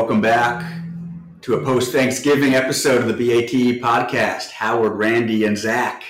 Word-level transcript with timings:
welcome 0.00 0.22
back 0.22 0.64
to 1.42 1.56
a 1.56 1.62
post 1.62 1.92
Thanksgiving 1.92 2.54
episode 2.54 3.02
of 3.02 3.06
the 3.06 3.12
BAT 3.12 3.82
podcast. 3.82 4.48
Howard, 4.48 4.94
Randy, 4.94 5.44
and 5.44 5.58
Zach 5.58 6.02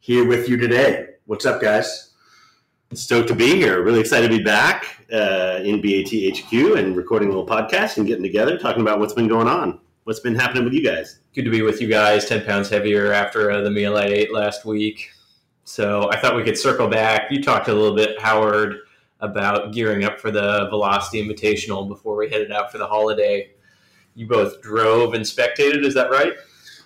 here 0.00 0.26
with 0.26 0.48
you 0.48 0.56
today. 0.56 1.08
What's 1.26 1.44
up, 1.44 1.60
guys? 1.60 2.14
Stoked 2.94 3.28
to 3.28 3.34
be 3.34 3.54
here. 3.54 3.82
Really 3.82 4.00
excited 4.00 4.30
to 4.30 4.38
be 4.38 4.42
back 4.42 5.04
uh, 5.12 5.60
in 5.62 5.82
BAT 5.82 6.08
HQ 6.08 6.78
and 6.78 6.96
recording 6.96 7.28
a 7.28 7.32
little 7.32 7.46
podcast 7.46 7.98
and 7.98 8.06
getting 8.06 8.22
together, 8.22 8.56
talking 8.56 8.80
about 8.80 8.98
what's 8.98 9.12
been 9.12 9.28
going 9.28 9.46
on. 9.46 9.78
What's 10.04 10.20
been 10.20 10.34
happening 10.34 10.64
with 10.64 10.72
you 10.72 10.82
guys? 10.82 11.18
Good 11.34 11.44
to 11.44 11.50
be 11.50 11.60
with 11.60 11.82
you 11.82 11.86
guys. 11.86 12.24
Ten 12.24 12.46
pounds 12.46 12.70
heavier 12.70 13.12
after 13.12 13.50
uh, 13.50 13.60
the 13.60 13.70
meal 13.70 13.98
I 13.98 14.06
ate 14.06 14.32
last 14.32 14.64
week. 14.64 15.10
So 15.64 16.10
I 16.10 16.18
thought 16.18 16.34
we 16.34 16.44
could 16.44 16.56
circle 16.56 16.88
back. 16.88 17.30
You 17.30 17.42
talked 17.42 17.68
a 17.68 17.74
little 17.74 17.94
bit, 17.94 18.18
Howard, 18.22 18.78
about 19.24 19.72
gearing 19.72 20.04
up 20.04 20.20
for 20.20 20.30
the 20.30 20.68
Velocity 20.68 21.26
Invitational 21.26 21.88
before 21.88 22.16
we 22.16 22.28
headed 22.30 22.52
out 22.52 22.70
for 22.70 22.78
the 22.78 22.86
holiday. 22.86 23.50
You 24.14 24.26
both 24.26 24.60
drove 24.62 25.14
and 25.14 25.24
spectated, 25.24 25.84
is 25.84 25.94
that 25.94 26.10
right? 26.10 26.34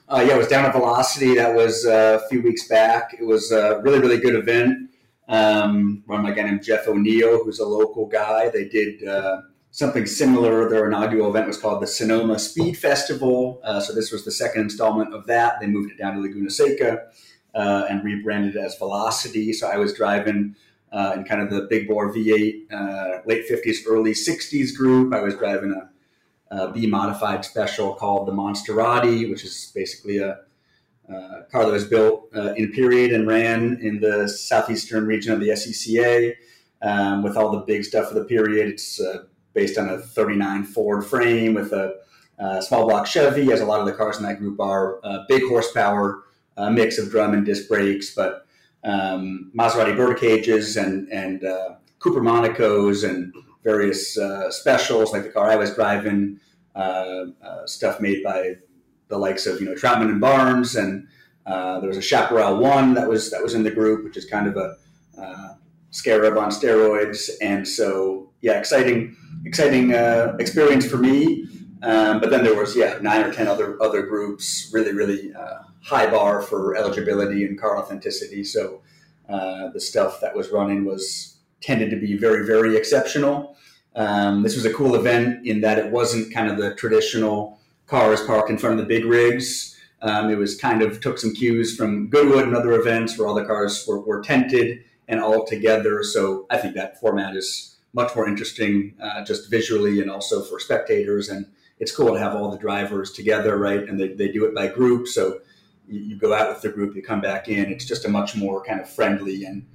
Uh, 0.08 0.24
yeah, 0.26 0.34
it 0.34 0.38
was 0.38 0.48
down 0.48 0.64
at 0.64 0.72
Velocity. 0.72 1.34
That 1.34 1.54
was 1.54 1.84
uh, 1.84 2.20
a 2.22 2.28
few 2.28 2.40
weeks 2.40 2.66
back. 2.68 3.14
It 3.18 3.24
was 3.24 3.52
a 3.52 3.80
really, 3.82 3.98
really 3.98 4.18
good 4.18 4.34
event. 4.34 4.90
Um, 5.28 6.02
run 6.06 6.22
by 6.22 6.30
a 6.30 6.34
guy 6.34 6.44
named 6.44 6.62
Jeff 6.62 6.88
O'Neill, 6.88 7.44
who's 7.44 7.58
a 7.58 7.66
local 7.66 8.06
guy. 8.06 8.48
They 8.48 8.66
did 8.66 9.06
uh, 9.06 9.42
something 9.70 10.06
similar. 10.06 10.70
Their 10.70 10.86
inaugural 10.86 11.28
event 11.28 11.46
was 11.46 11.58
called 11.58 11.82
the 11.82 11.86
Sonoma 11.86 12.38
Speed 12.38 12.78
Festival. 12.78 13.60
Uh, 13.62 13.80
so 13.80 13.92
this 13.92 14.10
was 14.10 14.24
the 14.24 14.30
second 14.30 14.62
installment 14.62 15.12
of 15.12 15.26
that. 15.26 15.60
They 15.60 15.66
moved 15.66 15.90
it 15.90 15.98
down 15.98 16.14
to 16.14 16.20
Laguna 16.20 16.48
Seca 16.48 17.08
uh, 17.54 17.84
and 17.90 18.02
rebranded 18.02 18.56
it 18.56 18.60
as 18.60 18.78
Velocity. 18.78 19.52
So 19.52 19.68
I 19.68 19.76
was 19.76 19.92
driving 19.92 20.56
uh, 20.92 21.12
in 21.16 21.24
kind 21.24 21.42
of 21.42 21.50
the 21.50 21.66
big 21.68 21.88
bore 21.88 22.12
V8 22.12 22.72
uh, 22.72 23.20
late 23.26 23.48
50s, 23.48 23.78
early 23.86 24.12
60s 24.12 24.74
group. 24.74 25.12
I 25.12 25.20
was 25.20 25.34
driving 25.34 25.72
a, 25.72 26.56
a 26.56 26.72
B 26.72 26.86
modified 26.86 27.44
special 27.44 27.94
called 27.94 28.26
the 28.26 28.32
Monsterati, 28.32 29.28
which 29.30 29.44
is 29.44 29.70
basically 29.74 30.18
a 30.18 30.40
uh, 31.12 31.42
car 31.50 31.64
that 31.64 31.72
was 31.72 31.86
built 31.86 32.28
uh, 32.36 32.52
in 32.54 32.70
period 32.72 33.12
and 33.12 33.26
ran 33.26 33.78
in 33.80 34.00
the 34.00 34.28
southeastern 34.28 35.06
region 35.06 35.32
of 35.32 35.40
the 35.40 35.48
SCCA 35.48 36.34
um, 36.82 37.22
with 37.22 37.36
all 37.36 37.50
the 37.50 37.60
big 37.60 37.84
stuff 37.84 38.08
of 38.08 38.14
the 38.14 38.24
period. 38.24 38.68
It's 38.68 39.00
uh, 39.00 39.24
based 39.54 39.78
on 39.78 39.88
a 39.88 39.98
39 39.98 40.64
Ford 40.64 41.06
frame 41.06 41.54
with 41.54 41.72
a 41.72 41.96
uh, 42.38 42.60
small 42.60 42.86
block 42.86 43.06
Chevy, 43.06 43.50
as 43.52 43.60
a 43.60 43.64
lot 43.64 43.80
of 43.80 43.86
the 43.86 43.92
cars 43.92 44.18
in 44.18 44.22
that 44.24 44.38
group 44.38 44.60
are. 44.60 45.00
big 45.28 45.42
horsepower, 45.48 46.24
mix 46.70 46.98
of 46.98 47.10
drum 47.10 47.32
and 47.32 47.44
disc 47.44 47.68
brakes, 47.68 48.14
but 48.14 48.46
um, 48.88 49.52
Maserati 49.56 49.96
bird 49.96 50.18
cages 50.18 50.76
and 50.76 51.08
and 51.12 51.44
uh, 51.44 51.74
Cooper 51.98 52.20
Monacos 52.20 53.08
and 53.08 53.32
various 53.62 54.16
uh, 54.16 54.50
specials 54.50 55.12
like 55.12 55.24
the 55.24 55.28
car 55.28 55.50
I 55.50 55.56
was 55.56 55.74
driving, 55.74 56.40
uh, 56.74 57.26
uh 57.42 57.66
stuff 57.66 58.00
made 58.00 58.22
by 58.22 58.54
the 59.08 59.18
likes 59.18 59.46
of 59.46 59.60
you 59.60 59.66
know 59.66 59.74
Troutman 59.74 60.08
and 60.08 60.20
Barnes, 60.20 60.76
and 60.76 61.06
uh, 61.46 61.80
there 61.80 61.88
was 61.88 61.98
a 61.98 62.02
Chaparral 62.02 62.56
One 62.56 62.94
that 62.94 63.08
was 63.08 63.30
that 63.30 63.42
was 63.42 63.54
in 63.54 63.62
the 63.62 63.70
group, 63.70 64.04
which 64.04 64.16
is 64.16 64.24
kind 64.24 64.46
of 64.46 64.56
a 64.56 64.76
uh, 65.20 65.54
scarab 65.90 66.38
on 66.38 66.50
steroids, 66.50 67.30
and 67.42 67.68
so 67.68 68.30
yeah, 68.40 68.58
exciting 68.58 69.16
exciting 69.44 69.92
experience 70.40 70.86
for 70.86 70.96
me. 70.96 71.46
Um, 71.80 72.18
but 72.18 72.30
then 72.30 72.42
there 72.42 72.56
was 72.56 72.74
yeah 72.74 72.98
nine 73.02 73.22
or 73.22 73.32
ten 73.32 73.48
other 73.48 73.80
other 73.82 74.02
groups, 74.02 74.70
really 74.72 74.94
really 74.94 75.32
high 75.88 76.08
bar 76.10 76.42
for 76.42 76.76
eligibility 76.76 77.44
and 77.44 77.58
car 77.58 77.78
authenticity. 77.78 78.44
So 78.44 78.82
uh, 79.28 79.70
the 79.70 79.80
stuff 79.80 80.20
that 80.20 80.36
was 80.36 80.50
running 80.50 80.84
was 80.84 81.38
tended 81.60 81.90
to 81.90 81.96
be 81.96 82.16
very, 82.16 82.46
very 82.46 82.76
exceptional. 82.76 83.56
Um, 83.96 84.42
this 84.42 84.54
was 84.54 84.64
a 84.64 84.72
cool 84.72 84.94
event 84.94 85.46
in 85.46 85.60
that 85.62 85.78
it 85.78 85.90
wasn't 85.90 86.32
kind 86.32 86.50
of 86.50 86.56
the 86.56 86.74
traditional 86.74 87.58
cars 87.86 88.22
parked 88.24 88.50
in 88.50 88.58
front 88.58 88.78
of 88.78 88.86
the 88.86 88.94
big 88.94 89.04
rigs. 89.04 89.76
Um, 90.02 90.30
it 90.30 90.36
was 90.36 90.56
kind 90.56 90.82
of 90.82 91.00
took 91.00 91.18
some 91.18 91.34
cues 91.34 91.74
from 91.74 92.08
Goodwood 92.08 92.44
and 92.44 92.54
other 92.54 92.72
events 92.72 93.18
where 93.18 93.26
all 93.26 93.34
the 93.34 93.44
cars 93.44 93.84
were, 93.88 94.00
were 94.00 94.22
tented 94.22 94.84
and 95.08 95.20
all 95.20 95.44
together. 95.44 96.02
So 96.04 96.46
I 96.50 96.58
think 96.58 96.74
that 96.74 97.00
format 97.00 97.34
is 97.34 97.76
much 97.94 98.14
more 98.14 98.28
interesting 98.28 98.94
uh, 99.02 99.24
just 99.24 99.50
visually 99.50 100.00
and 100.00 100.10
also 100.10 100.42
for 100.42 100.60
spectators. 100.60 101.28
And 101.28 101.46
it's 101.80 101.90
cool 101.90 102.12
to 102.12 102.20
have 102.20 102.34
all 102.34 102.50
the 102.50 102.58
drivers 102.58 103.10
together, 103.10 103.56
right? 103.56 103.82
And 103.88 103.98
they, 103.98 104.08
they 104.08 104.28
do 104.28 104.44
it 104.44 104.54
by 104.54 104.68
group. 104.68 105.08
So 105.08 105.40
you, 105.88 106.00
you 106.00 106.16
go 106.16 106.34
out 106.34 106.48
with 106.48 106.62
the 106.62 106.68
group, 106.68 106.94
you 106.94 107.02
come 107.02 107.20
back 107.20 107.48
in. 107.48 107.72
It's 107.72 107.84
just 107.84 108.04
a 108.04 108.08
much 108.08 108.36
more 108.36 108.62
kind 108.64 108.80
of 108.80 108.88
friendly 108.88 109.44
and 109.44 109.66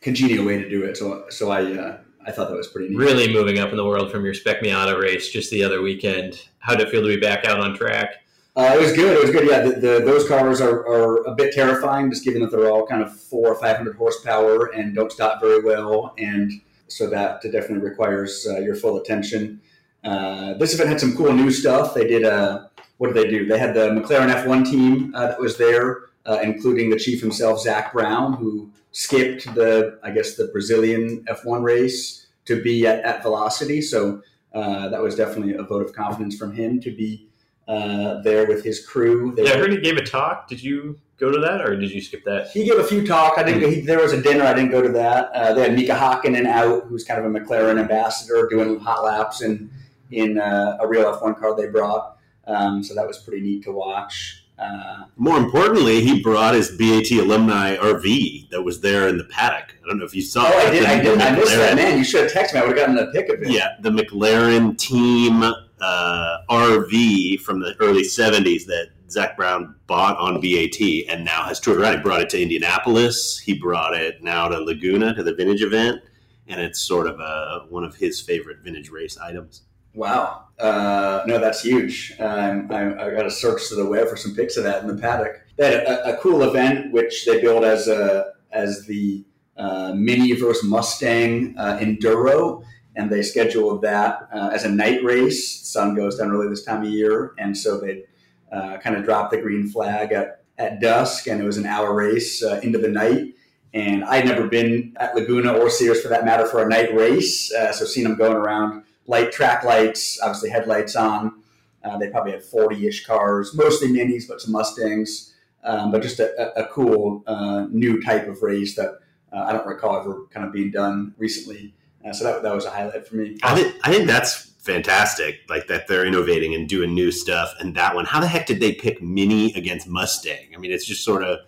congenial 0.00 0.44
way 0.44 0.60
to 0.62 0.68
do 0.68 0.84
it. 0.84 0.96
So, 0.96 1.24
so 1.28 1.50
I, 1.50 1.72
uh, 1.72 1.98
I 2.26 2.30
thought 2.30 2.48
that 2.48 2.56
was 2.56 2.68
pretty 2.68 2.88
neat. 2.88 2.98
Really 2.98 3.32
moving 3.32 3.58
up 3.58 3.70
in 3.70 3.76
the 3.76 3.84
world 3.84 4.10
from 4.10 4.24
your 4.24 4.34
Spec 4.34 4.62
Miata 4.62 5.00
race 5.00 5.30
just 5.30 5.50
the 5.50 5.62
other 5.64 5.82
weekend. 5.82 6.48
How 6.58 6.74
did 6.74 6.88
it 6.88 6.90
feel 6.90 7.02
to 7.02 7.08
be 7.08 7.20
back 7.20 7.44
out 7.44 7.60
on 7.60 7.76
track? 7.76 8.16
Uh, 8.54 8.72
it 8.74 8.80
was 8.80 8.92
good. 8.92 9.16
It 9.16 9.22
was 9.22 9.30
good. 9.30 9.48
Yeah, 9.48 9.60
the, 9.60 9.70
the, 9.80 10.04
those 10.04 10.28
cars 10.28 10.60
are, 10.60 10.86
are 10.86 11.24
a 11.26 11.34
bit 11.34 11.54
terrifying, 11.54 12.10
just 12.10 12.22
given 12.22 12.42
that 12.42 12.50
they're 12.50 12.70
all 12.70 12.86
kind 12.86 13.02
of 13.02 13.18
four 13.18 13.48
or 13.48 13.54
five 13.54 13.78
hundred 13.78 13.96
horsepower 13.96 14.66
and 14.74 14.94
don't 14.94 15.10
stop 15.10 15.40
very 15.40 15.62
well, 15.62 16.14
and 16.18 16.52
so 16.86 17.08
that 17.08 17.40
definitely 17.42 17.78
requires 17.78 18.46
uh, 18.50 18.58
your 18.58 18.74
full 18.74 18.98
attention. 18.98 19.58
Uh, 20.04 20.52
this 20.54 20.74
event 20.74 20.90
had 20.90 21.00
some 21.00 21.16
cool 21.16 21.32
new 21.32 21.50
stuff. 21.50 21.94
They 21.94 22.06
did 22.06 22.24
a 22.24 22.70
what 23.02 23.12
did 23.12 23.24
they 23.24 23.28
do? 23.28 23.44
They 23.48 23.58
had 23.58 23.74
the 23.74 23.88
McLaren 23.88 24.32
F1 24.32 24.64
team 24.64 25.12
uh, 25.12 25.26
that 25.26 25.40
was 25.40 25.58
there, 25.58 26.02
uh, 26.24 26.38
including 26.40 26.88
the 26.88 26.96
chief 26.96 27.20
himself, 27.20 27.60
Zak 27.60 27.92
Brown, 27.92 28.34
who 28.34 28.70
skipped 28.92 29.52
the, 29.56 29.98
I 30.04 30.12
guess, 30.12 30.36
the 30.36 30.46
Brazilian 30.52 31.24
F1 31.24 31.64
race 31.64 32.28
to 32.44 32.62
be 32.62 32.86
at, 32.86 33.00
at 33.00 33.24
Velocity. 33.24 33.82
So 33.82 34.22
uh, 34.54 34.88
that 34.90 35.02
was 35.02 35.16
definitely 35.16 35.54
a 35.54 35.64
vote 35.64 35.84
of 35.84 35.92
confidence 35.92 36.36
from 36.36 36.52
him 36.54 36.80
to 36.80 36.94
be 36.94 37.26
uh, 37.66 38.22
there 38.22 38.46
with 38.46 38.62
his 38.62 38.86
crew. 38.86 39.34
They 39.34 39.46
yeah, 39.46 39.54
I 39.54 39.56
heard 39.56 39.72
he 39.72 39.80
gave 39.80 39.96
a 39.96 40.04
talk. 40.04 40.46
Did 40.46 40.62
you 40.62 40.96
go 41.18 41.32
to 41.32 41.40
that, 41.40 41.60
or 41.60 41.74
did 41.74 41.90
you 41.90 42.00
skip 42.00 42.22
that? 42.26 42.50
He 42.52 42.62
gave 42.68 42.78
a 42.78 42.84
few 42.84 43.04
talk. 43.04 43.36
I 43.36 43.42
didn't. 43.42 43.68
He, 43.68 43.80
there 43.80 43.98
was 43.98 44.12
a 44.12 44.22
dinner. 44.22 44.44
I 44.44 44.54
didn't 44.54 44.70
go 44.70 44.80
to 44.80 44.90
that. 44.90 45.32
Uh, 45.32 45.54
they 45.54 45.62
had 45.62 45.74
Mika 45.74 45.94
Hakkinen 45.94 46.46
out, 46.46 46.84
who's 46.84 47.02
kind 47.02 47.18
of 47.18 47.26
a 47.26 47.36
McLaren 47.36 47.80
ambassador, 47.80 48.46
doing 48.48 48.78
hot 48.78 49.02
laps 49.02 49.42
in 49.42 49.72
in 50.12 50.38
uh, 50.38 50.76
a 50.80 50.86
real 50.86 51.04
F1 51.04 51.40
car 51.40 51.56
they 51.56 51.66
brought. 51.66 52.11
Um, 52.46 52.82
so 52.82 52.94
that 52.94 53.06
was 53.06 53.18
pretty 53.18 53.40
neat 53.42 53.62
to 53.64 53.72
watch. 53.72 54.44
Uh, 54.58 55.04
More 55.16 55.38
importantly, 55.38 56.02
he 56.02 56.22
brought 56.22 56.54
his 56.54 56.70
BAT 56.70 57.10
alumni 57.12 57.76
RV 57.76 58.50
that 58.50 58.62
was 58.62 58.80
there 58.80 59.08
in 59.08 59.18
the 59.18 59.24
paddock. 59.24 59.74
I 59.82 59.88
don't 59.88 59.98
know 59.98 60.04
if 60.04 60.14
you 60.14 60.22
saw. 60.22 60.44
Oh, 60.46 60.58
I 60.58 60.70
did. 60.70 60.84
I 60.84 61.00
did. 61.00 61.20
I 61.20 61.34
missed 61.34 61.52
that. 61.52 61.76
Man, 61.76 61.98
you 61.98 62.04
should 62.04 62.24
have 62.24 62.32
texted 62.32 62.54
me. 62.54 62.60
I 62.60 62.66
would 62.66 62.76
have 62.76 62.88
gotten 62.94 62.98
a 63.08 63.10
pic 63.12 63.28
of 63.28 63.42
it. 63.42 63.50
Yeah, 63.50 63.68
the 63.80 63.90
McLaren 63.90 64.78
team 64.78 65.42
uh, 65.42 66.36
RV 66.50 67.40
from 67.40 67.60
the 67.60 67.74
early 67.80 68.02
'70s 68.02 68.66
that 68.66 68.90
Zak 69.10 69.36
Brown 69.36 69.74
bought 69.86 70.16
on 70.18 70.40
BAT 70.40 70.80
and 71.08 71.24
now 71.24 71.42
has 71.44 71.58
toured 71.58 71.80
around. 71.80 71.96
He 71.96 72.02
brought 72.02 72.20
it 72.20 72.30
to 72.30 72.40
Indianapolis. 72.40 73.38
He 73.38 73.54
brought 73.54 73.94
it 73.94 74.22
now 74.22 74.48
to 74.48 74.58
Laguna 74.58 75.14
to 75.14 75.22
the 75.22 75.34
vintage 75.34 75.62
event, 75.62 76.02
and 76.46 76.60
it's 76.60 76.80
sort 76.80 77.06
of 77.06 77.18
a, 77.20 77.66
one 77.68 77.84
of 77.84 77.96
his 77.96 78.20
favorite 78.20 78.58
vintage 78.60 78.90
race 78.90 79.18
items. 79.18 79.62
Wow. 79.94 80.44
Uh, 80.62 81.24
no, 81.26 81.40
that's 81.40 81.62
huge. 81.62 82.14
Um, 82.20 82.68
I, 82.70 82.94
I 82.94 83.10
got 83.10 83.24
to 83.24 83.30
search 83.30 83.68
the 83.68 83.84
web 83.84 84.08
for 84.08 84.16
some 84.16 84.32
pics 84.32 84.56
of 84.56 84.62
that 84.62 84.80
in 84.82 84.86
the 84.86 84.96
paddock. 84.96 85.40
They 85.56 85.64
had 85.64 85.74
a, 85.82 86.14
a 86.14 86.16
cool 86.18 86.44
event 86.44 86.92
which 86.92 87.26
they 87.26 87.40
built 87.40 87.64
as 87.64 87.88
a 87.88 88.32
as 88.52 88.86
the 88.86 89.24
uh, 89.56 89.92
Mini 89.96 90.32
versus 90.34 90.62
Mustang 90.62 91.56
uh, 91.58 91.78
Enduro, 91.78 92.62
and 92.94 93.10
they 93.10 93.22
scheduled 93.22 93.82
that 93.82 94.28
uh, 94.32 94.50
as 94.52 94.64
a 94.64 94.68
night 94.68 95.02
race. 95.02 95.66
Sun 95.66 95.96
goes 95.96 96.16
down 96.16 96.30
early 96.30 96.48
this 96.48 96.64
time 96.64 96.84
of 96.84 96.88
year, 96.88 97.34
and 97.38 97.58
so 97.58 97.80
they 97.80 98.04
uh, 98.52 98.76
kind 98.78 98.94
of 98.94 99.04
dropped 99.04 99.32
the 99.32 99.40
green 99.40 99.68
flag 99.68 100.12
at, 100.12 100.44
at 100.58 100.80
dusk, 100.80 101.26
and 101.26 101.40
it 101.40 101.44
was 101.44 101.56
an 101.56 101.66
hour 101.66 101.92
race 101.92 102.40
uh, 102.42 102.60
into 102.62 102.78
the 102.78 102.88
night. 102.88 103.34
And 103.74 104.04
I'd 104.04 104.26
never 104.26 104.46
been 104.46 104.94
at 105.00 105.16
Laguna 105.16 105.54
or 105.54 105.70
Sears 105.70 106.02
for 106.02 106.08
that 106.08 106.24
matter 106.24 106.46
for 106.46 106.62
a 106.62 106.68
night 106.68 106.94
race, 106.94 107.48
so 107.48 107.86
seeing 107.86 108.06
them 108.06 108.18
going 108.18 108.36
around 108.36 108.84
light 109.06 109.32
track 109.32 109.64
lights, 109.64 110.20
obviously 110.20 110.50
headlights 110.50 110.96
on. 110.96 111.42
Uh, 111.84 111.98
they 111.98 112.08
probably 112.08 112.32
had 112.32 112.42
40 112.42 112.86
ish 112.86 113.04
cars, 113.04 113.54
mostly 113.54 113.88
minis, 113.88 114.28
but 114.28 114.40
some 114.40 114.52
Mustangs. 114.52 115.34
Um, 115.64 115.92
but 115.92 116.02
just 116.02 116.18
a, 116.18 116.58
a, 116.58 116.66
cool 116.66 117.22
uh, 117.26 117.66
new 117.70 118.02
type 118.02 118.26
of 118.26 118.42
race 118.42 118.74
that 118.74 118.98
uh, 119.32 119.44
I 119.44 119.52
don't 119.52 119.66
recall 119.66 119.96
ever 119.96 120.26
kind 120.30 120.44
of 120.44 120.52
being 120.52 120.72
done 120.72 121.14
recently. 121.18 121.72
Uh, 122.04 122.12
so 122.12 122.24
that, 122.24 122.42
that 122.42 122.52
was 122.52 122.64
a 122.64 122.70
highlight 122.70 123.06
for 123.06 123.14
me. 123.14 123.38
I 123.44 123.54
think, 123.54 123.76
I 123.84 123.92
think 123.92 124.08
that's 124.08 124.52
fantastic. 124.58 125.40
Like 125.48 125.68
that 125.68 125.86
they're 125.86 126.04
innovating 126.04 126.54
and 126.54 126.68
doing 126.68 126.94
new 126.94 127.12
stuff. 127.12 127.54
And 127.60 127.76
that 127.76 127.94
one, 127.94 128.06
how 128.06 128.18
the 128.18 128.26
heck 128.26 128.46
did 128.46 128.58
they 128.58 128.72
pick 128.72 129.00
Mini 129.00 129.52
against 129.54 129.86
Mustang? 129.86 130.52
I 130.52 130.58
mean, 130.58 130.72
it's 130.72 130.84
just 130.84 131.04
sort 131.04 131.22
of 131.22 131.38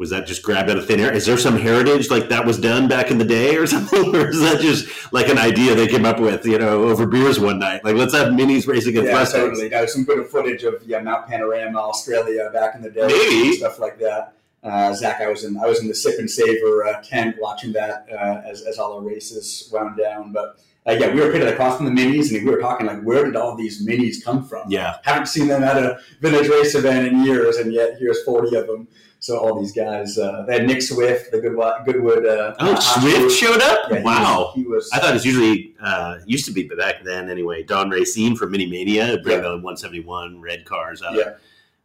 was 0.00 0.08
that 0.08 0.26
just 0.26 0.42
grabbed 0.42 0.70
out 0.70 0.78
of 0.78 0.86
thin 0.86 0.98
air? 0.98 1.12
Is 1.12 1.26
there 1.26 1.36
some 1.36 1.58
heritage 1.58 2.08
like 2.08 2.30
that 2.30 2.46
was 2.46 2.58
done 2.58 2.88
back 2.88 3.10
in 3.10 3.18
the 3.18 3.24
day 3.24 3.54
or 3.56 3.66
something, 3.74 4.16
or 4.16 4.30
is 4.30 4.40
that 4.40 4.58
just 4.58 5.12
like 5.12 5.28
an 5.28 5.36
idea 5.36 5.74
they 5.74 5.86
came 5.86 6.06
up 6.06 6.18
with, 6.18 6.46
you 6.46 6.58
know, 6.58 6.84
over 6.84 7.06
beers 7.06 7.38
one 7.38 7.58
night? 7.58 7.84
Like 7.84 7.96
let's 7.96 8.14
have 8.14 8.28
minis 8.28 8.66
racing 8.66 8.96
against 8.96 9.34
yeah, 9.34 9.40
totally. 9.40 9.68
Now, 9.68 9.84
some 9.84 10.04
good 10.04 10.26
footage 10.26 10.64
of 10.64 10.82
yeah 10.86 11.00
Mount 11.00 11.28
Panorama, 11.28 11.78
Australia, 11.78 12.48
back 12.50 12.74
in 12.74 12.80
the 12.80 12.90
day, 12.90 13.06
maybe 13.06 13.52
stuff 13.52 13.78
like 13.78 13.98
that. 13.98 14.32
Uh, 14.62 14.94
Zach, 14.94 15.20
I 15.20 15.28
was 15.28 15.44
in 15.44 15.58
I 15.58 15.66
was 15.66 15.82
in 15.82 15.88
the 15.88 15.94
sip 15.94 16.18
and 16.18 16.30
savor 16.30 16.86
uh, 16.86 17.02
tent 17.02 17.36
watching 17.38 17.72
that 17.74 18.06
uh, 18.10 18.40
as, 18.48 18.62
as 18.62 18.78
all 18.78 18.98
the 19.00 19.06
races 19.06 19.68
wound 19.70 19.98
down. 19.98 20.32
But 20.32 20.58
uh, 20.86 20.92
yeah, 20.92 21.12
we 21.12 21.20
were 21.20 21.30
pitted 21.30 21.48
across 21.48 21.76
from 21.76 21.84
the 21.84 21.92
minis, 21.92 22.34
and 22.34 22.42
we 22.42 22.50
were 22.50 22.60
talking 22.60 22.86
like, 22.86 23.02
where 23.02 23.26
did 23.26 23.36
all 23.36 23.54
these 23.54 23.86
minis 23.86 24.24
come 24.24 24.46
from? 24.48 24.70
Yeah. 24.70 24.96
Haven't 25.04 25.26
seen 25.26 25.46
them 25.46 25.62
at 25.62 25.76
a 25.76 26.00
vintage 26.20 26.48
race 26.48 26.74
event 26.74 27.06
in 27.06 27.22
years, 27.22 27.56
and 27.56 27.70
yet 27.70 27.98
here's 27.98 28.22
40 28.24 28.56
of 28.56 28.66
them. 28.66 28.88
So 29.22 29.38
all 29.38 29.60
these 29.60 29.72
guys, 29.72 30.16
uh, 30.18 30.44
they 30.46 30.54
had 30.58 30.66
Nick 30.66 30.80
Swift, 30.80 31.30
the 31.30 31.40
Goodwood. 31.40 31.84
Goodwood 31.84 32.24
uh, 32.24 32.54
Oh, 32.58 32.72
uh, 32.72 32.80
Swift 32.80 33.30
showed 33.36 33.60
up. 33.60 33.90
Yeah, 33.90 33.98
he 33.98 34.04
wow. 34.04 34.38
Was, 34.46 34.54
he 34.54 34.62
was. 34.64 34.90
I 34.94 34.98
thought 34.98 35.10
it 35.10 35.14
was 35.14 35.26
usually 35.26 35.74
uh, 35.80 36.16
used 36.26 36.46
to 36.46 36.52
be, 36.52 36.62
but 36.66 36.78
back 36.78 37.04
then 37.04 37.28
anyway. 37.30 37.62
Don 37.62 37.90
Racine 37.90 38.34
from 38.34 38.50
Mini 38.52 38.66
Mania, 38.66 39.18
bring 39.22 39.36
Yeah. 39.36 39.42
the 39.42 39.58
171 39.58 40.40
red 40.40 40.64
cars 40.64 41.02
out 41.02 41.14
Yeah. 41.14 41.22
of, 41.22 41.34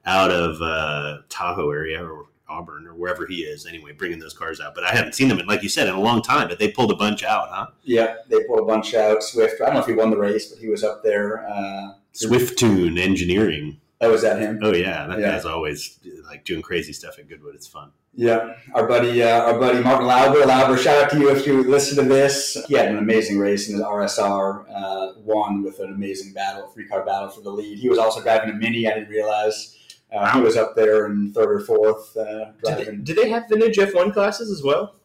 out 0.06 0.32
of 0.32 0.62
uh, 0.62 1.18
Tahoe 1.28 1.70
area 1.72 2.02
or 2.06 2.28
Auburn 2.48 2.88
or 2.88 2.94
wherever 2.94 3.26
he 3.26 3.38
is. 3.42 3.66
Anyway, 3.66 3.92
bringing 3.92 4.20
those 4.20 4.34
cars 4.34 4.62
out. 4.62 4.74
But 4.74 4.86
I 4.86 4.92
haven't 4.96 5.14
seen 5.14 5.28
them, 5.28 5.40
in, 5.40 5.46
like 5.46 5.62
you 5.62 5.68
said, 5.70 5.88
in 5.90 5.96
a 5.96 6.00
long 6.00 6.22
time. 6.22 6.48
But 6.48 6.58
they 6.60 6.72
pulled 6.72 6.92
a 6.92 6.96
bunch 6.96 7.24
out, 7.24 7.50
huh? 7.52 7.68
yeah, 7.84 8.16
they 8.30 8.44
pulled 8.46 8.60
a 8.60 8.66
bunch 8.66 8.94
out. 8.94 9.22
Swift. 9.24 9.60
I 9.62 9.66
don't 9.66 9.74
know 9.74 9.80
if 9.81 9.88
he 9.88 9.94
won 9.94 10.10
the 10.10 10.18
race, 10.18 10.48
but 10.52 10.60
he 10.60 10.70
was 10.70 10.84
up 10.86 11.04
there. 11.04 11.46
Uh, 11.50 11.94
Swift 12.14 12.58
Tune 12.58 12.98
Engineering. 12.98 13.81
Oh, 14.01 14.12
was 14.12 14.21
that 14.24 14.39
him? 14.39 14.59
Oh 14.63 14.74
yeah, 14.74 15.07
that 15.07 15.19
Yeah. 15.19 15.31
guy's 15.31 15.45
always 15.45 16.00
like 16.25 16.44
doing 16.45 16.62
crazy 16.62 16.94
stuff 16.94 17.18
at 17.19 17.27
Goodwood. 17.30 17.56
It's 17.56 17.68
fun. 17.68 17.92
Yeah, 18.18 18.53
our 18.74 18.88
buddy, 18.88 19.21
uh, 19.21 19.42
our 19.42 19.59
buddy 19.59 19.83
Martin 19.83 20.07
Lauber. 20.07 20.45
Lauber, 20.45 20.77
shout 20.77 21.03
out 21.03 21.09
to 21.12 21.19
you 21.19 21.30
if 21.31 21.45
you 21.45 21.63
listen 21.63 22.01
to 22.01 22.09
this. 22.09 22.57
He 22.68 22.74
had 22.75 22.88
an 22.88 22.97
amazing 22.97 23.38
race 23.39 23.68
in 23.68 23.75
his 23.75 23.83
RSR, 23.83 24.65
uh, 24.74 25.13
won 25.19 25.63
with 25.63 25.80
an 25.80 25.92
amazing 25.92 26.31
battle, 26.33 26.68
three 26.69 26.88
car 26.88 27.03
battle 27.06 27.27
for 27.30 27.42
the 27.42 27.50
lead. 27.51 27.77
He 27.77 27.89
was 27.89 27.97
also 27.97 28.21
driving 28.21 28.51
a 28.51 28.53
mini. 28.53 28.88
I 28.89 28.94
didn't 28.94 29.09
realize 29.09 29.77
uh, 30.15 30.31
he 30.31 30.39
was 30.39 30.56
up 30.56 30.77
there 30.77 31.07
in 31.07 31.33
third 31.33 31.51
or 31.51 31.59
fourth 31.59 32.15
uh, 32.15 32.24
Did 32.24 32.45
they, 32.63 32.74
driving. 32.83 33.03
did 33.03 33.15
they 33.18 33.30
have 33.30 33.50
vintage 33.50 33.75
F1 33.75 34.13
classes 34.13 34.50
as 34.50 34.63
well? 34.63 34.95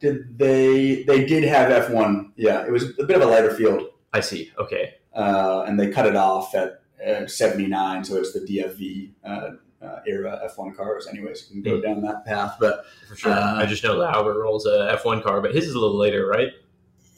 Did 0.00 0.38
they? 0.38 1.02
They 1.02 1.24
did 1.24 1.42
have 1.44 1.72
F 1.72 1.90
one. 1.90 2.32
Yeah, 2.36 2.64
it 2.64 2.70
was 2.70 2.96
a 3.00 3.04
bit 3.04 3.16
of 3.16 3.22
a 3.22 3.26
lighter 3.26 3.52
field, 3.52 3.88
I 4.12 4.20
see. 4.20 4.52
Okay. 4.58 4.94
uh, 5.12 5.64
and 5.66 5.78
they 5.80 5.90
cut 5.90 6.06
it 6.06 6.14
off 6.14 6.54
at 6.54 6.82
uh, 7.06 7.26
seventy 7.26 7.66
nine, 7.66 8.04
so 8.04 8.16
it's 8.16 8.32
the 8.32 8.40
DFV. 8.40 9.10
Uh, 9.24 9.50
uh, 9.82 10.00
era 10.06 10.40
F1 10.56 10.74
cars, 10.74 11.06
anyways, 11.06 11.50
you 11.52 11.60
can 11.62 11.70
go 11.72 11.76
Hmm. 11.76 11.82
down 11.82 12.02
that 12.02 12.24
path. 12.24 12.56
But 12.58 12.86
For 13.06 13.16
sure. 13.16 13.32
Uh, 13.32 13.56
I 13.56 13.66
just 13.66 13.84
know 13.84 13.94
Lauber 13.96 14.32
rolls 14.40 14.64
a 14.64 14.98
F1 14.98 15.22
car, 15.22 15.42
but 15.42 15.54
his 15.54 15.66
is 15.66 15.74
a 15.74 15.78
little 15.78 15.98
later, 15.98 16.26
right? 16.26 16.52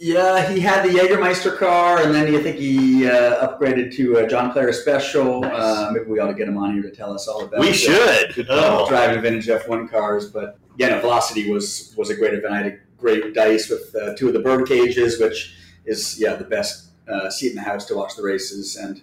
Yeah, 0.01 0.51
he 0.51 0.59
had 0.59 0.83
the 0.85 0.89
Jägermeister 0.91 1.57
car, 1.57 2.03
and 2.03 2.13
then 2.13 2.35
I 2.35 2.43
think 2.43 2.57
he 2.57 3.07
uh, 3.07 3.47
upgraded 3.47 3.95
to 3.97 4.17
a 4.17 4.27
John 4.27 4.51
Player 4.51 4.73
Special. 4.73 5.43
Nice. 5.43 5.53
Uh, 5.55 5.91
maybe 5.93 6.07
we 6.11 6.19
ought 6.19 6.27
to 6.27 6.35
get 6.35 6.49
him 6.49 6.59
on 6.59 6.73
here 6.75 6.83
to 6.83 6.91
tell 6.91 7.15
us 7.15 7.29
all 7.29 7.45
about. 7.45 7.61
We 7.61 7.73
should. 7.73 8.47
Oh. 8.51 8.89
driving 8.89 9.23
vintage 9.23 9.47
F1 9.47 9.89
cars. 9.89 10.29
But 10.29 10.59
yeah, 10.77 10.89
no, 10.89 11.01
Velocity 11.01 11.49
was 11.51 11.95
was 11.97 12.11
a 12.11 12.17
great 12.17 12.35
event. 12.35 12.53
I 12.53 12.57
had 12.59 12.67
a 12.67 12.77
great 12.99 13.33
dice 13.33 13.71
with 13.71 13.95
uh, 13.95 14.15
two 14.17 14.27
of 14.27 14.35
the 14.35 14.41
bird 14.41 14.67
cages, 14.67 15.21
which 15.21 15.55
is 15.87 16.21
yeah 16.21 16.35
the 16.35 16.45
best 16.45 16.89
uh, 17.09 17.31
seat 17.31 17.51
in 17.51 17.55
the 17.57 17.63
house 17.63 17.87
to 17.87 17.95
watch 17.95 18.17
the 18.17 18.23
races, 18.25 18.75
and 18.77 19.01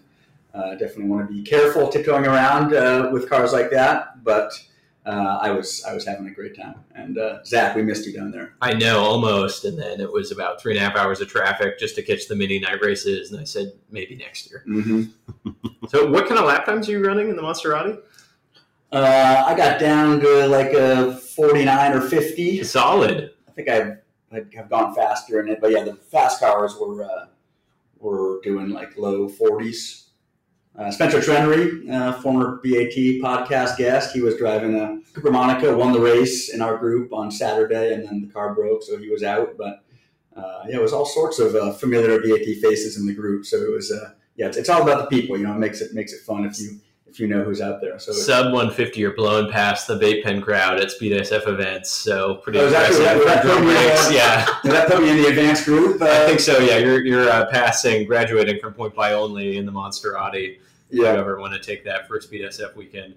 uh, 0.54 0.72
definitely 0.72 1.06
want 1.06 1.28
to 1.28 1.34
be 1.34 1.42
careful 1.42 1.88
tiptoeing 1.90 2.26
around 2.26 2.74
uh, 2.74 3.10
with 3.12 3.30
cars 3.30 3.54
like 3.54 3.72
that. 3.72 4.24
But 4.24 4.52
uh, 5.06 5.40
I 5.42 5.52
was 5.52 5.84
I 5.84 5.94
was 5.94 6.06
having 6.06 6.28
a 6.28 6.32
great 6.32 6.56
time, 6.56 6.76
and 6.96 7.18
uh, 7.18 7.44
Zach, 7.44 7.76
we 7.76 7.82
missed 7.82 8.06
you 8.06 8.14
down 8.14 8.32
there. 8.32 8.56
I 8.62 8.74
know, 8.74 9.00
almost. 9.00 9.66
And 9.66 9.78
then 9.78 10.00
it 10.00 10.12
was 10.12 10.32
about 10.32 10.62
three 10.62 10.78
and 10.78 10.82
a 10.82 10.88
half 10.88 10.96
hours 10.96 11.20
of 11.22 11.28
traffic 11.28 11.78
just 11.78 11.96
to 11.96 12.04
catch 12.04 12.28
the 12.28 12.36
mini 12.36 12.60
night 12.60 12.82
races. 12.82 13.32
And 13.32 13.42
I 13.42 13.44
said, 13.44 13.74
maybe 13.92 14.16
next 14.16 14.50
year. 14.50 14.64
Mm-hmm. 14.68 15.50
So, 15.90 16.10
what 16.10 16.28
kind 16.28 16.40
of 16.40 16.46
lap 16.46 16.66
times 16.66 16.88
are 16.88 16.94
you 16.94 17.06
running 17.06 17.30
in 17.30 17.36
the 17.36 17.42
Maserati? 17.42 18.00
Uh, 18.94 19.44
I 19.46 19.54
got 19.54 19.82
down 19.82 20.22
to 20.22 20.48
like 20.48 20.72
a 20.72 21.18
49 21.18 21.92
or 21.92 22.02
50. 22.02 22.64
Solid. 22.64 23.32
I 23.48 23.52
think 23.52 23.68
I've, 23.68 23.98
I 24.32 24.46
have 24.56 24.70
gone 24.70 24.96
faster 24.96 25.42
in 25.42 25.50
it, 25.50 25.60
but 25.60 25.72
yeah, 25.72 25.84
the 25.84 25.96
fast 25.96 26.40
cars 26.40 26.76
were 26.80 27.04
uh, 27.04 27.26
were 28.00 28.40
doing 28.44 28.70
like 28.70 28.98
low 28.98 29.28
40s. 29.28 30.03
Uh, 30.76 30.90
Spencer 30.90 31.20
Trenery, 31.20 31.88
uh, 31.92 32.14
former 32.14 32.60
BAT 32.64 32.96
podcast 33.22 33.78
guest, 33.78 34.14
he 34.14 34.22
was 34.22 34.38
driving 34.38 34.76
a 34.76 35.00
Cooper 35.14 35.32
Monaco, 35.32 35.78
won 35.78 35.92
the 35.92 36.00
race 36.00 36.52
in 36.52 36.62
our 36.64 36.78
group 36.78 37.14
on 37.14 37.30
Saturday, 37.30 37.94
and 37.94 38.04
then 38.04 38.22
the 38.22 38.28
car 38.28 38.56
broke, 38.56 38.82
so 38.82 38.98
he 38.98 39.10
was 39.10 39.22
out. 39.22 39.56
But 39.56 39.84
uh, 40.36 40.64
yeah, 40.68 40.78
it 40.78 40.82
was 40.82 40.92
all 40.92 41.06
sorts 41.06 41.38
of 41.38 41.54
uh, 41.54 41.74
familiar 41.74 42.20
BAT 42.20 42.46
faces 42.60 42.98
in 42.98 43.06
the 43.06 43.14
group. 43.14 43.46
So 43.46 43.58
it 43.58 43.72
was, 43.72 43.92
uh, 43.92 44.14
yeah, 44.36 44.48
it's, 44.48 44.58
it's 44.58 44.70
all 44.70 44.82
about 44.82 45.08
the 45.08 45.16
people. 45.16 45.38
You 45.38 45.46
know, 45.46 45.54
it 45.54 45.60
makes 45.60 45.80
it 45.80 45.94
makes 45.94 46.12
it 46.12 46.22
fun 46.22 46.44
if 46.46 46.60
you 46.60 46.80
if 47.14 47.20
you 47.20 47.28
know 47.28 47.44
who's 47.44 47.62
out 47.62 47.80
there. 47.80 48.00
So 48.00 48.12
Sub 48.12 48.46
150 48.48 49.04
are 49.06 49.12
blowing 49.12 49.52
past 49.52 49.86
the 49.86 50.00
vape 50.00 50.24
pen 50.24 50.42
crowd 50.42 50.80
at 50.80 50.90
Speed 50.90 51.12
SF 51.22 51.48
events. 51.48 51.92
So, 51.92 52.36
pretty 52.38 52.58
Oh, 52.58 52.66
impressive. 52.66 53.04
that- 53.04 53.24
that 53.26 53.44
drum 53.44 53.58
from 53.60 53.68
uh, 53.68 54.10
Yeah. 54.12 54.48
Did 54.64 54.72
that 54.72 54.88
put 54.88 55.00
me 55.00 55.12
in 55.12 55.18
the 55.18 55.28
advanced 55.28 55.66
group? 55.66 56.02
Uh, 56.02 56.06
I 56.06 56.26
think 56.26 56.40
so. 56.40 56.58
Yeah, 56.58 56.78
you're 56.80 57.06
you're 57.06 57.30
uh, 57.30 57.46
passing, 57.52 58.08
graduating 58.08 58.60
from 58.60 58.74
point 58.74 58.96
by 58.96 59.14
only 59.14 59.58
in 59.58 59.68
the 59.68 59.72
Monsterati. 59.72 60.56
If 60.56 60.60
Yeah. 60.90 61.10
ever 61.10 61.40
want 61.40 61.54
to 61.54 61.60
take 61.60 61.84
that 61.86 62.08
for 62.08 62.20
Speed 62.20 62.46
SF 62.46 62.76
weekend. 62.76 63.14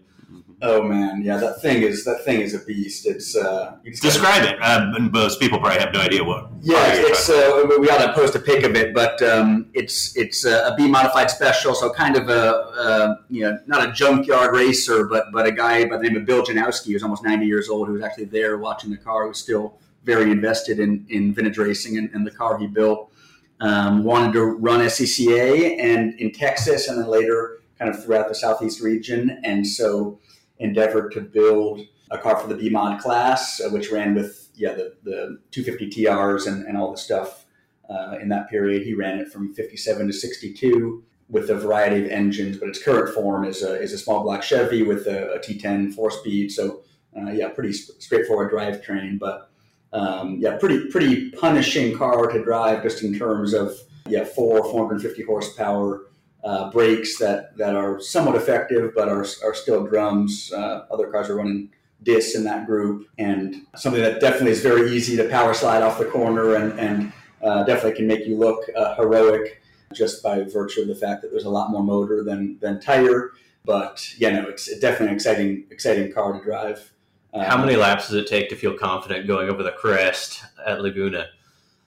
Oh 0.63 0.83
man, 0.83 1.21
yeah. 1.23 1.37
That 1.37 1.61
thing 1.61 1.83
is 1.83 2.03
that 2.05 2.25
thing 2.25 2.41
is 2.41 2.55
a 2.55 2.61
beast. 2.61 3.07
It's 3.07 3.37
uh, 3.37 3.77
you 3.85 3.91
just 3.91 4.03
gotta- 4.03 4.15
Describe 4.19 4.45
it. 4.45 4.59
Um, 4.63 5.11
most 5.13 5.39
people 5.39 5.59
probably 5.59 5.79
have 5.81 5.93
no 5.93 6.01
idea 6.01 6.25
what. 6.25 6.51
Yeah, 6.63 6.93
it's 6.95 7.29
uh, 7.29 7.63
we- 7.79 7.91
ought 7.91 8.05
to 8.07 8.13
post 8.15 8.35
a 8.35 8.39
pic 8.39 8.65
of 8.65 8.75
it, 8.75 8.95
but 8.95 9.21
um, 9.23 9.69
it's 9.75 10.17
it's 10.17 10.47
a 10.47 10.75
B 10.77 10.89
modified 10.89 11.31
special, 11.31 11.75
so 11.75 11.91
kind 11.93 12.17
of 12.17 12.31
a 12.31 12.55
uh, 12.55 13.15
you 13.29 13.43
know 13.43 13.59
not 13.67 13.87
a 13.87 13.93
junkyard 13.93 14.55
racer, 14.55 15.05
but 15.05 15.27
but 15.33 15.47
a 15.47 15.53
guy 15.53 15.85
by 15.85 15.99
the 15.99 16.05
name 16.05 16.17
of 16.17 16.25
Bill 16.25 16.43
Janowski, 16.43 16.93
who's 16.93 17.03
almost 17.03 17.23
ninety 17.23 17.45
years 17.47 17.69
old, 17.69 17.87
who 17.89 17.93
was 17.93 18.03
actually 18.03 18.25
there 18.25 18.57
watching 18.57 18.91
the 18.91 18.97
car, 18.97 19.27
who's 19.27 19.39
still 19.39 19.79
very 20.05 20.31
invested 20.31 20.81
in 20.81 21.05
in 21.11 21.35
vintage 21.35 21.59
racing 21.59 21.99
and, 21.99 22.09
and 22.15 22.27
the 22.27 22.31
car 22.31 22.57
he 22.57 22.67
built. 22.67 23.13
Um, 23.61 24.05
wanted 24.05 24.33
to 24.35 24.43
run 24.45 24.81
SCCA 24.81 25.79
and 25.81 26.19
in 26.21 26.31
Texas, 26.33 26.89
and 26.89 26.99
then 26.99 27.09
later 27.09 27.56
kind 27.79 27.95
of 27.95 28.03
throughout 28.03 28.29
the 28.29 28.35
southeast 28.35 28.81
region, 28.81 29.41
and 29.45 29.67
so 29.67 30.19
endeavored 30.59 31.13
to 31.13 31.21
build 31.21 31.81
a 32.11 32.19
car 32.19 32.37
for 32.37 32.49
the 32.49 32.55
B 32.55 32.69
mod 32.69 33.01
class, 33.01 33.61
uh, 33.61 33.69
which 33.71 33.91
ran 33.91 34.15
with 34.15 34.49
yeah 34.55 34.73
the, 34.73 34.95
the 35.03 35.39
250 35.51 35.91
TRs 35.91 36.47
and, 36.47 36.67
and 36.67 36.77
all 36.77 36.91
the 36.91 36.99
stuff 36.99 37.47
uh, 37.91 38.17
in 38.21 38.29
that 38.29 38.49
period. 38.49 38.83
He 38.83 38.95
ran 38.95 39.19
it 39.19 39.29
from 39.29 39.55
57 39.55 40.07
to 40.07 40.13
62 40.13 41.05
with 41.29 41.51
a 41.51 41.55
variety 41.57 42.05
of 42.05 42.11
engines, 42.11 42.57
but 42.57 42.69
its 42.69 42.83
current 42.83 43.13
form 43.13 43.45
is 43.45 43.63
a, 43.63 43.81
is 43.81 43.93
a 43.93 43.99
small 43.99 44.23
block 44.23 44.43
Chevy 44.43 44.83
with 44.83 45.07
a, 45.07 45.35
a 45.35 45.39
T10 45.41 45.93
four 45.95 46.11
speed. 46.11 46.53
So 46.53 46.83
uh, 47.19 47.31
yeah, 47.31 47.49
pretty 47.49 47.73
sp- 47.75 47.99
straightforward 47.99 48.53
drivetrain, 48.53 49.19
but 49.19 49.51
um, 49.93 50.37
yeah, 50.39 50.57
pretty 50.57 50.89
pretty 50.89 51.31
punishing 51.31 51.97
car 51.97 52.27
to 52.29 52.43
drive 52.43 52.83
just 52.83 53.03
in 53.03 53.19
terms 53.19 53.55
of 53.55 53.73
yeah 54.09 54.25
four 54.25 54.63
450 54.63 55.23
horsepower. 55.25 56.07
Uh, 56.47 56.71
brakes 56.71 57.19
that, 57.19 57.57
that 57.57 57.75
are 57.75 57.99
somewhat 57.99 58.37
effective, 58.37 58.93
but 58.95 59.09
are, 59.09 59.27
are 59.43 59.53
still 59.53 59.85
drums. 59.85 60.53
Uh, 60.53 60.87
other 60.93 61.11
cars 61.11 61.29
are 61.29 61.35
running 61.35 61.69
discs 62.05 62.37
in 62.37 62.45
that 62.45 62.67
group, 62.67 63.09
and 63.19 63.67
something 63.75 64.01
that 64.01 64.21
definitely 64.21 64.53
is 64.53 64.61
very 64.61 64.93
easy 64.93 65.17
to 65.17 65.29
power 65.29 65.53
slide 65.53 65.83
off 65.83 65.99
the 65.99 66.05
corner 66.05 66.55
and, 66.55 66.79
and 66.79 67.13
uh, 67.43 67.65
definitely 67.65 67.95
can 67.95 68.07
make 68.07 68.25
you 68.29 68.39
look 68.39 68.63
uh, 68.77 68.95
heroic 68.95 69.61
just 69.93 70.23
by 70.23 70.45
virtue 70.45 70.83
of 70.83 70.87
the 70.87 70.95
fact 70.95 71.21
that 71.21 71.33
there's 71.33 71.47
a 71.47 71.51
lot 71.51 71.71
more 71.73 71.83
motor 71.83 72.23
than, 72.23 72.57
than 72.61 72.81
tire. 72.81 73.33
But 73.65 74.09
yeah, 74.17 74.31
no, 74.31 74.49
it's 74.49 74.67
definitely 74.79 75.09
an 75.09 75.15
exciting 75.15 75.65
exciting 75.73 76.13
car 76.13 76.33
to 76.33 76.45
drive. 76.45 76.93
Uh, 77.35 77.45
How 77.45 77.59
many 77.59 77.75
laps 77.75 78.07
does 78.07 78.19
it 78.19 78.29
take 78.29 78.49
to 78.51 78.55
feel 78.55 78.79
confident 78.79 79.27
going 79.27 79.49
over 79.49 79.65
the 79.65 79.73
crest 79.73 80.45
at 80.65 80.81
Laguna? 80.81 81.27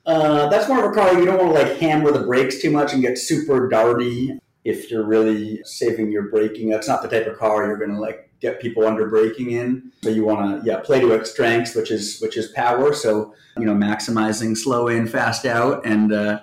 Uh, 0.05 0.49
that's 0.49 0.67
more 0.67 0.83
of 0.83 0.91
a 0.91 0.93
car 0.93 1.17
you 1.17 1.23
don't 1.23 1.37
want 1.37 1.55
to 1.55 1.63
like 1.63 1.77
hammer 1.77 2.11
the 2.11 2.25
brakes 2.25 2.61
too 2.61 2.71
much 2.71 2.91
and 2.91 3.01
get 3.01 3.17
super 3.17 3.69
darty 3.69 4.37
if 4.63 4.91
you're 4.91 5.05
really 5.05 5.61
saving 5.63 6.11
your 6.11 6.29
braking. 6.29 6.69
That's 6.69 6.87
not 6.87 7.01
the 7.01 7.07
type 7.07 7.27
of 7.27 7.37
car 7.37 7.65
you're 7.67 7.77
going 7.77 7.91
to 7.91 7.99
like 7.99 8.29
get 8.39 8.61
people 8.61 8.85
under 8.85 9.07
braking 9.07 9.51
in. 9.51 9.91
So 10.03 10.09
you 10.09 10.25
want 10.25 10.61
to 10.61 10.67
yeah 10.67 10.77
play 10.79 10.99
to 10.99 11.11
its 11.11 11.31
strengths, 11.31 11.75
which 11.75 11.91
is 11.91 12.19
which 12.19 12.37
is 12.37 12.47
power. 12.51 12.93
So 12.93 13.33
you 13.57 13.65
know 13.65 13.73
maximizing 13.73 14.55
slow 14.55 14.87
in, 14.87 15.07
fast 15.07 15.45
out, 15.45 15.85
and 15.85 16.13
uh, 16.13 16.41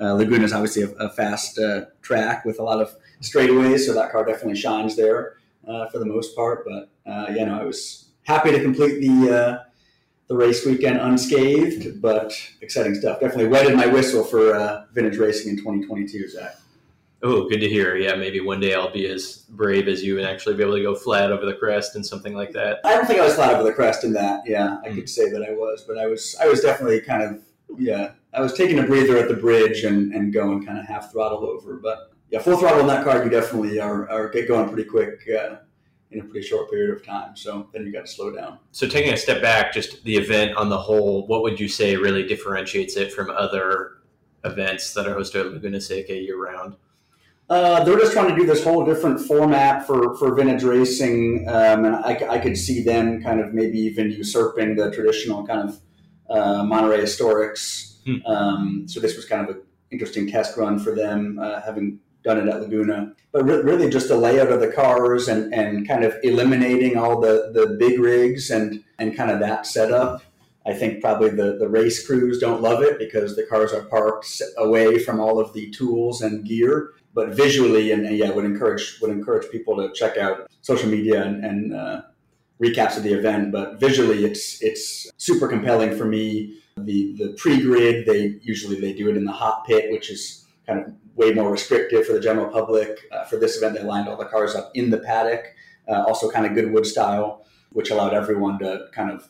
uh, 0.00 0.14
Laguna 0.14 0.44
is 0.44 0.52
obviously 0.52 0.82
a, 0.82 0.90
a 0.92 1.10
fast 1.10 1.58
uh, 1.58 1.86
track 2.02 2.44
with 2.44 2.58
a 2.58 2.62
lot 2.62 2.80
of 2.80 2.94
straightaways, 3.20 3.80
so 3.80 3.94
that 3.94 4.12
car 4.12 4.24
definitely 4.24 4.56
shines 4.56 4.96
there 4.96 5.36
uh, 5.66 5.88
for 5.88 5.98
the 5.98 6.06
most 6.06 6.34
part. 6.36 6.64
But 6.64 6.90
uh, 7.10 7.32
yeah, 7.34 7.44
no, 7.44 7.60
I 7.60 7.64
was 7.64 8.08
happy 8.24 8.50
to 8.50 8.60
complete 8.60 9.00
the 9.00 9.36
uh, 9.36 9.64
the 10.28 10.36
race 10.36 10.64
weekend 10.64 10.98
unscathed, 10.98 12.00
but 12.00 12.32
exciting 12.60 12.94
stuff. 12.94 13.20
Definitely 13.20 13.48
wetted 13.48 13.76
my 13.76 13.86
whistle 13.86 14.24
for 14.24 14.54
uh, 14.54 14.84
vintage 14.92 15.18
racing 15.18 15.50
in 15.50 15.58
2022, 15.58 16.28
Zach. 16.30 16.56
Oh, 17.26 17.48
good 17.48 17.60
to 17.60 17.68
hear. 17.70 17.96
Yeah, 17.96 18.16
maybe 18.16 18.40
one 18.40 18.60
day 18.60 18.74
I'll 18.74 18.92
be 18.92 19.06
as 19.06 19.46
brave 19.48 19.88
as 19.88 20.02
you 20.02 20.18
and 20.18 20.26
actually 20.26 20.56
be 20.56 20.62
able 20.62 20.76
to 20.76 20.82
go 20.82 20.94
flat 20.94 21.32
over 21.32 21.46
the 21.46 21.54
crest 21.54 21.96
and 21.96 22.04
something 22.04 22.34
like 22.34 22.52
that. 22.52 22.80
I 22.84 22.92
don't 22.94 23.06
think 23.06 23.18
I 23.18 23.24
was 23.24 23.34
flat 23.34 23.54
over 23.54 23.62
the 23.62 23.72
crest 23.72 24.04
in 24.04 24.12
that. 24.12 24.42
Yeah, 24.44 24.76
I 24.84 24.90
Hmm. 24.90 24.96
could 24.96 25.08
say 25.08 25.30
that 25.30 25.42
I 25.42 25.52
was, 25.54 25.84
but 25.88 25.96
I 25.96 26.06
was 26.06 26.36
I 26.38 26.46
was 26.48 26.60
definitely 26.60 27.00
kind 27.00 27.22
of 27.22 27.40
yeah. 27.78 28.10
I 28.34 28.42
was 28.42 28.52
taking 28.52 28.78
a 28.78 28.82
breather 28.82 29.16
at 29.16 29.28
the 29.28 29.34
bridge 29.36 29.84
and, 29.84 30.12
and 30.12 30.34
going 30.34 30.66
kind 30.66 30.78
of 30.78 30.84
half 30.84 31.12
throttle 31.12 31.46
over, 31.46 31.76
but 31.76 32.12
yeah, 32.30 32.40
full 32.40 32.58
throttle 32.58 32.80
in 32.80 32.86
that 32.88 33.04
car, 33.04 33.24
you 33.24 33.30
definitely 33.30 33.80
are, 33.80 34.06
are 34.10 34.28
get 34.28 34.46
going 34.46 34.68
pretty 34.68 34.84
quick 34.86 35.26
uh, 35.30 35.56
in 36.10 36.20
a 36.20 36.24
pretty 36.24 36.46
short 36.46 36.68
period 36.68 36.94
of 36.94 37.02
time. 37.06 37.34
So 37.36 37.70
then 37.72 37.86
you 37.86 37.92
got 37.92 38.04
to 38.06 38.12
slow 38.12 38.34
down. 38.34 38.58
So, 38.72 38.86
taking 38.88 39.12
a 39.14 39.16
step 39.16 39.40
back, 39.40 39.72
just 39.72 40.02
the 40.04 40.16
event 40.16 40.56
on 40.56 40.68
the 40.68 40.76
whole, 40.78 41.26
what 41.26 41.42
would 41.42 41.58
you 41.58 41.68
say 41.68 41.96
really 41.96 42.26
differentiates 42.26 42.96
it 42.96 43.12
from 43.14 43.30
other 43.30 43.98
events 44.44 44.92
that 44.94 45.06
are 45.06 45.14
hosted 45.14 45.40
at 45.46 45.52
Laguna 45.52 45.80
Seca 45.80 46.12
year 46.14 46.36
round? 46.36 46.74
Uh, 47.50 47.84
they're 47.84 47.98
just 47.98 48.12
trying 48.12 48.28
to 48.28 48.34
do 48.34 48.46
this 48.46 48.64
whole 48.64 48.86
different 48.86 49.20
format 49.20 49.86
for, 49.86 50.16
for 50.16 50.34
vintage 50.34 50.62
racing, 50.62 51.46
um, 51.48 51.84
and 51.84 51.94
I, 51.94 52.26
I, 52.30 52.38
could 52.38 52.56
see 52.56 52.82
them 52.82 53.22
kind 53.22 53.38
of 53.38 53.52
maybe 53.52 53.78
even 53.80 54.10
usurping 54.10 54.76
the 54.76 54.90
traditional 54.90 55.46
kind 55.46 55.68
of 55.68 55.80
uh, 56.30 56.64
Monterey 56.64 57.02
Historics. 57.02 57.98
Hmm. 58.06 58.26
Um, 58.26 58.88
so 58.88 58.98
this 58.98 59.14
was 59.14 59.26
kind 59.26 59.46
of 59.46 59.56
an 59.56 59.62
interesting 59.90 60.26
test 60.26 60.56
run 60.56 60.78
for 60.78 60.94
them, 60.94 61.38
uh, 61.38 61.60
having 61.60 62.00
done 62.24 62.38
it 62.38 62.48
at 62.50 62.62
Laguna. 62.62 63.12
But 63.30 63.44
re- 63.44 63.60
really, 63.60 63.90
just 63.90 64.08
the 64.08 64.16
layout 64.16 64.50
of 64.50 64.60
the 64.60 64.72
cars 64.72 65.28
and, 65.28 65.52
and 65.52 65.86
kind 65.86 66.02
of 66.02 66.14
eliminating 66.22 66.96
all 66.96 67.20
the, 67.20 67.50
the 67.52 67.76
big 67.78 68.00
rigs 68.00 68.50
and, 68.50 68.82
and 68.98 69.14
kind 69.14 69.30
of 69.30 69.38
that 69.40 69.66
setup. 69.66 70.22
I 70.66 70.72
think 70.72 71.02
probably 71.02 71.28
the, 71.28 71.58
the 71.58 71.68
race 71.68 72.06
crews 72.06 72.38
don't 72.38 72.62
love 72.62 72.82
it 72.82 72.98
because 72.98 73.36
the 73.36 73.44
cars 73.44 73.74
are 73.74 73.82
parked 73.82 74.40
away 74.56 74.98
from 74.98 75.20
all 75.20 75.38
of 75.38 75.52
the 75.52 75.70
tools 75.72 76.22
and 76.22 76.42
gear 76.42 76.94
but 77.14 77.28
visually 77.30 77.92
and, 77.92 78.04
and, 78.06 78.16
yeah, 78.16 78.30
would 78.30 78.44
encourage 78.44 78.98
would 79.00 79.10
encourage 79.10 79.50
people 79.50 79.76
to 79.76 79.92
check 79.94 80.18
out 80.18 80.50
social 80.62 80.90
media 80.90 81.24
and, 81.24 81.44
and 81.44 81.74
uh, 81.74 82.02
recaps 82.60 82.96
of 82.96 83.04
the 83.04 83.12
event. 83.12 83.52
But 83.52 83.78
visually, 83.80 84.24
it's 84.24 84.60
it's 84.62 85.10
super 85.16 85.48
compelling 85.48 85.96
for 85.96 86.04
me. 86.04 86.58
The 86.76 87.14
the 87.16 87.34
pre 87.38 87.62
grid 87.62 88.04
they 88.06 88.38
usually 88.42 88.80
they 88.80 88.92
do 88.92 89.08
it 89.08 89.16
in 89.16 89.24
the 89.24 89.32
hot 89.32 89.64
pit, 89.64 89.92
which 89.92 90.10
is 90.10 90.44
kind 90.66 90.80
of 90.80 90.92
way 91.14 91.32
more 91.32 91.50
restrictive 91.50 92.04
for 92.04 92.12
the 92.12 92.20
general 92.20 92.50
public. 92.50 92.98
Uh, 93.12 93.24
for 93.24 93.36
this 93.36 93.56
event, 93.56 93.76
they 93.76 93.84
lined 93.84 94.08
all 94.08 94.16
the 94.16 94.24
cars 94.24 94.56
up 94.56 94.72
in 94.74 94.90
the 94.90 94.98
paddock, 94.98 95.44
uh, 95.88 96.02
also 96.02 96.28
kind 96.28 96.44
of 96.44 96.54
Goodwood 96.54 96.86
style, 96.86 97.46
which 97.70 97.90
allowed 97.90 98.12
everyone 98.12 98.58
to 98.58 98.86
kind 98.92 99.10
of 99.10 99.28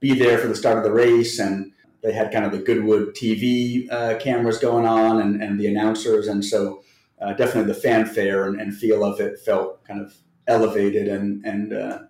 be 0.00 0.18
there 0.18 0.38
for 0.38 0.48
the 0.48 0.56
start 0.56 0.78
of 0.78 0.84
the 0.84 0.92
race 0.92 1.38
and. 1.38 1.72
They 2.02 2.12
had 2.12 2.30
kind 2.30 2.44
of 2.44 2.52
the 2.52 2.58
Goodwood 2.58 3.16
TV 3.16 3.90
uh, 3.90 4.16
cameras 4.18 4.58
going 4.58 4.86
on 4.86 5.20
and, 5.20 5.42
and 5.42 5.58
the 5.58 5.66
announcers, 5.66 6.28
and 6.28 6.44
so 6.44 6.84
uh, 7.20 7.32
definitely 7.32 7.72
the 7.72 7.78
fanfare 7.78 8.46
and, 8.46 8.60
and, 8.60 8.76
feel 8.76 9.04
of 9.04 9.20
it 9.20 9.38
felt 9.38 9.82
kind 9.84 10.00
of 10.00 10.14
elevated 10.46 11.08
and 11.08 11.44
and 11.44 11.72
uh, 11.72 12.00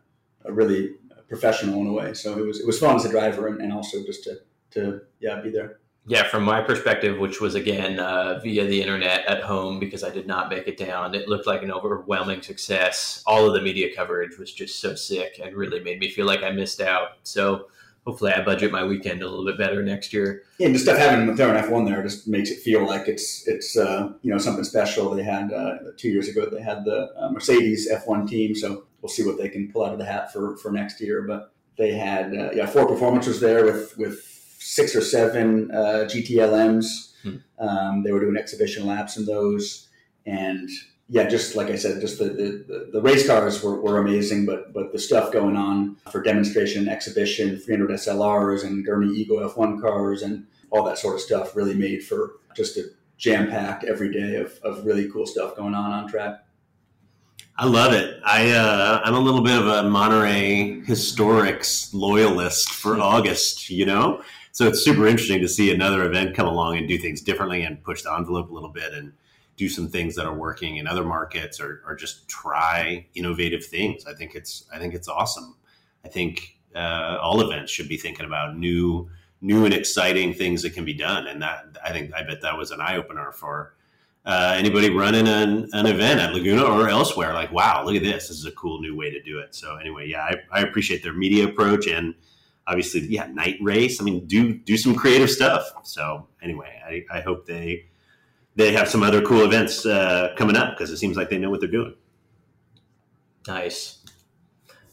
really 0.45 0.95
professional 1.29 1.81
in 1.81 1.87
a 1.87 1.93
way. 1.93 2.15
So 2.15 2.39
it 2.39 2.47
was 2.47 2.61
it 2.61 2.67
was 2.67 2.79
fun 2.79 2.97
as 2.97 3.05
a 3.05 3.11
driver 3.11 3.47
and, 3.49 3.61
and 3.61 3.73
also 3.73 4.05
just 4.05 4.25
to 4.25 4.41
to 4.73 5.01
yeah 5.21 5.41
be 5.41 5.51
there. 5.51 5.79
Yeah, 6.09 6.29
from 6.29 6.45
my 6.45 6.63
perspective, 6.63 7.19
which 7.19 7.41
was 7.41 7.57
again 7.57 7.99
uh, 7.99 8.39
via 8.41 8.65
the 8.65 8.81
internet 8.81 9.27
at 9.27 9.43
home 9.43 9.81
because 9.81 10.05
I 10.05 10.11
did 10.11 10.27
not 10.27 10.51
make 10.51 10.69
it 10.69 10.77
down, 10.77 11.17
it 11.17 11.29
looked 11.29 11.49
like 11.49 11.65
an 11.65 11.73
overwhelming 11.73 12.43
success. 12.43 13.25
All 13.27 13.47
of 13.47 13.55
the 13.55 13.61
media 13.61 13.95
coverage 13.95 14.39
was 14.39 14.53
just 14.53 14.79
so 14.79 14.95
sick 14.95 15.41
and 15.43 15.57
really 15.57 15.81
made 15.81 15.99
me 15.99 16.09
feel 16.09 16.27
like 16.27 16.45
I 16.45 16.51
missed 16.51 16.81
out. 16.81 17.19
So 17.25 17.67
hopefully 18.07 18.33
I 18.33 18.43
budget 18.43 18.71
my 18.71 18.85
weekend 18.85 19.23
a 19.23 19.29
little 19.29 19.45
bit 19.45 19.59
better 19.59 19.83
next 19.83 20.13
year. 20.13 20.45
Yeah, 20.59 20.69
just 20.69 20.85
stuff 20.85 20.97
having 20.97 21.27
McLaren 21.27 21.61
F1 21.63 21.87
there 21.87 22.03
just 22.03 22.29
makes 22.29 22.51
it 22.51 22.61
feel 22.61 22.87
like 22.87 23.09
it's 23.09 23.47
it's 23.47 23.77
uh, 23.77 24.13
you 24.23 24.31
know 24.31 24.39
something 24.39 24.65
special. 24.65 25.15
They 25.15 25.25
had 25.25 25.53
uh, 25.53 25.75
two 25.97 26.09
years 26.09 26.29
ago 26.29 26.49
they 26.49 26.63
had 26.63 26.85
the 26.85 27.13
uh, 27.17 27.31
Mercedes 27.31 27.91
F1 27.91 28.29
team, 28.29 28.55
so 28.55 28.85
we'll 29.03 29.11
see 29.11 29.25
what 29.25 29.39
they 29.39 29.49
can 29.49 29.71
pull 29.71 29.85
out 29.85 29.93
of 29.93 29.99
the 29.99 30.05
hat 30.05 30.33
for 30.33 30.57
for 30.59 30.71
next 30.71 31.01
year. 31.01 31.23
But 31.23 31.53
they 31.77 31.93
had 31.93 32.33
uh, 32.33 32.51
yeah 32.53 32.67
four 32.67 32.87
performances 32.87 33.41
there 33.41 33.65
with 33.65 33.97
with 33.99 34.23
six 34.59 34.95
or 34.95 35.01
seven 35.01 35.71
uh, 35.73 36.07
GTLMs. 36.09 37.13
Hmm. 37.23 37.37
Um, 37.59 38.03
they 38.05 38.13
were 38.13 38.21
doing 38.21 38.37
exhibition 38.37 38.87
laps 38.87 39.17
in 39.17 39.27
those 39.27 39.89
and 40.27 40.69
yeah, 41.09 41.29
just 41.29 41.55
like 41.55 41.69
I 41.69 41.77
said, 41.77 42.01
just 42.01 42.19
the, 42.19 42.25
the, 42.25 42.91
the, 42.93 43.01
race 43.01 43.27
cars 43.27 43.63
were, 43.63 43.81
were 43.81 43.99
amazing, 43.99 44.45
but 44.45 44.73
but 44.73 44.93
the 44.93 44.99
stuff 44.99 45.33
going 45.33 45.57
on 45.57 45.97
for 46.11 46.21
demonstration, 46.21 46.89
exhibition, 46.89 47.59
300 47.59 47.91
SLRs 47.91 48.65
and 48.65 48.85
Gurney 48.85 49.13
Eagle 49.13 49.39
F1 49.39 49.81
cars 49.81 50.23
and 50.23 50.47
all 50.71 50.83
that 50.85 50.99
sort 50.99 51.15
of 51.15 51.21
stuff 51.21 51.55
really 51.55 51.75
made 51.75 52.03
for 52.03 52.41
just 52.57 52.77
a 52.77 52.91
jam 53.19 53.49
packed 53.49 53.85
every 53.85 54.13
day 54.13 54.37
of, 54.37 54.59
of 54.65 54.85
really 54.85 55.09
cool 55.11 55.27
stuff 55.27 55.55
going 55.55 55.75
on 55.75 55.93
on 55.93 56.09
track. 56.09 56.41
I 57.57 57.67
love 57.67 57.93
it. 57.93 58.21
I 58.25 58.51
uh, 58.51 59.01
I'm 59.05 59.15
a 59.15 59.21
little 59.21 59.43
bit 59.43 59.59
of 59.59 59.67
a 59.69 59.85
Monterey 59.89 60.83
historics 60.87 61.95
loyalist 61.95 62.71
for 62.71 62.93
mm-hmm. 62.93 63.03
August. 63.03 63.71
You 63.71 63.87
know, 63.87 64.23
so 64.51 64.67
it's 64.67 64.85
super 64.85 65.07
interesting 65.07 65.41
to 65.41 65.49
see 65.49 65.73
another 65.73 66.05
event 66.05 66.35
come 66.35 66.49
along 66.49 66.79
and 66.79 66.89
do 66.89 66.99
things 66.99 67.21
differently 67.21 67.63
and 67.63 67.81
push 67.85 68.03
the 68.03 68.13
envelope 68.13 68.51
a 68.51 68.53
little 68.53 68.71
bit 68.71 68.93
and 68.93 69.13
do 69.57 69.69
some 69.69 69.89
things 69.89 70.15
that 70.15 70.27
are 70.27 70.35
working 70.35 70.77
in 70.77 70.87
other 70.87 71.05
markets 71.05 71.61
or, 71.61 71.83
or 71.87 71.95
just 71.95 72.29
try 72.29 73.07
innovative 73.15 73.65
things. 73.65 74.07
I 74.07 74.15
think 74.15 74.35
it's 74.35 74.65
I 74.73 74.79
think 74.79 74.95
it's 74.95 75.09
awesome. 75.09 75.57
I 76.05 76.09
think 76.09 76.59
uh, 76.75 77.19
all 77.21 77.41
events 77.41 77.73
should 77.73 77.89
be 77.89 77.97
thinking 77.97 78.27
about 78.27 78.57
new 78.57 79.11
new 79.41 79.65
and 79.65 79.75
exciting 79.75 80.35
things 80.35 80.63
that 80.63 80.75
can 80.75 80.85
be 80.85 80.95
done, 80.95 81.27
and 81.27 81.43
that 81.43 81.77
I 81.85 81.93
think 81.93 82.15
I 82.15 82.23
bet 82.23 82.43
that 82.43 82.57
was 82.57 82.71
an 82.71 82.81
eye 82.81 82.97
opener 82.97 83.33
for 83.33 83.75
uh, 84.25 84.55
anybody 84.57 84.91
running 84.91 85.29
an, 85.29 85.69
an 85.73 85.87
event 85.87 86.21
at 86.21 86.35
Laguna 86.35 86.65
or 86.65 86.89
elsewhere. 86.89 87.33
Like, 87.33 87.53
wow, 87.53 87.85
look 87.85 87.97
at 87.97 88.03
this! 88.03 88.29
This 88.29 88.39
is 88.39 88.45
a 88.45 88.53
cool 88.53 88.81
new 88.81 88.97
way 88.97 89.11
to 89.11 89.23
do 89.23 89.39
it. 89.39 89.55
So 89.55 89.77
anyway, 89.77 90.09
yeah, 90.09 90.23
I, 90.23 90.35
I 90.53 90.61
appreciate 90.61 91.03
their 91.03 91.15
media 91.15 91.45
approach 91.45 91.87
and 91.87 92.15
obviously, 92.67 93.07
yeah, 93.07 93.27
night 93.29 93.57
race. 93.61 94.01
I 94.01 94.05
mean, 94.05 94.27
do 94.27 94.55
do 94.55 94.77
some 94.77 94.95
creative 94.95 95.31
stuff. 95.31 95.65
So 95.85 96.29
anyway, 96.43 96.81
I, 96.85 97.19
I 97.19 97.21
hope 97.21 97.47
they 97.47 97.87
they 98.57 98.73
have 98.73 98.89
some 98.89 99.03
other 99.03 99.23
cool 99.23 99.45
events 99.45 99.87
uh, 99.87 100.35
coming 100.37 100.57
up 100.57 100.77
because 100.77 100.91
it 100.91 100.97
seems 100.97 101.17
like 101.17 101.31
they 101.31 101.39
know 101.39 101.51
what 101.51 101.61
they're 101.61 101.69
doing. 101.69 101.95
Nice. 103.47 104.03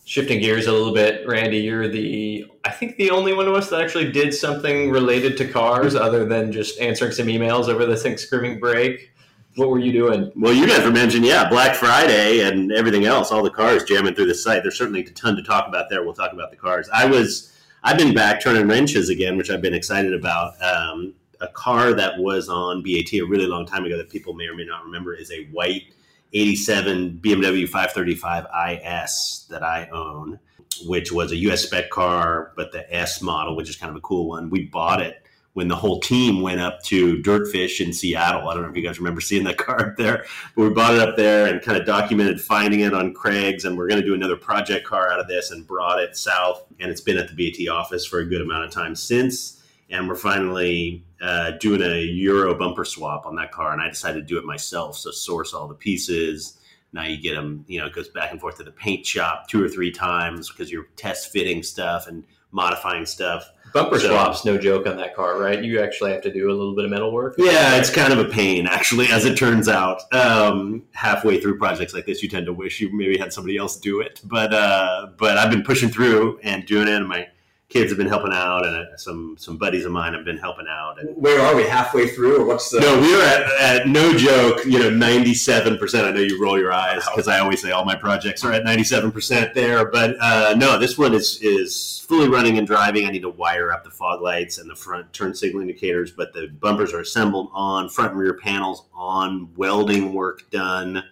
Shifting 0.05 0.41
gears 0.41 0.67
a 0.67 0.71
little 0.71 0.93
bit, 0.93 1.25
Randy, 1.25 1.59
you're 1.59 1.87
the 1.87 2.45
I 2.65 2.71
think 2.71 2.97
the 2.97 3.09
only 3.09 3.33
one 3.33 3.47
of 3.47 3.53
us 3.53 3.69
that 3.69 3.81
actually 3.81 4.11
did 4.11 4.33
something 4.33 4.91
related 4.91 5.37
to 5.37 5.47
cars 5.47 5.95
other 5.95 6.25
than 6.25 6.51
just 6.51 6.79
answering 6.79 7.13
some 7.13 7.27
emails 7.27 7.67
over 7.67 7.85
the 7.85 7.95
Thanksgiving 7.95 8.59
break. 8.59 9.11
What 9.55 9.69
were 9.69 9.79
you 9.79 9.91
doing? 9.91 10.31
Well, 10.35 10.53
you 10.53 10.67
guys 10.67 10.83
were 10.83 10.91
mentioning, 10.91 11.29
yeah, 11.29 11.47
Black 11.47 11.75
Friday 11.75 12.41
and 12.41 12.71
everything 12.71 13.05
else, 13.05 13.31
all 13.31 13.43
the 13.43 13.51
cars 13.51 13.83
jamming 13.83 14.15
through 14.15 14.25
the 14.25 14.35
site. 14.35 14.63
There's 14.63 14.77
certainly 14.77 15.01
a 15.01 15.09
ton 15.11 15.35
to 15.35 15.43
talk 15.43 15.67
about 15.67 15.89
there. 15.89 16.03
We'll 16.03 16.13
talk 16.13 16.33
about 16.33 16.51
the 16.51 16.57
cars. 16.57 16.89
I 16.91 17.05
was, 17.05 17.53
I've 17.83 17.97
been 17.97 18.13
back 18.13 18.41
turning 18.41 18.67
wrenches 18.67 19.09
again, 19.09 19.37
which 19.37 19.51
I've 19.51 19.61
been 19.61 19.75
excited 19.75 20.13
about. 20.13 20.53
Um, 20.61 21.13
a 21.43 21.49
car 21.49 21.93
that 21.93 22.17
was 22.17 22.47
on 22.47 22.81
BAT 22.81 23.13
a 23.13 23.21
really 23.21 23.45
long 23.45 23.65
time 23.65 23.83
ago 23.85 23.97
that 23.97 24.09
people 24.09 24.33
may 24.33 24.45
or 24.45 24.55
may 24.55 24.65
not 24.65 24.85
remember 24.85 25.13
is 25.13 25.29
a 25.29 25.45
white 25.47 25.93
87 26.31 27.19
BMW 27.21 27.67
535 27.67 28.45
IS 28.69 29.45
that 29.49 29.61
I 29.61 29.87
own, 29.89 30.39
which 30.85 31.11
was 31.11 31.31
a 31.31 31.35
US 31.35 31.63
spec 31.63 31.89
car, 31.89 32.53
but 32.55 32.71
the 32.71 32.91
S 32.95 33.21
model, 33.21 33.55
which 33.55 33.69
is 33.69 33.75
kind 33.75 33.91
of 33.91 33.97
a 33.97 34.01
cool 34.01 34.29
one. 34.29 34.49
We 34.49 34.63
bought 34.63 35.01
it 35.01 35.19
when 35.51 35.67
the 35.67 35.75
whole 35.75 35.99
team 35.99 36.41
went 36.41 36.61
up 36.61 36.81
to 36.83 37.17
Dirtfish 37.17 37.85
in 37.85 37.93
Seattle. 37.93 38.49
I 38.49 38.53
don't 38.53 38.63
know 38.63 38.69
if 38.69 38.75
you 38.75 38.81
guys 38.81 38.97
remember 38.97 39.21
seeing 39.21 39.43
that 39.43 39.57
car 39.59 39.89
up 39.89 39.97
there, 39.97 40.25
but 40.55 40.63
we 40.63 40.69
bought 40.69 40.95
it 40.95 41.01
up 41.01 41.17
there 41.17 41.45
and 41.47 41.61
kind 41.61 41.77
of 41.77 41.85
documented 41.85 42.39
finding 42.39 42.79
it 42.79 42.93
on 42.93 43.13
Craig's. 43.13 43.65
And 43.65 43.77
we're 43.77 43.89
going 43.89 44.01
to 44.01 44.07
do 44.07 44.15
another 44.15 44.37
project 44.37 44.87
car 44.87 45.11
out 45.11 45.19
of 45.19 45.27
this 45.27 45.51
and 45.51 45.67
brought 45.67 45.99
it 45.99 46.15
south. 46.15 46.63
And 46.79 46.89
it's 46.89 47.01
been 47.01 47.17
at 47.17 47.27
the 47.27 47.35
BAT 47.35 47.67
office 47.69 48.05
for 48.05 48.19
a 48.19 48.25
good 48.25 48.41
amount 48.41 48.63
of 48.63 48.71
time 48.71 48.95
since 48.95 49.62
and 49.93 50.09
we're 50.09 50.15
finally 50.15 51.05
uh, 51.21 51.51
doing 51.51 51.81
a 51.81 52.01
Euro 52.01 52.55
bumper 52.55 52.83
swap 52.83 53.27
on 53.27 53.35
that 53.35 53.51
car, 53.51 53.71
and 53.71 53.81
I 53.81 53.89
decided 53.89 54.21
to 54.21 54.25
do 54.25 54.39
it 54.39 54.43
myself. 54.43 54.97
So 54.97 55.11
source 55.11 55.53
all 55.53 55.67
the 55.67 55.75
pieces. 55.75 56.59
Now 56.91 57.03
you 57.03 57.21
get 57.21 57.35
them. 57.35 57.63
You 57.67 57.79
know, 57.79 57.85
it 57.85 57.93
goes 57.93 58.09
back 58.09 58.31
and 58.31 58.41
forth 58.41 58.57
to 58.57 58.63
the 58.63 58.71
paint 58.71 59.05
shop 59.05 59.47
two 59.47 59.63
or 59.63 59.69
three 59.69 59.91
times 59.91 60.49
because 60.49 60.71
you're 60.71 60.87
test 60.95 61.31
fitting 61.31 61.61
stuff 61.61 62.07
and 62.07 62.23
modifying 62.51 63.05
stuff. 63.05 63.47
Bumper 63.71 63.99
so, 63.99 64.09
swaps, 64.09 64.45
no 64.45 64.57
joke 64.57 64.85
on 64.85 64.97
that 64.97 65.15
car, 65.15 65.39
right? 65.39 65.63
You 65.63 65.81
actually 65.81 66.11
have 66.11 66.21
to 66.21 66.33
do 66.33 66.49
a 66.49 66.53
little 66.53 66.75
bit 66.75 66.85
of 66.85 66.91
metal 66.91 67.11
work. 67.11 67.35
Yeah, 67.37 67.75
it's 67.77 67.89
kind 67.89 68.13
of 68.13 68.19
a 68.19 68.25
pain, 68.25 68.67
actually, 68.67 69.07
as 69.07 69.25
it 69.25 69.35
turns 69.35 69.67
out. 69.67 70.01
Um, 70.13 70.83
halfway 70.91 71.39
through 71.41 71.57
projects 71.57 71.93
like 71.93 72.05
this, 72.05 72.21
you 72.21 72.29
tend 72.29 72.45
to 72.47 72.53
wish 72.53 72.79
you 72.79 72.95
maybe 72.95 73.17
had 73.17 73.33
somebody 73.33 73.57
else 73.57 73.77
do 73.77 74.01
it, 74.01 74.21
but 74.23 74.53
uh, 74.53 75.07
but 75.17 75.37
I've 75.37 75.51
been 75.51 75.63
pushing 75.63 75.89
through 75.89 76.39
and 76.43 76.65
doing 76.65 76.87
it. 76.87 76.95
And 76.95 77.07
my 77.07 77.27
kids 77.69 77.89
have 77.89 77.97
been 77.97 78.07
helping 78.07 78.33
out, 78.33 78.65
and 78.65 78.75
uh, 78.75 78.97
some 78.97 79.35
some 79.37 79.57
buddies 79.57 79.85
of 79.85 79.91
mine 79.91 80.13
have 80.13 80.23
been 80.23 80.37
helping 80.37 80.67
out. 80.69 80.99
And 80.99 81.15
where 81.17 81.41
are 81.41 81.55
we? 81.55 81.63
Halfway 81.63 82.07
through, 82.07 82.41
or 82.41 82.45
what's 82.45 82.69
the? 82.69 82.79
No, 82.79 82.99
we 82.99 83.15
are 83.15 83.23
at, 83.23 83.61
at 83.61 83.87
no 83.87 84.15
joke. 84.15 84.65
You 84.65 84.79
know, 84.79 84.89
ninety 84.89 85.33
seven 85.33 85.77
percent. 85.77 86.05
I 86.05 86.11
know 86.11 86.21
you 86.21 86.41
roll 86.41 86.59
your 86.59 86.71
eyes 86.71 87.03
because 87.09 87.27
I 87.27 87.39
always 87.39 87.61
say 87.61 87.71
all 87.71 87.85
my 87.85 87.95
projects 87.95 88.43
are 88.43 88.53
at 88.53 88.63
ninety 88.63 88.83
seven 88.83 89.11
percent 89.11 89.53
there, 89.53 89.89
but 89.89 90.15
uh, 90.19 90.55
no, 90.57 90.77
this 90.77 90.97
one 90.97 91.13
is 91.13 91.39
is 91.41 92.05
fully 92.07 92.29
running 92.29 92.57
and 92.57 92.67
driving. 92.67 93.07
I 93.07 93.11
need 93.11 93.21
to 93.21 93.29
wire 93.29 93.71
up 93.71 93.83
the 93.83 93.89
fog 93.89 94.21
lights 94.21 94.57
and 94.57 94.69
the 94.69 94.75
front 94.75 95.11
turn 95.13 95.33
signal 95.33 95.61
indicators, 95.61 96.11
but 96.11 96.33
the 96.33 96.47
bumpers 96.59 96.93
are 96.93 96.99
assembled 96.99 97.49
on, 97.53 97.89
front 97.89 98.11
and 98.11 98.19
rear 98.19 98.37
panels 98.37 98.85
on, 98.93 99.49
welding 99.55 100.13
work 100.13 100.49
done 100.51 101.03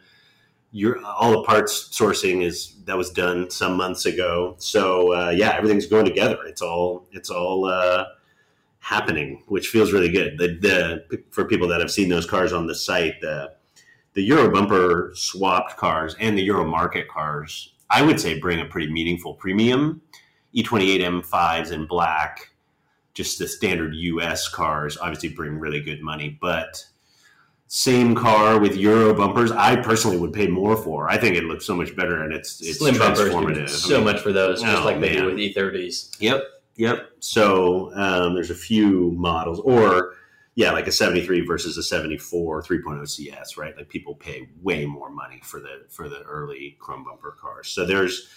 your 0.71 1.03
all 1.03 1.31
the 1.31 1.43
parts 1.43 1.89
sourcing 1.89 2.43
is 2.43 2.75
that 2.85 2.97
was 2.97 3.09
done 3.09 3.49
some 3.49 3.75
months 3.75 4.05
ago. 4.05 4.55
So 4.57 5.13
uh, 5.13 5.29
yeah, 5.31 5.55
everything's 5.55 5.85
going 5.85 6.05
together. 6.05 6.37
It's 6.45 6.61
all 6.61 7.07
it's 7.11 7.29
all 7.29 7.65
uh, 7.65 8.05
happening, 8.79 9.43
which 9.47 9.67
feels 9.67 9.91
really 9.91 10.09
good. 10.09 10.37
The, 10.37 11.03
the 11.09 11.23
for 11.31 11.45
people 11.45 11.67
that 11.69 11.81
have 11.81 11.91
seen 11.91 12.09
those 12.09 12.25
cars 12.25 12.53
on 12.53 12.67
the 12.67 12.75
site, 12.75 13.19
the 13.21 13.53
the 14.13 14.23
Euro 14.23 14.51
bumper 14.51 15.11
swapped 15.15 15.77
cars 15.77 16.15
and 16.19 16.37
the 16.37 16.43
Euro 16.43 16.65
market 16.65 17.07
cars, 17.07 17.73
I 17.89 18.01
would 18.01 18.19
say 18.19 18.39
bring 18.39 18.59
a 18.59 18.65
pretty 18.65 18.91
meaningful 18.91 19.35
premium. 19.35 20.01
E28 20.53 20.99
M5s 20.99 21.71
in 21.71 21.85
black 21.85 22.51
just 23.13 23.39
the 23.39 23.47
standard 23.47 23.93
U.S. 23.93 24.47
cars 24.47 24.97
obviously 24.97 25.29
bring 25.29 25.59
really 25.59 25.81
good 25.81 26.01
money, 26.01 26.37
but 26.41 26.85
same 27.73 28.13
car 28.15 28.59
with 28.59 28.75
Euro 28.75 29.13
bumpers, 29.13 29.49
I 29.49 29.77
personally 29.77 30.17
would 30.17 30.33
pay 30.33 30.45
more 30.47 30.75
for. 30.75 31.09
I 31.09 31.17
think 31.17 31.37
it 31.37 31.45
looks 31.45 31.65
so 31.65 31.73
much 31.73 31.95
better 31.95 32.21
and 32.21 32.33
it's 32.33 32.59
it's 32.59 32.79
Slim 32.79 32.95
transformative. 32.95 33.63
I 33.63 33.67
so 33.67 33.95
mean, 33.95 34.03
much 34.03 34.19
for 34.19 34.33
those, 34.33 34.61
just 34.61 34.81
oh, 34.81 34.83
like 34.83 34.99
they 34.99 35.15
do 35.15 35.27
with 35.27 35.39
E 35.39 35.53
E30s. 35.53 36.17
Yep, 36.19 36.43
yep. 36.75 37.11
So 37.21 37.93
um, 37.95 38.33
there's 38.33 38.49
a 38.49 38.55
few 38.55 39.11
models, 39.11 39.61
or 39.61 40.15
yeah, 40.55 40.73
like 40.73 40.87
a 40.87 40.91
73 40.91 41.45
versus 41.45 41.77
a 41.77 41.83
74 41.83 42.61
3.0 42.61 43.07
CS, 43.07 43.55
right? 43.55 43.73
Like 43.77 43.87
people 43.87 44.15
pay 44.15 44.49
way 44.61 44.85
more 44.85 45.09
money 45.09 45.39
for 45.41 45.61
the 45.61 45.85
for 45.87 46.09
the 46.09 46.23
early 46.23 46.75
chrome 46.77 47.05
bumper 47.05 47.37
cars. 47.39 47.69
So 47.69 47.85
there's 47.85 48.27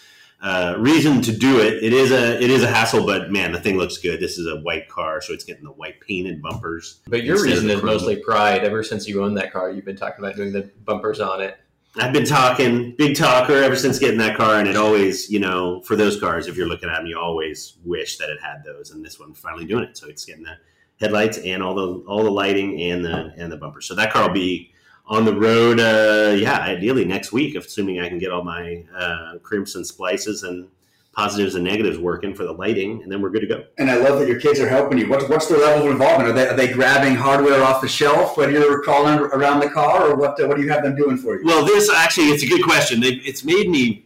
uh, 0.41 0.75
reason 0.77 1.21
to 1.21 1.35
do 1.35 1.59
it. 1.59 1.83
It 1.83 1.93
is 1.93 2.11
a 2.11 2.41
it 2.41 2.49
is 2.49 2.63
a 2.63 2.67
hassle, 2.67 3.05
but 3.05 3.31
man, 3.31 3.51
the 3.51 3.59
thing 3.59 3.77
looks 3.77 3.97
good. 3.97 4.19
This 4.19 4.37
is 4.37 4.47
a 4.47 4.59
white 4.61 4.89
car, 4.89 5.21
so 5.21 5.33
it's 5.33 5.43
getting 5.43 5.63
the 5.63 5.71
white 5.71 5.99
painted 6.01 6.41
bumpers. 6.41 7.01
But 7.07 7.23
your 7.23 7.41
reason 7.41 7.69
is 7.69 7.81
mostly 7.81 8.17
pride. 8.17 8.63
Ever 8.63 8.83
since 8.83 9.07
you 9.07 9.23
owned 9.23 9.37
that 9.37 9.51
car, 9.51 9.71
you've 9.71 9.85
been 9.85 9.95
talking 9.95 10.23
about 10.23 10.35
doing 10.35 10.51
the 10.51 10.69
bumpers 10.83 11.19
on 11.19 11.41
it. 11.41 11.57
I've 11.97 12.11
been 12.11 12.25
talking, 12.25 12.93
big 12.97 13.15
talker 13.15 13.53
ever 13.53 13.77
since 13.77 13.99
getting 13.99 14.19
that 14.19 14.35
car, 14.35 14.59
and 14.59 14.67
it 14.67 14.75
always, 14.75 15.29
you 15.29 15.39
know, 15.39 15.81
for 15.83 15.95
those 15.95 16.19
cars, 16.19 16.47
if 16.47 16.57
you're 16.57 16.67
looking 16.67 16.89
at 16.89 16.97
them, 16.97 17.05
you 17.05 17.17
always 17.17 17.77
wish 17.85 18.17
that 18.17 18.29
it 18.29 18.37
had 18.41 18.65
those, 18.65 18.91
and 18.91 19.03
this 19.03 19.17
one 19.17 19.33
finally 19.33 19.65
doing 19.65 19.85
it. 19.85 19.97
So 19.97 20.07
it's 20.07 20.25
getting 20.25 20.43
the 20.43 20.57
headlights 20.99 21.37
and 21.39 21.63
all 21.63 21.73
the 21.73 22.03
all 22.07 22.23
the 22.23 22.31
lighting 22.31 22.81
and 22.81 23.03
the 23.03 23.33
and 23.37 23.51
the 23.51 23.57
bumper. 23.57 23.81
So 23.81 23.95
that 23.95 24.11
car 24.11 24.27
will 24.27 24.33
be 24.33 24.73
on 25.07 25.23
the 25.25 25.33
road, 25.35 25.79
uh, 25.79 26.33
yeah, 26.35 26.59
ideally 26.59 27.05
next 27.05 27.31
week, 27.31 27.55
assuming 27.55 27.99
I 27.99 28.09
can 28.09 28.17
get 28.17 28.31
all 28.31 28.43
my 28.43 28.83
uh, 28.95 29.37
crimson 29.43 29.85
splices 29.85 30.43
and 30.43 30.67
positives 31.13 31.55
and 31.55 31.63
negatives 31.63 31.97
working 31.97 32.33
for 32.33 32.43
the 32.43 32.51
lighting, 32.51 33.01
and 33.03 33.09
then 33.11 33.21
we're 33.21 33.29
good 33.29 33.39
to 33.41 33.47
go. 33.47 33.63
And 33.77 33.89
I 33.89 33.95
love 33.97 34.19
that 34.19 34.27
your 34.27 34.39
kids 34.39 34.59
are 34.59 34.67
helping 34.67 34.97
you. 34.97 35.07
What's, 35.07 35.29
what's 35.29 35.47
their 35.47 35.59
level 35.59 35.85
of 35.85 35.91
involvement? 35.93 36.29
Are 36.29 36.33
they, 36.33 36.47
are 36.47 36.55
they 36.55 36.73
grabbing 36.73 37.15
hardware 37.15 37.63
off 37.63 37.81
the 37.81 37.87
shelf 37.87 38.35
when 38.35 38.51
you're 38.51 38.81
crawling 38.83 39.19
around 39.19 39.59
the 39.61 39.69
car, 39.69 40.09
or 40.09 40.15
what? 40.15 40.37
What 40.45 40.57
do 40.57 40.63
you 40.63 40.69
have 40.69 40.83
them 40.83 40.95
doing 40.95 41.17
for 41.17 41.37
you? 41.39 41.45
Well, 41.45 41.63
this 41.65 41.89
actually, 41.89 42.27
it's 42.31 42.43
a 42.43 42.47
good 42.47 42.63
question. 42.63 43.01
It- 43.03 43.25
It's 43.25 43.43
made 43.45 43.69
me 43.69 44.05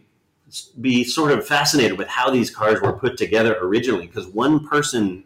be 0.80 1.02
sort 1.04 1.30
of 1.32 1.46
fascinated 1.46 1.96
with 1.96 2.08
how 2.08 2.28
these 2.30 2.50
cars 2.50 2.80
were 2.80 2.92
put 2.92 3.16
together 3.16 3.56
originally 3.60 4.06
because 4.06 4.26
one 4.28 4.66
person 4.68 5.24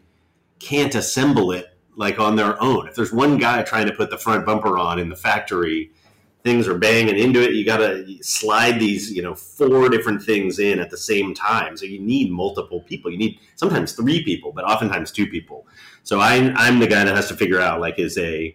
can't 0.58 0.94
assemble 0.94 1.50
it 1.52 1.73
like 1.96 2.18
on 2.18 2.36
their 2.36 2.60
own. 2.62 2.88
If 2.88 2.94
there's 2.94 3.12
one 3.12 3.38
guy 3.38 3.62
trying 3.62 3.86
to 3.86 3.92
put 3.92 4.10
the 4.10 4.18
front 4.18 4.44
bumper 4.46 4.78
on 4.78 4.98
in 4.98 5.08
the 5.08 5.16
factory, 5.16 5.90
things 6.42 6.68
are 6.68 6.78
banging 6.78 7.18
into 7.18 7.42
it. 7.42 7.54
You 7.54 7.64
got 7.64 7.78
to 7.78 8.22
slide 8.22 8.78
these, 8.78 9.10
you 9.10 9.22
know, 9.22 9.34
four 9.34 9.88
different 9.88 10.22
things 10.22 10.58
in 10.58 10.78
at 10.78 10.90
the 10.90 10.96
same 10.96 11.34
time. 11.34 11.76
So 11.76 11.86
you 11.86 12.00
need 12.00 12.30
multiple 12.30 12.80
people. 12.82 13.10
You 13.10 13.18
need 13.18 13.38
sometimes 13.56 13.92
three 13.92 14.22
people, 14.24 14.52
but 14.52 14.64
oftentimes 14.64 15.10
two 15.10 15.26
people. 15.26 15.66
So 16.02 16.20
I'm 16.20 16.54
I'm 16.56 16.78
the 16.78 16.86
guy 16.86 17.04
that 17.04 17.16
has 17.16 17.28
to 17.28 17.36
figure 17.36 17.60
out 17.60 17.80
like 17.80 17.98
is 17.98 18.18
a 18.18 18.54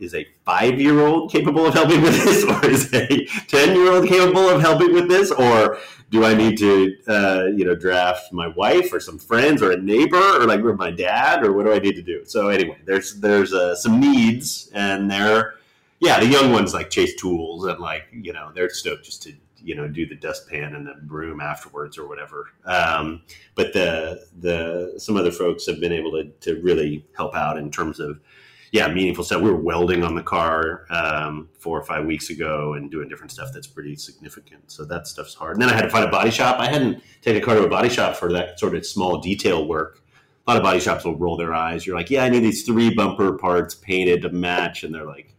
is 0.00 0.14
a 0.14 0.26
five 0.44 0.80
year 0.80 1.00
old 1.00 1.30
capable 1.30 1.66
of 1.66 1.74
helping 1.74 2.00
with 2.00 2.14
this, 2.24 2.44
or 2.44 2.66
is 2.66 2.92
a 2.94 3.26
ten 3.46 3.76
year 3.76 3.92
old 3.92 4.08
capable 4.08 4.48
of 4.48 4.60
helping 4.60 4.92
with 4.92 5.08
this, 5.08 5.30
or 5.30 5.78
do 6.12 6.26
I 6.26 6.34
need 6.34 6.58
to, 6.58 6.94
uh, 7.08 7.44
you 7.56 7.64
know, 7.64 7.74
draft 7.74 8.32
my 8.34 8.46
wife 8.48 8.92
or 8.92 9.00
some 9.00 9.18
friends 9.18 9.62
or 9.62 9.72
a 9.72 9.78
neighbor 9.78 10.40
or 10.40 10.44
like 10.44 10.60
my 10.60 10.90
dad, 10.90 11.42
or 11.42 11.52
what 11.52 11.64
do 11.64 11.72
I 11.72 11.78
need 11.78 11.96
to 11.96 12.02
do? 12.02 12.24
So 12.26 12.48
anyway, 12.48 12.78
there's 12.84 13.18
there's 13.18 13.52
uh, 13.54 13.74
some 13.74 13.98
needs, 13.98 14.70
and 14.74 15.10
they're 15.10 15.54
yeah, 16.00 16.20
the 16.20 16.26
young 16.26 16.52
ones 16.52 16.74
like 16.74 16.90
chase 16.90 17.14
tools 17.16 17.64
and 17.64 17.78
like 17.78 18.04
you 18.12 18.32
know 18.32 18.52
they're 18.54 18.68
stoked 18.68 19.06
just 19.06 19.22
to 19.22 19.32
you 19.56 19.74
know 19.74 19.88
do 19.88 20.04
the 20.04 20.14
dustpan 20.14 20.74
and 20.74 20.86
the 20.86 20.94
broom 21.02 21.40
afterwards 21.40 21.96
or 21.96 22.06
whatever. 22.06 22.48
Um, 22.66 23.22
but 23.54 23.72
the 23.72 24.26
the 24.38 24.94
some 24.98 25.16
other 25.16 25.32
folks 25.32 25.64
have 25.66 25.80
been 25.80 25.92
able 25.92 26.12
to 26.12 26.24
to 26.40 26.60
really 26.60 27.06
help 27.16 27.34
out 27.34 27.56
in 27.56 27.70
terms 27.70 28.00
of 28.00 28.20
yeah, 28.72 28.88
meaningful 28.88 29.22
stuff. 29.22 29.42
We 29.42 29.50
were 29.50 29.60
welding 29.60 30.02
on 30.02 30.14
the 30.14 30.22
car 30.22 30.86
um, 30.88 31.50
four 31.58 31.78
or 31.78 31.84
five 31.84 32.06
weeks 32.06 32.30
ago 32.30 32.72
and 32.72 32.90
doing 32.90 33.06
different 33.06 33.30
stuff 33.30 33.50
that's 33.52 33.66
pretty 33.66 33.96
significant. 33.96 34.70
So 34.72 34.86
that 34.86 35.06
stuff's 35.06 35.34
hard. 35.34 35.56
And 35.56 35.62
then 35.62 35.68
I 35.68 35.74
had 35.74 35.82
to 35.82 35.90
find 35.90 36.06
a 36.06 36.10
body 36.10 36.30
shop. 36.30 36.58
I 36.58 36.70
hadn't 36.70 37.02
taken 37.20 37.42
a 37.42 37.44
car 37.44 37.54
to 37.54 37.64
a 37.64 37.68
body 37.68 37.90
shop 37.90 38.16
for 38.16 38.32
that 38.32 38.58
sort 38.58 38.74
of 38.74 38.86
small 38.86 39.18
detail 39.18 39.68
work. 39.68 40.02
A 40.46 40.50
lot 40.50 40.56
of 40.56 40.62
body 40.62 40.80
shops 40.80 41.04
will 41.04 41.18
roll 41.18 41.36
their 41.36 41.52
eyes. 41.52 41.86
You're 41.86 41.96
like, 41.96 42.08
yeah, 42.08 42.24
I 42.24 42.30
need 42.30 42.40
these 42.40 42.64
three 42.64 42.94
bumper 42.94 43.36
parts 43.36 43.74
painted 43.74 44.22
to 44.22 44.30
match, 44.30 44.84
and 44.84 44.92
they're 44.92 45.06
like, 45.06 45.36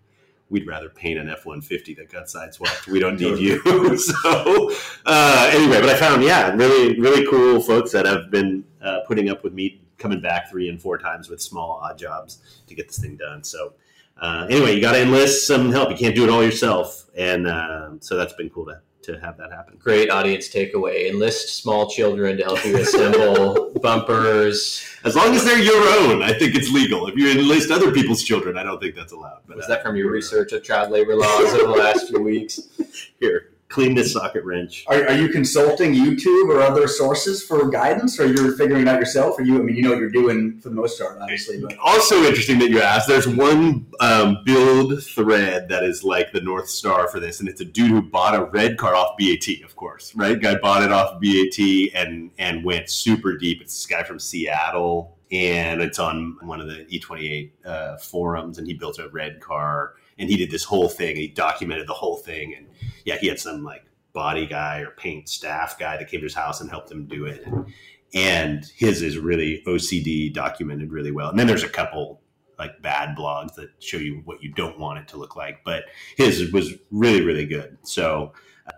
we'd 0.50 0.68
rather 0.68 0.88
paint 0.88 1.20
an 1.20 1.28
F 1.28 1.46
one 1.46 1.60
fifty 1.60 1.94
that 1.96 2.10
got 2.10 2.28
sideswiped. 2.28 2.88
We 2.88 3.00
don't 3.00 3.20
need 3.20 3.40
you. 3.40 3.98
so 3.98 4.72
uh, 5.06 5.52
anyway, 5.54 5.82
but 5.82 5.90
I 5.90 5.96
found 5.96 6.24
yeah, 6.24 6.54
really 6.54 7.00
really 7.02 7.28
cool 7.30 7.60
folks 7.60 7.92
that 7.92 8.06
have 8.06 8.32
been 8.32 8.64
uh, 8.82 9.00
putting 9.08 9.30
up 9.30 9.44
with 9.44 9.54
me 9.54 9.83
coming 10.04 10.20
back 10.20 10.52
three 10.52 10.70
and 10.70 10.80
four 10.80 11.00
times 11.00 11.30
with 11.30 11.42
small 11.42 11.80
odd 11.82 11.98
jobs 11.98 12.62
to 12.68 12.76
get 12.76 12.88
this 12.88 13.00
thing 13.00 13.16
done. 13.16 13.44
So 13.44 13.74
uh, 14.22 14.46
anyway, 14.50 14.76
you 14.76 14.82
got 14.82 14.92
to 14.92 15.02
enlist 15.02 15.48
some 15.48 15.72
help. 15.72 15.90
You 15.90 15.98
can't 15.98 16.14
do 16.14 16.24
it 16.24 16.30
all 16.30 16.44
yourself, 16.44 17.06
and 17.18 17.48
uh, 17.48 17.92
so 18.00 18.16
that's 18.16 18.34
been 18.34 18.50
cool 18.52 18.66
to 18.68 18.80
to 19.04 19.20
have 19.20 19.38
that 19.38 19.52
happen. 19.52 19.76
Great 19.78 20.10
audience 20.10 20.48
takeaway. 20.48 21.10
Enlist 21.10 21.62
small 21.62 21.90
children 21.90 22.38
to 22.38 22.44
help 22.44 22.64
you 22.66 22.78
assemble 22.78 23.72
bumpers. 23.82 24.82
As 25.04 25.16
long 25.16 25.36
as 25.36 25.44
they're 25.44 25.60
your 25.60 25.84
own, 26.00 26.24
I 26.24 26.32
think 26.32 26.56
it's 26.56 26.72
legal. 26.72 27.08
If 27.08 27.16
you 27.16 27.30
enlist 27.30 27.70
other 27.70 27.92
people's 27.92 28.24
children, 28.24 28.58
I 28.58 28.64
don't 28.64 28.82
think 28.82 28.96
that's 28.96 29.12
allowed. 29.12 29.42
But 29.46 29.58
Was 29.58 29.66
uh, 29.66 29.70
that 29.70 29.84
from 29.84 29.98
your 29.98 30.10
research 30.10 30.54
of 30.54 30.64
child 30.64 30.90
labor 30.90 31.16
laws 31.16 31.54
over 31.54 31.74
the 31.74 31.84
last 31.84 32.08
few 32.08 32.22
weeks? 32.22 32.62
Here, 33.20 33.50
clean 33.74 33.96
this 33.96 34.14
socket 34.14 34.44
wrench. 34.44 34.86
Are, 34.88 35.08
are 35.08 35.14
you 35.14 35.30
consulting 35.30 35.94
YouTube 35.94 36.50
or 36.50 36.62
other 36.62 36.88
sources 36.88 37.44
for 37.44 37.70
guidance, 37.70 38.20
or 38.20 38.28
you're 38.28 38.56
figuring 38.56 38.84
it 38.84 38.88
out 38.88 39.00
yourself? 39.00 39.40
Or 39.40 39.42
you? 39.42 39.60
I 39.60 39.64
mean, 39.64 39.76
you 39.76 39.82
know 39.82 39.90
what 39.90 40.00
you're 40.00 40.10
doing 40.10 40.60
for 40.60 40.70
the 40.70 40.76
most 40.76 41.00
part, 41.00 41.18
obviously. 41.20 41.60
But 41.60 41.78
Also 41.80 42.24
interesting 42.24 42.60
that 42.60 42.70
you 42.70 42.82
asked. 42.82 43.08
There's 43.08 43.28
one 43.28 43.88
um, 44.00 44.44
build 44.46 45.04
thread 45.04 45.70
that 45.70 45.84
is 45.84 46.04
like 46.04 46.32
the 46.32 46.42
north 46.42 46.70
star 46.70 47.08
for 47.08 47.20
this, 47.20 47.40
and 47.40 47.50
it's 47.50 47.62
a 47.62 47.66
dude 47.66 47.90
who 47.90 48.02
bought 48.04 48.36
a 48.36 48.46
red 48.46 48.78
car 48.78 48.96
off 48.96 49.18
BAT, 49.18 49.64
of 49.66 49.76
course, 49.76 50.14
right? 50.16 50.40
Guy 50.40 50.56
bought 50.56 50.84
it 50.84 50.92
off 50.92 51.20
BAT 51.20 51.60
and 51.96 52.30
and 52.38 52.64
went 52.64 52.90
super 52.92 53.36
deep. 53.38 53.62
It's 53.62 53.74
this 53.74 53.88
guy 53.88 54.04
from 54.04 54.20
Seattle, 54.20 55.18
and 55.32 55.82
it's 55.82 55.98
on 55.98 56.38
one 56.42 56.62
of 56.62 56.68
the 56.68 56.86
E28 56.86 57.50
uh, 57.66 57.98
forums, 57.98 58.60
and 58.60 58.68
he 58.68 58.76
built 58.76 59.00
a 59.00 59.10
red 59.10 59.40
car, 59.40 59.96
and 60.18 60.30
he 60.30 60.38
did 60.38 60.52
this 60.52 60.64
whole 60.64 60.90
thing. 60.90 61.12
And 61.12 61.20
he 61.20 61.28
documented 61.28 61.88
the 61.88 61.94
whole 61.94 62.18
thing, 62.18 62.56
and 62.56 62.68
yeah, 63.06 63.18
he 63.18 63.28
had 63.28 63.40
some 63.40 63.64
like 63.64 63.86
body 64.14 64.46
guy 64.46 64.80
or 64.80 64.92
paint 64.92 65.28
staff 65.28 65.78
guy 65.80 65.98
that 65.98 66.08
came 66.10 66.20
to 66.20 66.26
his 66.26 66.36
house 66.36 66.62
and 66.62 66.70
helped 66.70 66.92
him 66.92 67.06
do 67.08 67.26
it. 67.26 67.46
And, 67.46 67.74
and 68.14 68.66
his 68.76 69.02
is 69.02 69.18
really 69.18 69.64
OCD 69.66 70.32
documented 70.32 70.92
really 70.92 71.12
well. 71.12 71.30
And 71.30 71.40
then 71.40 71.48
there's 71.48 71.64
a 71.64 71.70
couple 71.70 72.22
like 72.60 72.82
bad 72.82 73.18
blogs 73.18 73.56
that 73.56 73.70
show 73.80 73.98
you 73.98 74.22
what 74.26 74.44
you 74.44 74.52
don't 74.54 74.80
want 74.80 75.00
it 75.00 75.08
to 75.10 75.18
look 75.18 75.36
like, 75.36 75.64
but 75.64 75.86
his 76.16 76.52
was 76.52 76.74
really 76.92 77.22
really 77.26 77.46
good. 77.46 77.78
So 77.82 78.34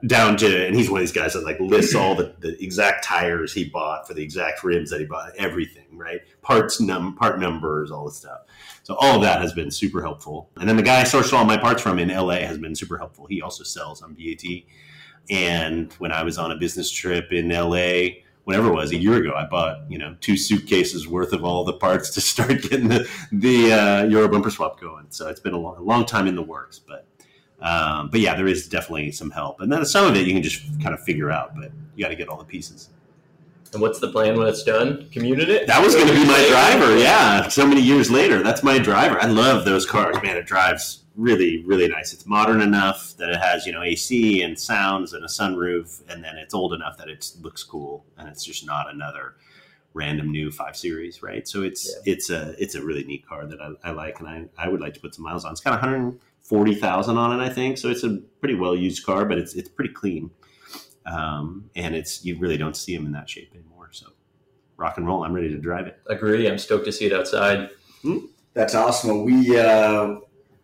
down 0.08 0.36
to 0.36 0.66
and 0.66 0.76
he's 0.76 0.90
one 0.90 1.00
of 1.00 1.04
these 1.04 1.12
guys 1.12 1.34
that 1.34 1.44
like 1.44 1.60
lists 1.60 1.94
all 1.94 2.16
the, 2.16 2.34
the 2.40 2.62
exact 2.64 3.04
tires 3.04 3.54
he 3.54 3.66
bought 3.66 4.08
for 4.08 4.14
the 4.14 4.22
exact 4.22 4.64
rims 4.64 4.90
that 4.90 5.00
he 5.00 5.06
bought, 5.06 5.32
everything, 5.38 5.86
right? 5.92 6.22
Parts 6.42 6.82
num 6.82 7.16
part 7.16 7.40
numbers, 7.40 7.92
all 7.92 8.06
this 8.06 8.18
stuff. 8.18 8.42
So 8.84 8.96
all 8.96 9.16
of 9.16 9.22
that 9.22 9.42
has 9.42 9.54
been 9.54 9.72
super 9.72 10.02
helpful. 10.02 10.50
And 10.58 10.68
then 10.68 10.76
the 10.76 10.84
guy 10.84 11.02
I 11.02 11.04
sourced 11.04 11.34
all 11.34 11.46
my 11.46 11.58
parts 11.58 11.82
from 11.82 12.00
in 12.00 12.10
LA 12.10 12.38
has 12.38 12.58
been 12.58 12.76
super 12.76 12.98
helpful. 12.98 13.28
He 13.28 13.42
also 13.42 13.64
sells 13.64 14.02
on 14.02 14.14
BAT. 14.16 14.44
And 15.30 15.92
when 15.94 16.12
I 16.12 16.24
was 16.24 16.38
on 16.38 16.52
a 16.52 16.56
business 16.56 16.92
trip 16.92 17.32
in 17.32 17.50
LA, 17.50 18.22
whenever 18.44 18.70
it 18.70 18.76
was 18.76 18.92
a 18.92 18.98
year 18.98 19.16
ago, 19.16 19.34
I 19.36 19.46
bought 19.46 19.90
you 19.90 20.00
know 20.00 20.16
two 20.20 20.38
suitcases 20.38 21.08
worth 21.08 21.34
of 21.34 21.44
all 21.44 21.64
the 21.64 21.74
parts 21.74 22.10
to 22.12 22.22
start 22.22 22.62
getting 22.64 22.88
the 22.88 23.08
the 23.32 23.72
uh, 23.72 24.04
Euro 24.06 24.30
bumper 24.30 24.50
swap 24.50 24.80
going. 24.80 25.06
So 25.10 25.28
it's 25.28 25.40
been 25.40 25.54
a 25.54 25.60
long, 25.60 25.78
a 25.78 25.84
long 25.84 26.06
time 26.06 26.28
in 26.28 26.36
the 26.36 26.44
works, 26.44 26.80
but 26.80 27.08
um, 27.62 28.10
but 28.10 28.20
yeah, 28.20 28.36
there 28.36 28.48
is 28.48 28.68
definitely 28.68 29.12
some 29.12 29.32
help, 29.32 29.62
and 29.62 29.72
then 29.72 29.86
some 29.86 30.06
of 30.06 30.16
it 30.16 30.28
you 30.28 30.34
can 30.34 30.44
just 30.44 30.62
kind 30.82 30.94
of 30.94 31.02
figure 31.04 31.32
out, 31.32 31.56
but 31.56 31.72
you 31.96 32.04
got 32.04 32.10
to 32.10 32.16
get 32.16 32.28
all 32.28 32.38
the 32.38 32.46
pieces. 32.46 32.90
And 33.74 33.82
what's 33.82 34.00
the 34.00 34.10
plan 34.10 34.38
when 34.38 34.48
it's 34.48 34.64
done? 34.64 35.10
Commute 35.12 35.40
it? 35.40 35.68
That 35.68 35.84
was 35.84 35.96
going 35.96 36.08
to 36.08 36.14
be 36.14 36.26
my 36.26 36.48
driver. 36.48 36.98
Yeah, 36.98 37.48
so 37.50 37.68
many 37.68 37.82
years 37.82 38.10
later, 38.10 38.42
that's 38.42 38.64
my 38.64 38.78
driver. 38.80 39.20
I 39.20 39.26
love 39.26 39.66
those 39.66 39.86
cars, 39.86 40.16
man. 40.24 40.38
It 40.38 40.46
drives 40.46 41.04
really, 41.16 41.62
really 41.66 41.88
nice. 41.90 42.14
It's 42.14 42.26
modern 42.26 42.62
enough 42.62 43.16
that 43.18 43.30
it 43.30 43.38
has 43.38 43.66
you 43.66 43.74
know 43.74 43.82
AC 43.82 44.42
and 44.44 44.58
sounds 44.58 45.14
and 45.14 45.24
a 45.26 45.28
sunroof, 45.28 46.02
and 46.10 46.24
then 46.24 46.38
it's 46.38 46.54
old 46.54 46.74
enough 46.74 46.98
that 46.98 47.10
it 47.10 47.30
looks 47.42 47.64
cool, 47.64 48.06
and 48.18 48.30
it's 48.30 48.46
just 48.46 48.66
not 48.66 48.94
another 48.94 49.36
random 49.94 50.30
new 50.32 50.52
five 50.52 50.76
series, 50.78 51.22
right? 51.24 51.48
So 51.48 51.64
it's 51.64 51.90
Yeah. 52.06 52.14
it's 52.14 52.30
a 52.30 52.56
it's 52.58 52.76
a 52.76 52.84
really 52.86 53.04
neat 53.04 53.26
car 53.28 53.46
that 53.46 53.60
I, 53.62 53.72
I 53.90 53.92
like, 53.92 54.20
and 54.20 54.28
I, 54.30 54.46
I 54.58 54.70
would 54.70 54.80
like 54.82 54.94
to 54.94 55.00
put 55.02 55.16
some 55.16 55.24
miles 55.24 55.44
on. 55.44 55.52
It's 55.52 55.62
got 55.62 55.80
140,000 56.50 57.18
on 57.18 57.40
it, 57.40 57.44
I 57.44 57.50
think. 57.50 57.78
So 57.78 57.90
it's 57.90 58.04
a 58.04 58.18
pretty 58.40 58.56
well 58.56 58.76
used 58.76 59.06
car, 59.06 59.26
but 59.26 59.38
it's 59.38 59.56
it's 59.56 59.70
pretty 59.70 59.94
clean, 59.94 60.30
um, 61.06 61.70
and 61.76 61.96
it's 61.96 62.24
you 62.24 62.38
really 62.38 62.58
don't 62.58 62.76
see 62.76 62.96
them 62.96 63.06
in 63.06 63.12
that 63.14 63.30
shape 63.30 63.52
anymore. 63.54 63.90
So 63.92 64.08
rock 64.78 64.98
and 64.98 65.08
roll. 65.08 65.24
I'm 65.24 65.34
ready 65.34 65.50
to 65.50 65.58
drive 65.58 65.88
it. 65.88 66.00
Agree. 66.08 66.48
I'm 66.48 66.58
stoked 66.58 66.86
to 66.86 66.92
see 66.92 67.06
it 67.06 67.14
outside. 67.14 67.70
That's 68.54 68.76
awesome. 68.76 69.26
We, 69.26 69.58
uh, 69.58 70.18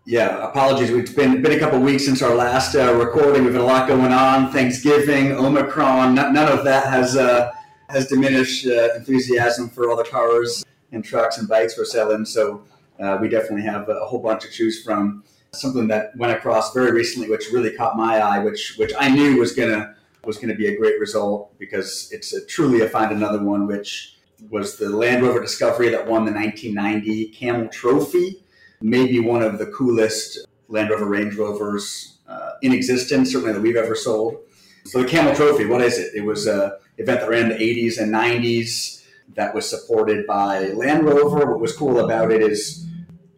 yeah, 0.06 0.48
apologies. 0.48 0.91
It's 0.91 1.12
been 1.13 1.41
been 1.41 1.54
a 1.54 1.60
couple 1.60 1.80
weeks 1.80 2.06
since 2.06 2.22
our 2.22 2.36
last 2.36 2.76
uh, 2.76 2.94
recording. 2.94 3.44
We've 3.44 3.54
had 3.54 3.62
a 3.62 3.65
lot 3.65 3.88
going 3.88 4.12
on. 4.12 4.52
Thanksgiving, 4.52 5.32
Omicron. 5.32 6.13
None, 6.15 6.34
none 6.34 6.52
of 6.52 6.63
that 6.65 6.86
has 6.88 7.17
uh, 7.17 7.52
has 7.89 8.08
diminished 8.08 8.67
uh, 8.67 8.94
enthusiasm 8.96 9.70
for 9.70 9.89
all 9.89 9.98
the 9.98 10.04
cars. 10.04 10.63
and 10.91 11.04
trucks 11.04 11.38
and 11.38 11.48
bikes 11.48 11.78
we're 11.78 11.86
selling. 11.86 12.26
So 12.26 12.63
uh, 13.00 13.17
we 13.22 13.30
definitely 13.30 13.63
have 13.63 13.88
a 13.89 14.06
whole 14.06 14.20
bunch 14.20 14.44
to 14.44 14.50
choose 14.50 14.84
from. 14.84 15.24
Something 15.54 15.90
that 15.90 16.16
went 16.16 16.32
across 16.32 16.74
very 16.74 16.94
recently, 16.94 17.30
which 17.30 17.52
really 17.52 17.72
caught 17.72 17.98
my 17.98 18.20
eye, 18.20 18.40
which 18.40 18.76
which 18.78 18.94
I 18.98 19.10
knew 19.10 19.38
was 19.38 19.52
gonna 19.52 19.98
was 20.24 20.38
gonna 20.38 20.56
be 20.56 20.68
a 20.68 20.78
great 20.78 20.98
result 20.98 21.60
because 21.60 22.08
it's 22.14 22.32
a, 22.32 22.46
truly 22.46 22.80
a 22.80 22.88
find 22.88 23.12
another 23.12 23.44
one, 23.44 23.68
which 23.68 24.16
was 24.50 24.78
the 24.78 24.88
Land 24.88 25.24
Rover 25.24 25.42
Discovery 25.42 25.90
that 25.90 26.08
won 26.08 26.24
the 26.24 26.32
1990 26.32 27.32
Camel 27.34 27.68
Trophy. 27.68 28.42
Maybe 28.80 29.20
one 29.20 29.44
of 29.44 29.60
the 29.60 29.66
coolest 29.68 30.48
Land 30.70 30.90
Rover 30.90 31.06
Range 31.06 31.36
Rovers 31.36 32.20
uh, 32.30 32.52
in 32.62 32.72
existence, 32.72 33.34
certainly 33.34 33.52
that 33.52 33.62
we've 33.62 33.76
ever 33.76 33.94
sold. 33.94 34.38
So 34.86 35.02
the 35.02 35.08
Camel 35.10 35.36
Trophy, 35.36 35.66
what 35.66 35.82
is 35.82 36.00
it? 36.00 36.16
It 36.16 36.22
was 36.22 36.48
an 36.48 36.72
event 36.98 37.20
that 37.20 37.30
ran 37.30 37.52
in 37.52 37.58
the 37.58 37.88
80s 37.88 38.00
and 38.00 38.10
90s 38.10 39.04
that 39.36 39.54
was 39.54 39.70
supported 39.70 40.26
by 40.26 40.68
Land 40.68 41.04
Rover. 41.04 41.52
What 41.52 41.60
was 41.60 41.76
cool 41.76 42.00
about 42.00 42.32
it 42.32 42.42
is 42.42 42.88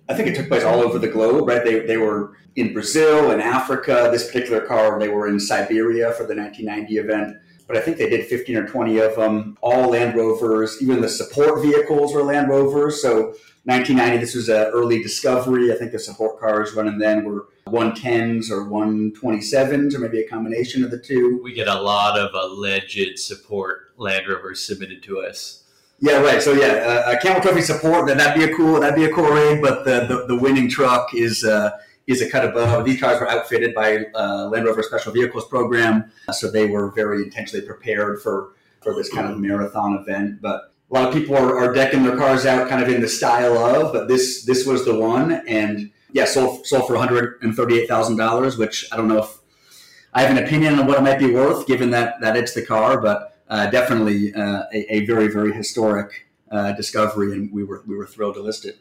I 0.10 0.14
think 0.14 0.28
it 0.28 0.36
took 0.36 0.48
place 0.48 0.64
all 0.64 0.82
over 0.82 1.00
the 1.00 1.08
globe, 1.08 1.48
right? 1.48 1.64
They, 1.64 1.80
they 1.80 1.98
were 1.98 2.38
in 2.56 2.74
Brazil 2.74 3.32
and 3.32 3.42
Africa. 3.42 4.10
This 4.12 4.28
particular 4.28 4.62
car, 4.62 5.00
they 5.00 5.08
were 5.08 5.28
in 5.28 5.40
Siberia 5.40 6.12
for 6.12 6.26
the 6.26 6.36
1990 6.36 6.98
event. 6.98 7.38
But 7.68 7.78
I 7.78 7.82
think 7.82 7.98
they 7.98 8.10
did 8.10 8.28
15 8.28 8.58
or 8.58 8.68
20 8.68 9.00
of 9.00 9.16
them, 9.16 9.58
all 9.62 9.92
Land 9.92 10.16
Rovers. 10.16 10.82
Even 10.82 11.00
the 11.00 11.08
support 11.08 11.62
vehicles 11.62 12.14
were 12.14 12.24
Land 12.24 12.50
Rovers. 12.50 13.02
So 13.02 13.36
1990, 13.66 14.18
this 14.18 14.36
was 14.36 14.50
an 14.50 14.66
early 14.74 15.02
discovery. 15.02 15.72
I 15.72 15.78
think 15.78 15.94
the 15.94 16.00
support 16.00 16.40
cars 16.40 16.74
running 16.74 16.98
then 16.98 17.24
were 17.24 17.48
110s 17.68 18.52
or 18.52 18.66
127s, 18.66 19.96
or 19.96 20.00
maybe 20.00 20.20
a 20.20 20.28
combination 20.28 20.84
of 20.84 20.92
the 20.92 21.00
two. 21.00 21.40
We 21.42 21.54
get 21.54 21.70
a 21.70 21.82
lot 21.82 22.20
of 22.20 22.34
alleged 22.34 23.18
support 23.18 23.94
Land 23.98 24.28
Rovers 24.28 24.68
submitted 24.68 25.02
to 25.04 25.22
us. 25.22 25.63
Yeah, 26.04 26.20
right. 26.20 26.42
So 26.42 26.52
yeah, 26.52 27.06
uh, 27.08 27.14
a 27.14 27.18
Camel 27.18 27.42
Trophy 27.42 27.62
support 27.62 28.08
that 28.08 28.18
that'd 28.18 28.36
be 28.36 28.52
a 28.52 28.54
cool 28.54 28.82
that'd 28.82 28.94
be 28.94 29.06
a 29.06 29.14
cool 29.14 29.30
raid, 29.30 29.62
but 29.62 29.86
the 29.86 30.06
the, 30.06 30.26
the 30.28 30.36
winning 30.36 30.70
truck 30.70 31.14
is 31.14 31.46
uh, 31.46 31.80
is 32.08 32.22
a 32.22 32.30
cut 32.30 32.44
above. 32.44 32.84
These 32.84 33.00
cars 33.00 33.22
were 33.22 33.30
outfitted 33.30 33.74
by 33.74 34.04
uh, 34.14 34.50
Land 34.50 34.66
Rover 34.66 34.84
Special 34.84 35.14
Vehicles 35.14 35.48
program, 35.48 36.12
so 36.34 36.52
they 36.52 36.66
were 36.66 36.92
very 36.92 37.24
intentionally 37.24 37.66
prepared 37.66 38.22
for 38.22 38.52
for 38.82 38.94
this 38.94 39.08
kind 39.14 39.32
of 39.32 39.40
marathon 39.40 39.94
event. 39.94 40.42
But 40.42 40.74
a 40.92 40.94
lot 40.94 41.08
of 41.08 41.14
people 41.14 41.38
are, 41.38 41.58
are 41.58 41.74
decking 41.74 42.04
their 42.04 42.18
cars 42.18 42.46
out 42.46 42.68
kind 42.68 42.84
of 42.84 42.90
in 42.90 43.00
the 43.00 43.08
style 43.08 43.58
of, 43.58 43.94
but 43.94 44.10
this 44.10 44.44
this 44.44 44.66
was 44.66 44.84
the 44.84 45.00
one, 45.00 45.32
and 45.48 45.90
yeah, 46.12 46.26
sold 46.26 46.68
sold 46.68 46.86
for 46.86 46.98
one 46.98 47.08
hundred 47.08 47.42
and 47.44 47.56
thirty 47.56 47.80
eight 47.80 47.88
thousand 47.88 48.18
dollars, 48.18 48.58
which 48.58 48.90
I 48.92 48.98
don't 48.98 49.08
know 49.08 49.20
if 49.20 49.38
I 50.14 50.24
have 50.24 50.36
an 50.36 50.44
opinion 50.44 50.80
on 50.80 50.86
what 50.86 50.98
it 50.98 51.02
might 51.02 51.18
be 51.18 51.32
worth, 51.32 51.66
given 51.66 51.92
that 51.92 52.20
that 52.20 52.36
it's 52.36 52.54
the 52.54 52.66
car, 52.66 53.00
but 53.00 53.18
uh, 53.18 53.30
definitely 53.50 54.34
uh, 54.34 54.64
a, 54.74 54.96
a, 54.96 55.06
very 55.06 55.28
very 55.28 55.54
historic 55.54 56.28
uh, 56.52 56.72
discovery, 56.74 57.34
and 57.34 57.52
we 57.52 57.64
were 57.64 57.84
we 57.88 57.96
were 57.96 58.06
thrilled 58.06 58.36
to 58.36 58.42
list 58.42 58.66
it. 58.66 58.78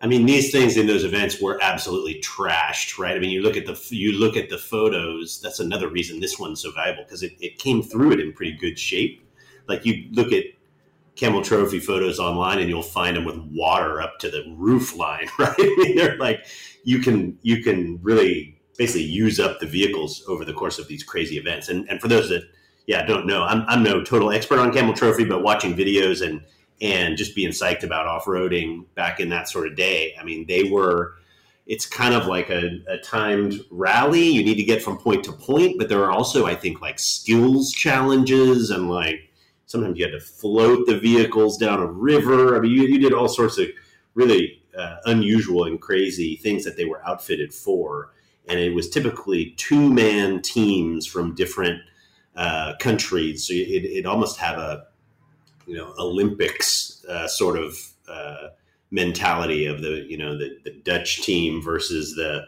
I 0.00 0.08
mean, 0.08 0.26
these 0.26 0.50
things 0.50 0.76
in 0.76 0.88
those 0.88 1.04
events 1.04 1.40
were 1.40 1.62
absolutely 1.62 2.20
trashed, 2.20 2.98
right? 2.98 3.14
I 3.14 3.20
mean, 3.20 3.30
you 3.30 3.40
look 3.40 3.56
at 3.56 3.66
the 3.66 3.80
you 3.90 4.12
look 4.12 4.36
at 4.36 4.50
the 4.50 4.58
photos. 4.58 5.40
That's 5.40 5.60
another 5.60 5.88
reason 5.88 6.18
this 6.18 6.38
one's 6.38 6.60
so 6.60 6.72
valuable 6.72 7.04
because 7.04 7.22
it, 7.22 7.32
it 7.40 7.58
came 7.58 7.82
through 7.82 8.12
it 8.12 8.20
in 8.20 8.32
pretty 8.32 8.56
good 8.56 8.78
shape. 8.78 9.24
Like 9.68 9.86
you 9.86 10.08
look 10.10 10.32
at 10.32 10.44
Camel 11.14 11.42
Trophy 11.42 11.78
photos 11.78 12.18
online, 12.18 12.58
and 12.58 12.68
you'll 12.68 12.82
find 12.82 13.16
them 13.16 13.24
with 13.24 13.38
water 13.52 14.00
up 14.00 14.18
to 14.20 14.30
the 14.30 14.44
roof 14.56 14.96
line, 14.96 15.28
right? 15.38 15.54
I 15.56 15.76
mean, 15.78 15.96
they're 15.96 16.18
like 16.18 16.44
you 16.82 16.98
can 16.98 17.38
you 17.42 17.62
can 17.62 18.00
really 18.02 18.58
basically 18.76 19.04
use 19.04 19.38
up 19.38 19.60
the 19.60 19.66
vehicles 19.66 20.24
over 20.26 20.44
the 20.44 20.52
course 20.52 20.80
of 20.80 20.88
these 20.88 21.04
crazy 21.04 21.36
events. 21.36 21.68
And 21.68 21.88
and 21.88 22.00
for 22.00 22.08
those 22.08 22.28
that 22.30 22.42
yeah, 22.86 23.04
don't 23.04 23.26
know. 23.26 23.42
I'm, 23.42 23.64
I'm 23.68 23.82
no 23.82 24.02
total 24.02 24.30
expert 24.30 24.58
on 24.58 24.72
Camel 24.72 24.94
Trophy, 24.94 25.24
but 25.24 25.42
watching 25.42 25.74
videos 25.74 26.26
and 26.26 26.42
and 26.80 27.16
just 27.16 27.36
being 27.36 27.50
psyched 27.50 27.84
about 27.84 28.08
off 28.08 28.24
roading 28.24 28.84
back 28.96 29.20
in 29.20 29.28
that 29.28 29.48
sort 29.48 29.68
of 29.68 29.76
day. 29.76 30.14
I 30.20 30.24
mean, 30.24 30.46
they 30.46 30.64
were. 30.64 31.14
It's 31.64 31.86
kind 31.86 32.12
of 32.12 32.26
like 32.26 32.50
a, 32.50 32.80
a 32.88 32.98
timed 32.98 33.54
rally. 33.70 34.28
You 34.28 34.42
need 34.44 34.56
to 34.56 34.64
get 34.64 34.82
from 34.82 34.98
point 34.98 35.22
to 35.24 35.32
point, 35.32 35.78
but 35.78 35.88
there 35.88 36.02
are 36.02 36.10
also, 36.10 36.44
I 36.44 36.56
think, 36.56 36.80
like 36.80 36.98
skills 36.98 37.70
challenges 37.70 38.70
and 38.70 38.90
like 38.90 39.30
sometimes 39.66 39.96
you 39.96 40.04
had 40.04 40.12
to 40.12 40.20
float 40.20 40.86
the 40.86 40.98
vehicles 40.98 41.56
down 41.56 41.78
a 41.80 41.86
river. 41.86 42.56
I 42.56 42.60
mean, 42.60 42.72
you, 42.72 42.82
you 42.82 42.98
did 42.98 43.14
all 43.14 43.28
sorts 43.28 43.58
of 43.58 43.68
really 44.14 44.62
uh, 44.76 44.96
unusual 45.06 45.64
and 45.64 45.80
crazy 45.80 46.36
things 46.36 46.64
that 46.64 46.76
they 46.76 46.84
were 46.84 47.06
outfitted 47.06 47.54
for. 47.54 48.12
And 48.48 48.58
it 48.58 48.74
was 48.74 48.90
typically 48.90 49.54
two 49.56 49.90
man 49.90 50.42
teams 50.42 51.06
from 51.06 51.34
different 51.34 51.80
uh, 52.36 52.74
countries. 52.80 53.46
So 53.46 53.54
it, 53.54 53.84
it 53.84 54.06
almost 54.06 54.38
have 54.38 54.58
a 54.58 54.86
you 55.66 55.74
know 55.74 55.94
Olympics 55.98 57.04
uh, 57.08 57.28
sort 57.28 57.58
of 57.58 57.76
uh, 58.08 58.48
mentality 58.90 59.66
of 59.66 59.82
the 59.82 60.06
you 60.08 60.18
know 60.18 60.36
the, 60.36 60.58
the 60.64 60.70
Dutch 60.70 61.22
team 61.22 61.62
versus 61.62 62.14
the 62.14 62.44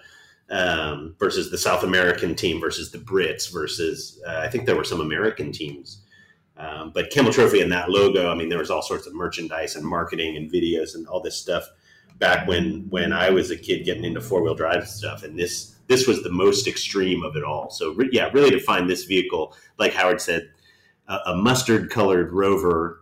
um, 0.51 1.15
versus 1.19 1.51
the 1.51 1.59
South 1.59 1.83
American 1.83 2.35
team 2.35 2.61
versus 2.61 2.91
the 2.91 2.99
Brits 2.99 3.51
versus 3.53 4.21
uh, 4.27 4.41
I 4.41 4.49
think 4.49 4.67
there 4.67 4.77
were 4.77 4.85
some 4.85 5.01
American 5.01 5.53
teams. 5.53 6.01
Um, 6.57 6.93
but 6.95 7.11
Camel 7.11 7.33
Trophy 7.33 7.63
and 7.63 7.73
that 7.73 7.91
logo, 7.91 8.31
I 8.31 8.35
mean, 8.37 8.49
there 8.49 8.61
was 8.61 8.71
all 8.71 8.83
sorts 8.83 9.09
of 9.09 9.15
merchandise 9.15 9.75
and 9.75 9.85
marketing 9.85 10.37
and 10.37 10.53
videos 10.53 10.95
and 10.95 11.07
all 11.09 11.21
this 11.21 11.37
stuff 11.37 11.69
back 12.19 12.47
when 12.47 12.87
when 12.91 13.13
I 13.13 13.31
was 13.31 13.51
a 13.51 13.57
kid 13.57 13.85
getting 13.85 14.05
into 14.05 14.21
four 14.21 14.43
wheel 14.43 14.55
drive 14.55 14.87
stuff, 14.87 15.25
and 15.25 15.39
this 15.39 15.74
this 15.87 16.07
was 16.07 16.23
the 16.23 16.31
most 16.31 16.67
extreme 16.67 17.23
of 17.23 17.37
it 17.37 17.45
all. 17.45 17.71
So 17.71 17.93
re- 17.93 18.11
yeah, 18.13 18.31
really 18.33 18.51
to 18.51 18.61
find 18.61 18.89
this 18.89 19.05
vehicle, 19.05 19.57
like 19.79 19.93
Howard 19.93 20.21
said, 20.21 20.51
a, 21.09 21.19
a 21.27 21.37
mustard 21.37 21.91
colored 21.91 22.33
Rover 22.33 23.01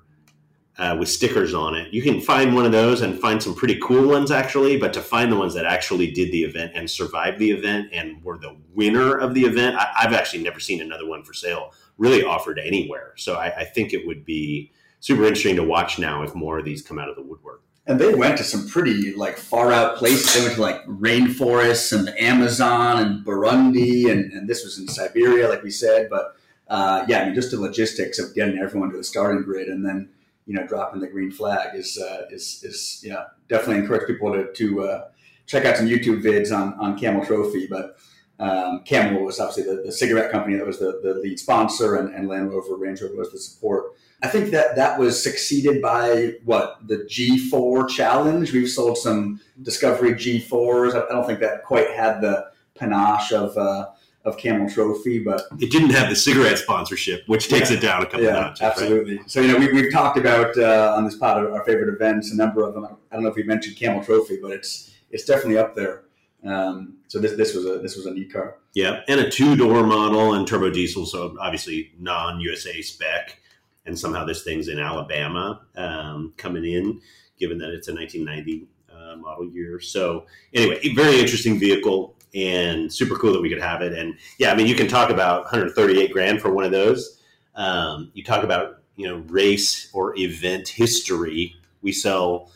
uh, 0.78 0.96
with 0.98 1.08
stickers 1.08 1.54
on 1.54 1.74
it. 1.74 1.92
You 1.92 2.02
can 2.02 2.20
find 2.20 2.54
one 2.54 2.64
of 2.64 2.72
those 2.72 3.02
and 3.02 3.20
find 3.20 3.42
some 3.42 3.54
pretty 3.54 3.78
cool 3.80 4.08
ones 4.08 4.30
actually, 4.30 4.78
but 4.78 4.92
to 4.94 5.02
find 5.02 5.30
the 5.30 5.36
ones 5.36 5.54
that 5.54 5.66
actually 5.66 6.10
did 6.10 6.32
the 6.32 6.42
event 6.44 6.72
and 6.74 6.90
survived 6.90 7.38
the 7.38 7.50
event 7.50 7.88
and 7.92 8.22
were 8.24 8.38
the 8.38 8.56
winner 8.74 9.16
of 9.16 9.34
the 9.34 9.42
event, 9.42 9.76
I, 9.76 9.88
have 10.02 10.14
actually 10.14 10.42
never 10.42 10.60
seen 10.60 10.80
another 10.80 11.06
one 11.06 11.22
for 11.24 11.34
sale 11.34 11.72
really 11.98 12.24
offered 12.24 12.58
anywhere. 12.58 13.12
So 13.16 13.34
I, 13.34 13.54
I 13.58 13.64
think 13.64 13.92
it 13.92 14.06
would 14.06 14.24
be 14.24 14.72
super 15.00 15.24
interesting 15.24 15.56
to 15.56 15.62
watch 15.62 15.98
now 15.98 16.22
if 16.22 16.34
more 16.34 16.58
of 16.58 16.64
these 16.64 16.80
come 16.80 16.98
out 16.98 17.10
of 17.10 17.16
the 17.16 17.22
woodwork 17.22 17.62
and 17.86 18.00
they 18.00 18.14
went 18.14 18.38
to 18.38 18.44
some 18.44 18.68
pretty 18.68 19.14
like 19.14 19.36
far 19.36 19.72
out 19.72 19.96
places. 19.96 20.34
They 20.34 20.42
went 20.42 20.54
to 20.54 20.60
like 20.60 20.84
rainforests 20.86 21.96
and 21.96 22.06
the 22.06 22.22
Amazon 22.22 22.98
and 22.98 23.24
Burundi, 23.24 24.10
and, 24.10 24.32
and 24.32 24.48
this 24.48 24.64
was 24.64 24.78
in 24.78 24.86
Siberia, 24.86 25.48
like 25.48 25.62
we 25.62 25.70
said. 25.70 26.08
But 26.08 26.36
uh, 26.68 27.04
yeah, 27.08 27.22
I 27.22 27.24
mean, 27.26 27.34
just 27.34 27.50
the 27.50 27.60
logistics 27.60 28.18
of 28.18 28.34
getting 28.34 28.58
everyone 28.58 28.90
to 28.90 28.96
the 28.96 29.04
starting 29.04 29.42
grid 29.42 29.68
and 29.68 29.84
then 29.84 30.08
you 30.46 30.54
know 30.54 30.66
dropping 30.66 31.00
the 31.00 31.06
green 31.08 31.30
flag 31.30 31.74
is 31.74 31.98
uh, 31.98 32.26
is 32.30 32.62
is 32.64 33.00
yeah 33.04 33.24
definitely 33.48 33.82
encourage 33.82 34.06
people 34.06 34.32
to 34.32 34.52
to 34.52 34.84
uh, 34.84 35.04
check 35.46 35.64
out 35.64 35.76
some 35.76 35.88
YouTube 35.88 36.22
vids 36.22 36.56
on 36.56 36.74
on 36.74 36.98
Camel 36.98 37.24
Trophy, 37.24 37.66
but. 37.66 37.96
Um, 38.42 38.82
Camel 38.84 39.22
was 39.22 39.38
obviously 39.38 39.72
the, 39.72 39.82
the, 39.82 39.92
cigarette 39.92 40.32
company 40.32 40.56
that 40.56 40.66
was 40.66 40.80
the, 40.80 41.00
the 41.00 41.14
lead 41.14 41.38
sponsor, 41.38 41.94
and, 41.94 42.12
and 42.12 42.26
Land 42.26 42.50
Rover 42.50 42.74
Range 42.74 43.00
Rover 43.00 43.14
was 43.14 43.30
the 43.30 43.38
support. 43.38 43.92
I 44.20 44.26
think 44.26 44.50
that 44.50 44.74
that 44.74 44.98
was 44.98 45.22
succeeded 45.22 45.80
by 45.80 46.34
what 46.44 46.78
the 46.88 46.96
G4 47.08 47.88
challenge. 47.88 48.52
We've 48.52 48.68
sold 48.68 48.98
some 48.98 49.40
Discovery 49.62 50.14
G4s. 50.14 50.90
I 50.94 51.12
don't 51.12 51.24
think 51.24 51.38
that 51.38 51.62
quite 51.62 51.90
had 51.90 52.20
the 52.20 52.48
panache 52.74 53.30
of 53.30 53.56
uh, 53.56 53.90
of 54.24 54.38
Camel 54.38 54.68
Trophy, 54.68 55.20
but 55.20 55.42
it 55.60 55.70
didn't 55.70 55.90
have 55.90 56.10
the 56.10 56.16
cigarette 56.16 56.58
sponsorship, 56.58 57.22
which 57.28 57.48
takes 57.48 57.70
yeah, 57.70 57.76
it 57.76 57.80
down 57.80 58.02
a 58.02 58.06
couple 58.06 58.24
yeah, 58.24 58.32
notches. 58.32 58.62
Absolutely. 58.62 59.18
Right? 59.18 59.30
So 59.30 59.40
you 59.40 59.52
know 59.52 59.58
we, 59.58 59.72
we've 59.72 59.92
talked 59.92 60.18
about 60.18 60.58
uh, 60.58 60.94
on 60.96 61.04
this 61.04 61.14
pod 61.14 61.44
our 61.44 61.64
favorite 61.64 61.94
events, 61.94 62.32
a 62.32 62.36
number 62.36 62.66
of 62.66 62.74
them. 62.74 62.86
I 62.86 63.14
don't 63.14 63.22
know 63.22 63.30
if 63.30 63.36
we 63.36 63.44
mentioned 63.44 63.76
Camel 63.76 64.02
Trophy, 64.02 64.40
but 64.42 64.50
it's 64.50 64.92
it's 65.12 65.24
definitely 65.24 65.58
up 65.58 65.76
there. 65.76 66.02
Um, 66.44 66.98
so 67.08 67.18
this 67.18 67.36
this 67.36 67.54
was 67.54 67.66
a 67.66 67.78
this 67.78 67.96
was 67.96 68.06
a 68.06 68.12
neat 68.12 68.32
car. 68.32 68.56
Yeah, 68.74 69.00
and 69.08 69.20
a 69.20 69.30
two 69.30 69.56
door 69.56 69.84
model 69.84 70.34
and 70.34 70.46
turbo 70.46 70.70
diesel, 70.70 71.06
so 71.06 71.36
obviously 71.40 71.92
non 71.98 72.40
USA 72.40 72.82
spec 72.82 73.38
and 73.86 73.98
somehow 73.98 74.24
this 74.24 74.42
thing's 74.42 74.68
in 74.68 74.78
Alabama 74.78 75.62
um, 75.76 76.32
coming 76.36 76.64
in, 76.64 77.00
given 77.38 77.58
that 77.58 77.70
it's 77.70 77.88
a 77.88 77.94
1990 77.94 78.68
uh, 78.92 79.16
model 79.16 79.48
year. 79.50 79.80
So 79.80 80.26
anyway, 80.54 80.80
very 80.94 81.18
interesting 81.18 81.58
vehicle 81.58 82.14
and 82.34 82.92
super 82.92 83.16
cool 83.16 83.32
that 83.32 83.42
we 83.42 83.48
could 83.48 83.60
have 83.60 83.82
it. 83.82 83.92
And 83.92 84.14
yeah, 84.38 84.52
I 84.52 84.54
mean, 84.54 84.66
you 84.66 84.74
can 84.74 84.88
talk 84.88 85.10
about 85.10 85.42
138 85.44 86.12
grand 86.12 86.40
for 86.40 86.52
one 86.52 86.64
of 86.64 86.70
those. 86.70 87.20
Um, 87.54 88.10
you 88.14 88.22
talk 88.24 88.44
about 88.44 88.78
you 88.96 89.06
know 89.06 89.18
race 89.28 89.90
or 89.92 90.16
event 90.16 90.68
history. 90.68 91.54
We 91.82 91.92
sell 91.92 92.50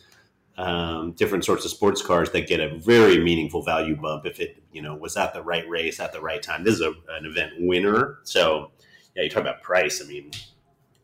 um, 0.59 1.12
different 1.12 1.45
sorts 1.45 1.64
of 1.64 1.71
sports 1.71 2.01
cars 2.01 2.31
that 2.31 2.47
get 2.47 2.61
a 2.61 2.79
very 2.79 3.19
meaningful 3.19 3.62
value 3.62 3.97
bump 3.97 4.25
if 4.25 4.40
it 4.40 4.62
you 4.73 4.81
know 4.81 4.95
was 4.95 5.16
at 5.16 5.35
the 5.35 5.42
right 5.42 5.69
race 5.69 6.01
at 6.01 6.12
the 6.12 6.21
right 6.21 6.42
time. 6.42 6.64
This 6.64 6.75
is 6.75 6.81
a, 6.81 6.92
an 7.11 7.27
event 7.27 7.53
winner. 7.59 8.19
So 8.25 8.71
yeah, 9.14 9.23
you 9.23 9.31
talk 9.31 9.42
about 9.42 9.62
price. 9.62 10.03
I 10.03 10.07
mean, 10.07 10.31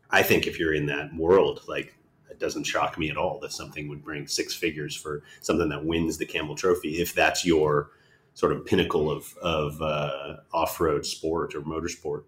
I 0.09 0.23
think 0.23 0.47
if 0.47 0.59
you're 0.59 0.73
in 0.73 0.85
that 0.87 1.13
world, 1.15 1.61
like 1.67 1.95
it 2.29 2.39
doesn't 2.39 2.63
shock 2.63 2.97
me 2.97 3.09
at 3.09 3.17
all 3.17 3.39
that 3.41 3.51
something 3.51 3.87
would 3.89 4.03
bring 4.03 4.27
six 4.27 4.55
figures 4.55 4.95
for 4.95 5.23
something 5.41 5.69
that 5.69 5.85
wins 5.85 6.17
the 6.17 6.25
Camel 6.25 6.55
Trophy 6.55 6.99
if 6.99 7.13
that's 7.13 7.45
your 7.45 7.91
sort 8.33 8.51
of 8.51 8.65
pinnacle 8.65 9.11
of, 9.11 9.37
of 9.37 9.79
uh, 9.81 10.37
off 10.51 10.79
road 10.79 11.05
sport 11.05 11.53
or 11.53 11.61
motorsport. 11.61 12.23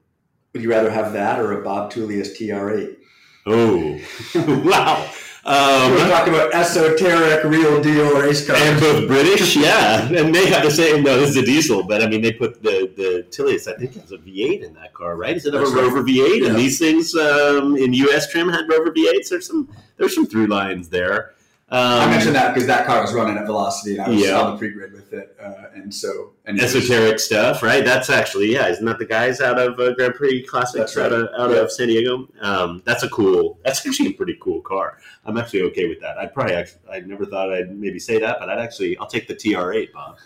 Would 0.53 0.61
you 0.61 0.69
rather 0.69 0.91
have 0.91 1.13
that 1.13 1.39
or 1.39 1.59
a 1.59 1.63
Bob 1.63 1.91
Tullius 1.91 2.39
TR8? 2.39 2.97
Oh, 3.45 3.99
wow. 4.35 5.09
Um, 5.47 5.91
We're 5.91 6.09
talking 6.09 6.33
about 6.33 6.55
esoteric, 6.55 7.43
real 7.43 7.79
deal 7.79 8.19
race 8.19 8.47
cars. 8.47 8.59
and 8.59 8.79
both 8.79 9.07
British, 9.07 9.55
yeah, 9.55 10.07
and 10.07 10.33
they 10.33 10.47
have 10.47 10.63
the 10.63 10.71
same. 10.71 11.03
No, 11.03 11.19
this 11.19 11.29
is 11.29 11.37
a 11.37 11.45
diesel, 11.45 11.83
but 11.83 12.01
I 12.01 12.07
mean, 12.07 12.23
they 12.23 12.31
put 12.31 12.63
the 12.63 12.91
the 12.95 13.27
Tullius. 13.29 13.67
I 13.67 13.75
think 13.75 13.93
has 13.93 14.11
a 14.11 14.17
V8 14.17 14.63
in 14.63 14.73
that 14.73 14.95
car, 14.95 15.15
right? 15.15 15.35
Is 15.37 15.45
it 15.45 15.53
a 15.53 15.59
right. 15.59 15.75
Rover 15.75 16.01
V8? 16.01 16.41
Yeah. 16.41 16.47
And 16.47 16.55
these 16.55 16.79
things 16.79 17.13
um, 17.15 17.77
in 17.77 17.93
US 17.93 18.31
trim 18.31 18.49
had 18.49 18.67
Rover 18.67 18.91
V8s. 18.91 19.29
There's 19.29 19.45
some 19.45 19.69
there's 19.97 20.15
some 20.15 20.25
through 20.25 20.47
lines 20.47 20.89
there. 20.89 21.34
Um, 21.69 21.79
I 21.81 22.05
mentioned 22.11 22.35
that 22.35 22.53
because 22.53 22.67
that 22.67 22.85
car 22.85 23.01
was 23.01 23.11
running 23.11 23.37
at 23.37 23.47
velocity, 23.47 23.97
and 23.97 24.05
I 24.05 24.09
was 24.09 24.21
Yeah. 24.21 24.39
on 24.39 24.51
the 24.51 24.57
pre-grid 24.57 24.93
with 24.93 25.11
it, 25.13 25.35
uh, 25.41 25.69
and 25.73 25.91
so 25.91 26.33
and 26.45 26.61
esoteric 26.61 27.19
stuff, 27.19 27.63
right? 27.63 27.83
That's 27.83 28.11
actually 28.11 28.53
yeah, 28.53 28.67
isn't 28.67 28.85
that 28.85 28.99
the 28.99 29.05
guys 29.05 29.41
out 29.41 29.57
of 29.57 29.79
uh, 29.79 29.93
Grand 29.95 30.13
Prix 30.13 30.43
Classics 30.43 30.95
right. 30.95 31.07
out 31.07 31.11
of 31.11 31.29
out 31.39 31.49
Yeah. 31.49 31.57
of 31.57 31.71
San 31.71 31.87
Diego? 31.87 32.27
Um, 32.39 32.83
that's 32.85 33.01
a 33.01 33.09
cool. 33.09 33.57
That's 33.65 33.83
actually 33.85 34.09
a 34.09 34.13
pretty 34.13 34.37
cool 34.39 34.61
car. 34.61 34.99
I'm 35.25 35.37
actually 35.37 35.63
okay 35.63 35.87
with 35.89 35.99
that. 36.01 36.19
I'd 36.19 36.35
probably 36.35 36.53
actually, 36.53 36.81
I 36.91 36.99
never 36.99 37.25
thought 37.25 37.51
I'd 37.51 37.75
maybe 37.75 37.97
say 37.97 38.19
that, 38.19 38.37
but 38.39 38.47
I'd 38.47 38.59
actually 38.59 38.95
I'll 38.99 39.07
take 39.07 39.27
the 39.27 39.33
TR8, 39.35 39.89
Bob. 39.91 40.17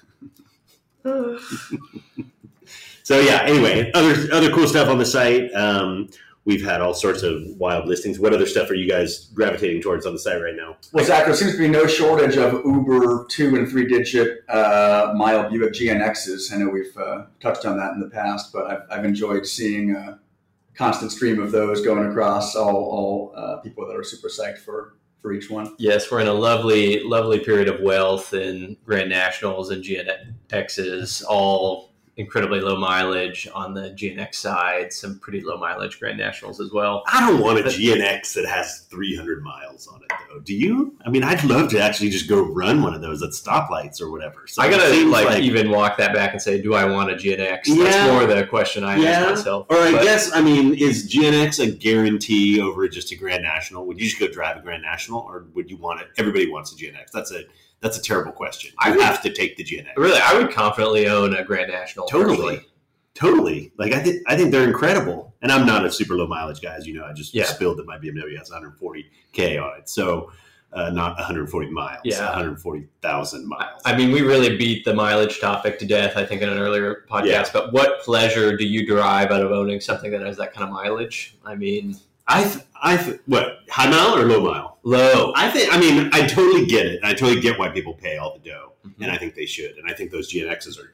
So 3.03 3.19
yeah. 3.21 3.41
Anyway, 3.43 3.91
other 3.95 4.31
other 4.31 4.51
cool 4.51 4.67
stuff 4.67 4.87
on 4.87 4.99
the 4.99 5.05
site. 5.05 5.51
Um, 5.55 6.09
we've 6.49 6.65
had 6.65 6.81
all 6.81 6.95
sorts 6.95 7.21
of 7.21 7.43
wild 7.57 7.87
listings. 7.87 8.19
What 8.19 8.33
other 8.33 8.47
stuff 8.47 8.71
are 8.71 8.73
you 8.73 8.89
guys 8.89 9.25
gravitating 9.35 9.83
towards 9.83 10.07
on 10.07 10.13
the 10.13 10.19
site 10.19 10.41
right 10.41 10.55
now? 10.55 10.77
Well, 10.91 11.05
Zach, 11.05 11.25
there 11.25 11.35
seems 11.35 11.51
to 11.51 11.59
be 11.59 11.67
no 11.67 11.85
shortage 11.85 12.37
of 12.37 12.65
Uber 12.65 13.27
two 13.29 13.55
and 13.55 13.69
three 13.69 13.87
digit 13.87 14.39
uh, 14.49 15.13
mile 15.15 15.47
Buick 15.47 15.73
GNXs. 15.73 16.51
I 16.51 16.57
know 16.57 16.69
we've 16.69 16.97
uh, 16.97 17.25
touched 17.39 17.67
on 17.67 17.77
that 17.77 17.93
in 17.93 17.99
the 17.99 18.09
past, 18.09 18.51
but 18.51 18.65
I've, 18.65 18.81
I've 18.89 19.05
enjoyed 19.05 19.45
seeing 19.45 19.95
a 19.95 20.19
constant 20.73 21.11
stream 21.11 21.39
of 21.39 21.51
those 21.51 21.85
going 21.85 22.09
across 22.09 22.55
all, 22.55 22.75
all 22.75 23.33
uh, 23.35 23.57
people 23.57 23.85
that 23.85 23.95
are 23.95 24.03
super 24.03 24.27
psyched 24.27 24.57
for, 24.57 24.95
for 25.21 25.31
each 25.31 25.51
one. 25.51 25.75
Yes, 25.77 26.09
we're 26.09 26.21
in 26.21 26.27
a 26.27 26.33
lovely, 26.33 27.03
lovely 27.03 27.39
period 27.39 27.67
of 27.67 27.79
wealth 27.81 28.33
in 28.33 28.75
Grand 28.85 29.09
Nationals 29.09 29.69
and 29.69 29.83
GNXs, 29.83 31.23
all 31.29 31.88
incredibly 32.19 32.59
low 32.59 32.75
mileage 32.77 33.47
on 33.55 33.73
the 33.73 33.91
GNX 33.91 34.35
side, 34.35 34.91
some 34.91 35.17
pretty 35.19 35.39
low 35.41 35.57
mileage 35.57 35.97
Grand 35.99 36.17
Nationals 36.17 36.59
as 36.59 36.69
well. 36.73 37.01
I 37.07 37.21
don't 37.21 37.39
want 37.41 37.59
a 37.59 37.63
GNX 37.63 38.33
that 38.33 38.45
has 38.45 38.81
300 38.89 39.41
miles 39.41 39.87
on 39.87 40.01
it, 40.03 40.11
though. 40.29 40.39
Do 40.41 40.53
you? 40.53 40.97
I 41.05 41.09
mean, 41.09 41.23
I'd 41.23 41.41
love 41.45 41.69
to 41.69 41.79
actually 41.81 42.09
just 42.09 42.27
go 42.27 42.41
run 42.41 42.81
one 42.83 42.93
of 42.93 42.99
those 43.01 43.23
at 43.23 43.29
stoplights 43.29 44.01
or 44.01 44.11
whatever. 44.11 44.47
So 44.47 44.61
I 44.61 44.67
it 44.67 44.71
gotta 44.71 44.89
seems 44.91 45.09
like, 45.09 45.41
even 45.41 45.71
walk 45.71 45.97
that 45.97 46.13
back 46.13 46.33
and 46.33 46.41
say, 46.41 46.61
do 46.61 46.73
I 46.73 46.83
want 46.83 47.09
a 47.09 47.15
GNX? 47.15 47.61
Yeah. 47.67 47.83
That's 47.85 48.11
more 48.11 48.25
the 48.35 48.45
question 48.45 48.83
I 48.83 48.97
Yeah. 48.97 49.09
ask 49.11 49.29
myself. 49.29 49.67
Or 49.69 49.77
I 49.77 49.91
But- 49.93 50.03
guess, 50.03 50.29
I 50.33 50.41
mean, 50.41 50.73
is 50.73 51.07
GNX 51.09 51.59
a 51.59 51.67
guarantee 51.71 52.59
over 52.59 52.85
just 52.89 53.13
a 53.13 53.15
Grand 53.15 53.43
National? 53.43 53.85
Would 53.87 53.97
you 53.97 54.05
just 54.07 54.19
go 54.19 54.27
drive 54.27 54.57
a 54.57 54.59
Grand 54.59 54.83
National, 54.83 55.19
or 55.21 55.45
would 55.55 55.69
you 55.71 55.77
want 55.77 56.01
it? 56.01 56.07
Everybody 56.17 56.49
wants 56.51 56.73
a 56.73 56.75
GNX. 56.75 57.11
That's 57.13 57.31
a 57.31 57.43
that's 57.81 57.97
a 57.97 58.01
terrible 58.01 58.31
question. 58.31 58.71
I 58.79 58.91
would- 58.91 59.01
have 59.01 59.21
to 59.23 59.31
take 59.33 59.55
the 59.57 59.63
GNX. 59.63 59.93
really, 59.97 60.19
I 60.19 60.33
would 60.37 60.51
confidently 60.51 61.07
own 61.07 61.33
a 61.35 61.43
Grand 61.43 61.71
National. 61.71 62.05
Totally. 62.07 62.35
personally. 62.37 62.65
Totally. 63.15 63.71
Like 63.77 63.91
I 63.93 63.99
think 63.99 64.21
I 64.27 64.35
think 64.37 64.51
they're 64.51 64.63
incredible. 64.67 65.33
And 65.41 65.51
I'm 65.51 65.65
not 65.65 65.85
a 65.85 65.91
super 65.91 66.15
low 66.15 66.27
mileage 66.27 66.61
guy, 66.61 66.75
as 66.75 66.85
you 66.87 66.93
know. 66.93 67.05
I 67.05 67.11
just 67.13 67.33
Yeah. 67.33 67.45
spilled 67.45 67.77
that 67.77 67.85
my 67.87 67.97
BMW 67.97 68.37
has 68.37 68.49
140k 68.49 69.57
on 69.61 69.77
it, 69.79 69.89
so 69.89 70.31
uh, 70.71 70.89
not 70.91 71.17
140 71.17 71.69
miles. 71.71 72.01
Yeah. 72.03 72.25
140,000 72.27 73.47
miles. 73.47 73.81
I 73.85 73.97
mean, 73.97 74.11
we 74.11 74.21
really 74.21 74.55
beat 74.55 74.85
the 74.85 74.93
mileage 74.93 75.39
topic 75.39 75.79
to 75.79 75.85
death, 75.87 76.15
I 76.15 76.23
think, 76.25 76.41
in 76.43 76.49
an 76.49 76.59
earlier 76.59 77.05
podcast. 77.09 77.25
Yeah. 77.25 77.49
But 77.51 77.73
what 77.73 78.01
pleasure 78.01 78.55
do 78.55 78.65
you 78.65 78.85
derive 78.85 79.31
out 79.31 79.41
of 79.41 79.51
owning 79.51 79.81
something 79.81 80.11
that 80.11 80.21
has 80.21 80.37
that 80.37 80.53
kind 80.53 80.65
of 80.67 80.73
mileage? 80.73 81.35
I 81.45 81.55
mean, 81.55 81.95
I 82.27 82.43
th- 82.43 82.63
I 82.81 82.97
th- 82.97 83.19
what 83.25 83.59
high 83.69 83.89
mile 83.89 84.15
or 84.15 84.25
low 84.25 84.41
mile? 84.43 84.77
Low. 84.89 85.31
I 85.35 85.49
think. 85.51 85.73
I 85.73 85.79
mean, 85.79 86.09
I 86.13 86.25
totally 86.27 86.65
get 86.65 86.85
it. 86.85 86.99
I 87.03 87.13
totally 87.13 87.39
get 87.41 87.57
why 87.59 87.69
people 87.69 87.93
pay 87.93 88.17
all 88.17 88.33
the 88.37 88.49
dough, 88.49 88.73
Mm-hmm. 88.87 89.03
and 89.03 89.11
I 89.11 89.17
think 89.17 89.35
they 89.35 89.45
should. 89.45 89.77
And 89.77 89.89
I 89.89 89.93
think 89.93 90.09
those 90.11 90.31
GNXs 90.31 90.79
are 90.79 90.93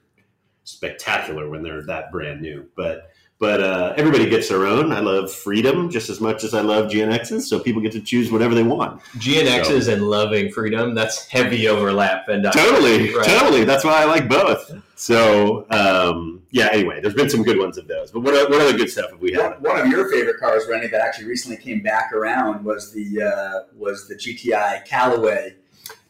spectacular 0.64 1.50
when 1.50 1.62
they're 1.64 1.84
that 1.84 2.12
brand 2.12 2.42
new. 2.42 2.66
But 2.76 3.12
but 3.38 3.62
uh, 3.62 3.94
everybody 3.98 4.30
gets 4.30 4.48
their 4.50 4.66
own. 4.66 4.92
I 4.94 5.02
love 5.02 5.32
freedom 5.32 5.90
just 5.90 6.10
as 6.10 6.22
much 6.22 6.44
as 6.46 6.54
I 6.54 6.62
love 6.62 6.90
GNXs, 6.90 7.42
so 7.42 7.60
people 7.60 7.82
get 7.82 7.92
to 7.92 8.00
choose 8.02 8.32
whatever 8.32 8.56
they 8.56 8.64
want. 8.64 9.02
GNXs 9.18 9.92
and 9.92 10.04
loving 10.08 10.52
freedom, 10.52 10.96
that's 10.96 11.28
heavy 11.28 11.68
overlap. 11.68 12.30
And 12.30 12.46
Totally, 12.54 13.14
Right. 13.14 13.26
totally. 13.28 13.66
That's 13.66 13.84
why 13.84 14.02
I 14.02 14.06
like 14.06 14.30
both. 14.30 14.72
So 14.96 15.68
um, 15.70 16.35
yeah. 16.56 16.70
Anyway, 16.72 17.02
there's 17.02 17.14
been 17.14 17.30
some 17.30 17.44
good 17.44 17.60
ones 17.60 17.78
of 17.78 17.86
those. 17.86 18.12
But 18.12 18.22
what 18.22 18.50
what 18.50 18.62
other 18.62 18.78
good 18.78 18.90
stuff 18.90 19.12
have 19.12 19.20
we 19.20 19.34
had? 19.34 19.62
One, 19.62 19.78
of 19.78 19.88
your 19.88 20.10
favorite 20.10 20.40
cars, 20.40 20.64
Randy, 20.70 20.88
that 20.88 21.02
actually 21.02 21.26
recently 21.26 21.58
came 21.58 21.82
back 21.82 22.14
around 22.14 22.64
was 22.64 22.94
the 22.94 23.24
uh, 23.24 23.74
was 23.76 24.08
the 24.08 24.16
GTI 24.16 24.86
Callaway 24.86 25.56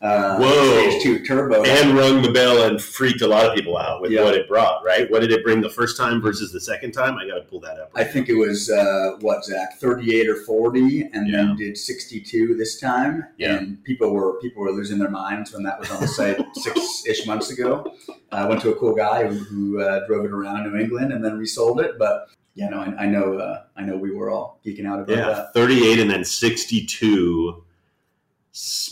uh, 0.02 0.38
Whoa. 0.38 0.90
Stage 0.90 1.02
Two 1.04 1.26
Turbo. 1.26 1.64
and 1.64 1.98
rung 1.98 2.22
the 2.22 2.32
bell 2.32 2.64
and 2.64 2.82
freaked 2.82 3.22
a 3.22 3.28
lot 3.28 3.46
of 3.46 3.56
people 3.56 3.78
out 3.78 4.02
with 4.02 4.12
Yeah. 4.12 4.24
what 4.24 4.36
it 4.36 4.48
brought, 4.48 4.84
right? 4.84 5.10
What 5.10 5.22
did 5.22 5.32
it 5.32 5.44
bring 5.44 5.62
the 5.62 5.70
first 5.70 5.98
time 5.98 6.22
versus 6.22 6.52
the 6.52 6.60
second 6.60 6.92
time? 6.92 7.18
I 7.18 7.26
got 7.28 7.36
to 7.36 7.42
pull 7.42 7.60
that 7.62 7.80
up. 7.80 7.92
I 7.96 8.04
think 8.04 8.30
it 8.30 8.36
was 8.36 8.70
uh, 8.70 9.18
what 9.22 9.44
Zach, 9.46 9.80
thirty 9.80 10.16
eight 10.16 10.28
or 10.30 10.36
forty, 10.44 11.10
and 11.14 11.28
Yeah. 11.28 11.38
then 11.38 11.56
did 11.56 11.78
sixty 11.78 12.20
two 12.22 12.56
this 12.56 12.80
time. 12.80 13.26
Yeah. 13.38 13.56
And 13.56 13.84
people 13.84 14.14
were 14.14 14.40
people 14.42 14.62
were 14.64 14.72
losing 14.72 15.00
their 15.00 15.10
minds 15.12 15.54
when 15.54 15.64
that 15.64 15.80
was 15.80 15.90
on 15.92 16.02
the 16.02 16.08
site 16.08 16.38
six 16.56 17.04
ish 17.08 17.26
months 17.26 17.50
ago. 17.52 17.92
I 18.32 18.46
went 18.48 18.62
to 18.62 18.70
a 18.72 18.76
cool 18.76 18.94
guy 18.96 19.28
who, 19.28 19.36
who 19.36 19.82
uh, 19.82 20.06
drove 20.08 20.26
it 20.26 20.32
around 20.32 20.72
New 20.72 20.78
England 20.80 21.14
and 21.14 21.24
then 21.24 21.38
resold 21.38 21.80
it. 21.80 21.98
But 21.98 22.28
yeah, 22.54 22.70
no, 22.70 22.80
I, 22.80 23.04
I 23.04 23.06
know 23.08 23.38
uh, 23.38 23.64
I 23.76 23.82
know 23.84 23.98
we 23.98 24.12
were 24.12 24.30
all 24.30 24.60
geeking 24.66 24.86
out 24.86 25.00
about 25.00 25.16
yeah, 25.18 25.26
that. 25.28 25.54
38 25.54 26.00
and 26.00 26.10
then 26.12 26.24
62, 26.24 27.56
s- 27.58 27.65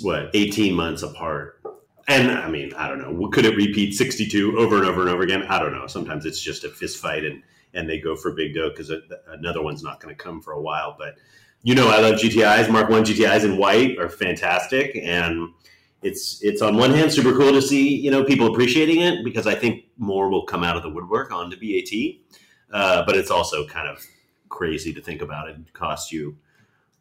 what, 0.02 0.30
18 0.34 0.74
months 0.74 1.04
apart. 1.04 1.62
And 2.08 2.32
I 2.32 2.50
mean, 2.50 2.74
I 2.74 2.88
don't 2.88 3.00
know. 3.00 3.30
Could 3.30 3.46
it 3.46 3.56
repeat 3.56 3.94
62 3.94 4.58
over 4.58 4.78
and 4.78 4.86
over 4.86 5.02
and 5.02 5.10
over 5.10 5.24
again? 5.24 5.44
I 5.44 5.60
don't 5.60 5.72
know. 5.72 5.88
Sometimes 5.88 6.26
it's 6.26 6.42
just 6.42 6.64
a 6.66 6.70
fist 6.70 6.98
fight 6.98 7.24
and, 7.24 7.42
and 7.74 7.90
they 7.90 8.00
go 8.00 8.16
for 8.16 8.32
big 8.34 8.54
dough 8.54 8.70
because 8.70 8.92
another 9.28 9.62
one's 9.62 9.84
not 9.84 10.00
going 10.02 10.14
to 10.14 10.22
come 10.22 10.42
for 10.42 10.52
a 10.52 10.62
while. 10.62 10.96
But 10.98 11.16
you 11.62 11.76
know, 11.76 11.88
I 11.90 12.02
love 12.02 12.16
GTIs. 12.16 12.70
Mark 12.70 12.90
1 12.90 13.06
GTIs 13.06 13.46
in 13.46 13.58
white 13.58 13.98
are 13.98 14.10
fantastic. 14.10 14.98
And 15.02 15.50
it's 16.04 16.44
it's 16.44 16.62
on 16.62 16.78
one 16.78 16.92
hand 16.92 17.12
super 17.12 17.36
cool 17.36 17.52
to 17.52 17.62
see 17.62 17.96
you 17.96 18.12
know 18.12 18.24
people 18.24 18.48
appreciating 18.48 19.02
it 19.02 19.24
because 19.24 19.48
I 19.48 19.56
think 19.56 19.86
more 19.98 20.30
will 20.30 20.46
come 20.46 20.64
out 20.64 20.76
of 20.76 20.84
the 20.84 20.90
woodwork 20.90 21.32
on 21.32 21.50
the 21.50 21.56
BAT, 21.56 22.78
uh, 22.78 23.06
but 23.06 23.16
it's 23.16 23.32
also 23.32 23.66
kind 23.66 23.88
of 23.88 24.06
crazy 24.50 24.94
to 24.94 25.02
think 25.02 25.22
about 25.22 25.50
it 25.50 25.58
costs 25.74 26.12
you 26.12 26.38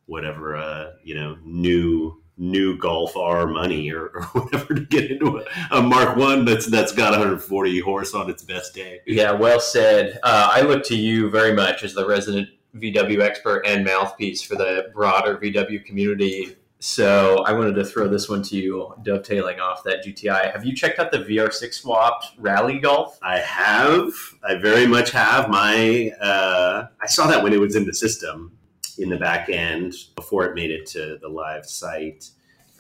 whatever 0.06 0.56
uh, 0.56 0.92
you 1.02 1.14
know 1.14 1.36
new 1.44 2.21
new 2.38 2.76
Golf 2.78 3.16
R 3.16 3.46
money 3.46 3.90
or, 3.92 4.06
or 4.06 4.22
whatever 4.32 4.74
to 4.74 4.80
get 4.82 5.10
into 5.10 5.38
a, 5.38 5.44
a 5.70 5.82
Mark 5.82 6.16
One 6.16 6.44
that's 6.44 6.66
that's 6.66 6.92
got 6.92 7.10
140 7.10 7.80
horse 7.80 8.14
on 8.14 8.30
its 8.30 8.42
best 8.42 8.74
day. 8.74 9.00
Yeah, 9.06 9.32
well 9.32 9.60
said. 9.60 10.18
Uh, 10.22 10.50
I 10.52 10.62
look 10.62 10.84
to 10.84 10.96
you 10.96 11.30
very 11.30 11.54
much 11.54 11.82
as 11.82 11.94
the 11.94 12.06
resident 12.06 12.48
VW 12.76 13.20
expert 13.20 13.66
and 13.66 13.84
mouthpiece 13.84 14.42
for 14.42 14.56
the 14.56 14.90
broader 14.94 15.36
VW 15.36 15.84
community. 15.84 16.56
So 16.78 17.44
I 17.44 17.52
wanted 17.52 17.76
to 17.76 17.84
throw 17.84 18.08
this 18.08 18.28
one 18.28 18.42
to 18.44 18.56
you, 18.56 18.92
dovetailing 19.04 19.60
off 19.60 19.84
that 19.84 20.04
GTI. 20.04 20.50
Have 20.50 20.64
you 20.64 20.74
checked 20.74 20.98
out 20.98 21.12
the 21.12 21.18
VR6 21.18 21.74
swapped 21.74 22.32
Rally 22.38 22.80
Golf? 22.80 23.20
I 23.22 23.38
have, 23.38 24.12
I 24.42 24.56
very 24.56 24.88
much 24.88 25.12
have. 25.12 25.48
My 25.48 26.10
uh, 26.20 26.88
I 27.00 27.06
saw 27.06 27.28
that 27.28 27.44
when 27.44 27.52
it 27.52 27.60
was 27.60 27.76
in 27.76 27.86
the 27.86 27.94
system 27.94 28.58
in 28.98 29.08
the 29.08 29.16
back 29.16 29.48
end 29.48 29.94
before 30.16 30.44
it 30.44 30.54
made 30.54 30.70
it 30.70 30.86
to 30.86 31.18
the 31.20 31.28
live 31.28 31.66
site. 31.66 32.30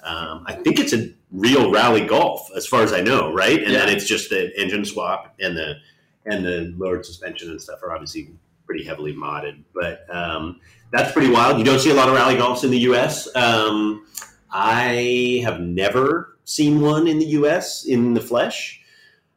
Um, 0.02 0.44
I 0.46 0.54
think 0.54 0.80
it's 0.80 0.92
a 0.92 1.10
real 1.30 1.70
rally 1.70 2.04
golf, 2.04 2.50
as 2.56 2.66
far 2.66 2.82
as 2.82 2.92
I 2.92 3.00
know, 3.00 3.32
right? 3.32 3.62
And 3.62 3.72
then 3.74 3.88
it's 3.88 4.06
just 4.06 4.30
the 4.30 4.58
engine 4.60 4.84
swap 4.84 5.34
and 5.40 5.56
the 5.56 5.76
and 6.24 6.44
the 6.44 6.72
lowered 6.76 7.04
suspension 7.04 7.50
and 7.50 7.60
stuff 7.60 7.82
are 7.82 7.92
obviously 7.92 8.30
pretty 8.66 8.84
heavily 8.84 9.12
modded. 9.12 9.62
But 9.74 10.06
um, 10.14 10.60
that's 10.92 11.12
pretty 11.12 11.30
wild. 11.30 11.58
You 11.58 11.64
don't 11.64 11.80
see 11.80 11.90
a 11.90 11.94
lot 11.94 12.08
of 12.08 12.14
rally 12.14 12.36
golfs 12.36 12.64
in 12.64 12.70
the 12.70 12.78
U.S. 12.80 13.28
Um, 13.34 14.06
I 14.50 15.40
have 15.44 15.60
never 15.60 16.36
seen 16.44 16.80
one 16.80 17.08
in 17.08 17.18
the 17.18 17.26
U.S. 17.26 17.84
in 17.84 18.14
the 18.14 18.20
flesh. 18.20 18.81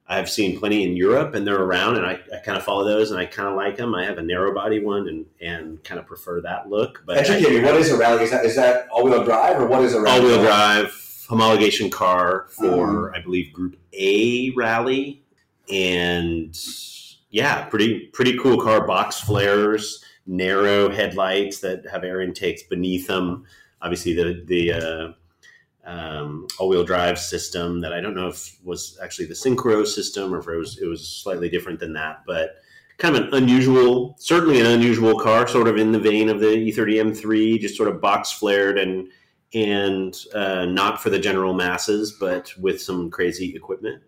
I've 0.07 0.29
seen 0.29 0.59
plenty 0.59 0.83
in 0.83 0.95
Europe, 0.95 1.33
and 1.33 1.47
they're 1.47 1.61
around, 1.61 1.97
and 1.97 2.05
I, 2.05 2.19
I 2.31 2.37
kind 2.43 2.57
of 2.57 2.63
follow 2.63 2.85
those, 2.85 3.09
and 3.09 3.19
I 3.19 3.25
kind 3.25 3.49
of 3.49 3.55
like 3.55 3.75
them. 3.75 3.95
I 3.95 4.05
have 4.05 4.19
a 4.19 4.21
narrow 4.21 4.53
body 4.53 4.79
one, 4.79 5.07
and 5.07 5.25
and 5.41 5.83
kind 5.83 5.99
of 5.99 6.05
prefer 6.05 6.41
that 6.41 6.69
look. 6.69 7.03
But 7.07 7.17
Educate 7.17 7.49
me. 7.49 7.63
What 7.63 7.75
is 7.75 7.89
a 7.89 7.97
rally? 7.97 8.23
Is 8.23 8.31
that 8.31 8.45
is 8.45 8.55
that 8.55 8.87
all 8.89 9.03
wheel 9.03 9.23
drive 9.23 9.59
or 9.59 9.65
what 9.65 9.83
is 9.83 9.93
a 9.93 10.01
rally? 10.01 10.19
all 10.19 10.25
wheel 10.25 10.43
drive 10.43 10.87
homologation 11.27 11.91
car 11.91 12.47
for 12.49 13.15
I 13.15 13.21
believe 13.21 13.51
Group 13.51 13.77
A 13.93 14.51
rally, 14.51 15.23
and 15.71 16.55
yeah, 17.31 17.65
pretty 17.65 18.07
pretty 18.13 18.37
cool 18.37 18.61
car. 18.61 18.85
Box 18.85 19.19
flares, 19.19 20.03
narrow 20.27 20.89
headlights 20.89 21.61
that 21.61 21.89
have 21.89 22.03
air 22.03 22.21
intakes 22.21 22.61
beneath 22.61 23.07
them. 23.07 23.45
Obviously, 23.81 24.13
the 24.13 24.43
the 24.45 24.71
uh, 24.71 25.13
um, 25.85 26.47
all-wheel 26.59 26.83
drive 26.83 27.19
system 27.19 27.81
that 27.81 27.93
I 27.93 28.01
don't 28.01 28.15
know 28.15 28.27
if 28.27 28.57
was 28.63 28.97
actually 29.01 29.27
the 29.27 29.33
Synchro 29.33 29.85
system 29.85 30.33
or 30.33 30.39
if 30.39 30.47
it 30.47 30.57
was 30.57 30.79
it 30.79 30.87
was 30.87 31.07
slightly 31.07 31.49
different 31.49 31.79
than 31.79 31.93
that, 31.93 32.23
but 32.25 32.55
kind 32.97 33.15
of 33.15 33.23
an 33.23 33.33
unusual, 33.33 34.15
certainly 34.19 34.59
an 34.59 34.65
unusual 34.65 35.19
car, 35.19 35.47
sort 35.47 35.67
of 35.67 35.77
in 35.77 35.91
the 35.91 35.99
vein 35.99 36.29
of 36.29 36.39
the 36.39 36.53
E 36.53 36.71
E30 36.71 37.13
M3, 37.13 37.59
just 37.59 37.75
sort 37.75 37.89
of 37.89 38.01
box 38.01 38.31
flared 38.31 38.77
and 38.77 39.09
and 39.53 40.17
uh, 40.33 40.65
not 40.65 41.01
for 41.01 41.09
the 41.09 41.19
general 41.19 41.53
masses, 41.53 42.17
but 42.19 42.51
with 42.59 42.81
some 42.81 43.09
crazy 43.09 43.55
equipment, 43.55 44.01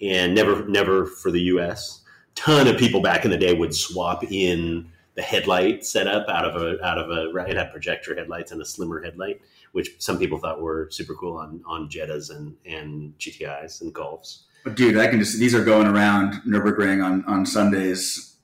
and 0.00 0.34
never 0.34 0.66
never 0.68 1.06
for 1.06 1.30
the 1.30 1.42
U.S. 1.42 2.02
Ton 2.34 2.68
of 2.68 2.78
people 2.78 3.00
back 3.00 3.24
in 3.24 3.30
the 3.30 3.36
day 3.36 3.52
would 3.52 3.74
swap 3.74 4.24
in 4.30 4.90
the 5.14 5.22
headlight 5.22 5.84
setup 5.84 6.28
out 6.28 6.44
of 6.44 6.62
a 6.62 6.84
out 6.84 6.96
of 6.96 7.10
a 7.10 7.36
it 7.48 7.56
had 7.56 7.72
projector 7.72 8.14
headlights 8.14 8.52
and 8.52 8.62
a 8.62 8.64
slimmer 8.64 9.02
headlight, 9.02 9.40
which 9.72 9.90
some 9.98 10.18
people 10.18 10.38
thought 10.38 10.60
were 10.60 10.88
super 10.90 11.14
cool 11.14 11.36
on 11.36 11.62
on 11.66 11.88
Jettas 11.88 12.34
and 12.34 12.56
and 12.66 13.16
GTIs 13.18 13.80
and 13.80 13.94
Golfs. 13.94 14.42
But 14.64 14.76
dude, 14.76 14.96
I 14.96 15.08
can 15.08 15.18
just 15.18 15.38
these 15.38 15.54
are 15.54 15.64
going 15.64 15.86
around 15.86 16.34
Nurburgring 16.46 17.04
on 17.04 17.24
on 17.26 17.46
Sundays 17.46 18.36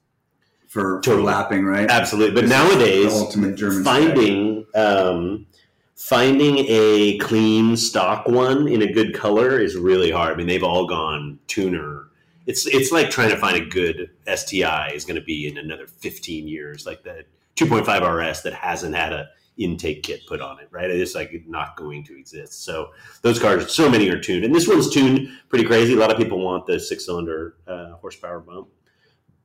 for, 0.75 1.01
for 1.05 1.23
lapping, 1.23 1.65
right? 1.65 1.89
Absolutely, 1.89 2.35
but 2.41 2.49
nowadays 2.49 3.13
the 3.13 3.19
ultimate 3.19 3.55
German 3.55 3.85
finding 3.85 4.67
um, 4.75 5.47
finding 5.95 6.67
a 6.69 7.17
clean 7.19 7.77
stock 7.77 8.27
one 8.27 8.67
in 8.67 8.83
a 8.83 8.93
good 8.93 9.15
color 9.15 9.59
is 9.61 9.77
really 9.77 10.11
hard. 10.11 10.35
I 10.35 10.37
mean, 10.37 10.49
they've 10.49 10.65
all 10.65 10.87
gone 10.87 11.39
tuner. 11.47 12.09
It's 12.47 12.67
it's 12.67 12.91
like 12.91 13.11
trying 13.11 13.31
to 13.31 13.37
find 13.37 13.57
a 13.57 13.65
good 13.65 14.11
STI 14.27 14.91
is 14.93 15.05
going 15.05 15.19
to 15.19 15.25
be 15.25 15.47
in 15.47 15.59
another 15.59 15.87
15 15.87 16.49
years, 16.49 16.87
like 16.87 17.05
the 17.05 17.25
2.5 17.57 18.31
RS 18.31 18.43
that 18.43 18.53
hasn't 18.53 18.97
had 18.97 19.13
a 19.13 19.29
intake 19.57 20.03
kit 20.03 20.27
put 20.27 20.41
on 20.41 20.59
it, 20.59 20.69
right? 20.71 20.91
It's 20.91 21.15
like 21.15 21.33
not 21.47 21.77
going 21.77 22.05
to 22.05 22.19
exist. 22.19 22.65
So 22.65 22.91
those 23.23 23.39
cars, 23.39 23.73
so 23.75 23.89
many 23.89 24.09
are 24.11 24.19
tuned, 24.19 24.45
and 24.45 24.55
this 24.55 24.67
one's 24.67 24.91
tuned 24.91 25.29
pretty 25.49 25.65
crazy. 25.65 25.95
A 25.95 25.97
lot 25.97 26.11
of 26.11 26.17
people 26.17 26.43
want 26.43 26.67
the 26.67 26.81
six 26.81 27.07
cylinder 27.07 27.57
uh, 27.67 27.93
horsepower 27.93 28.41
bump, 28.41 28.69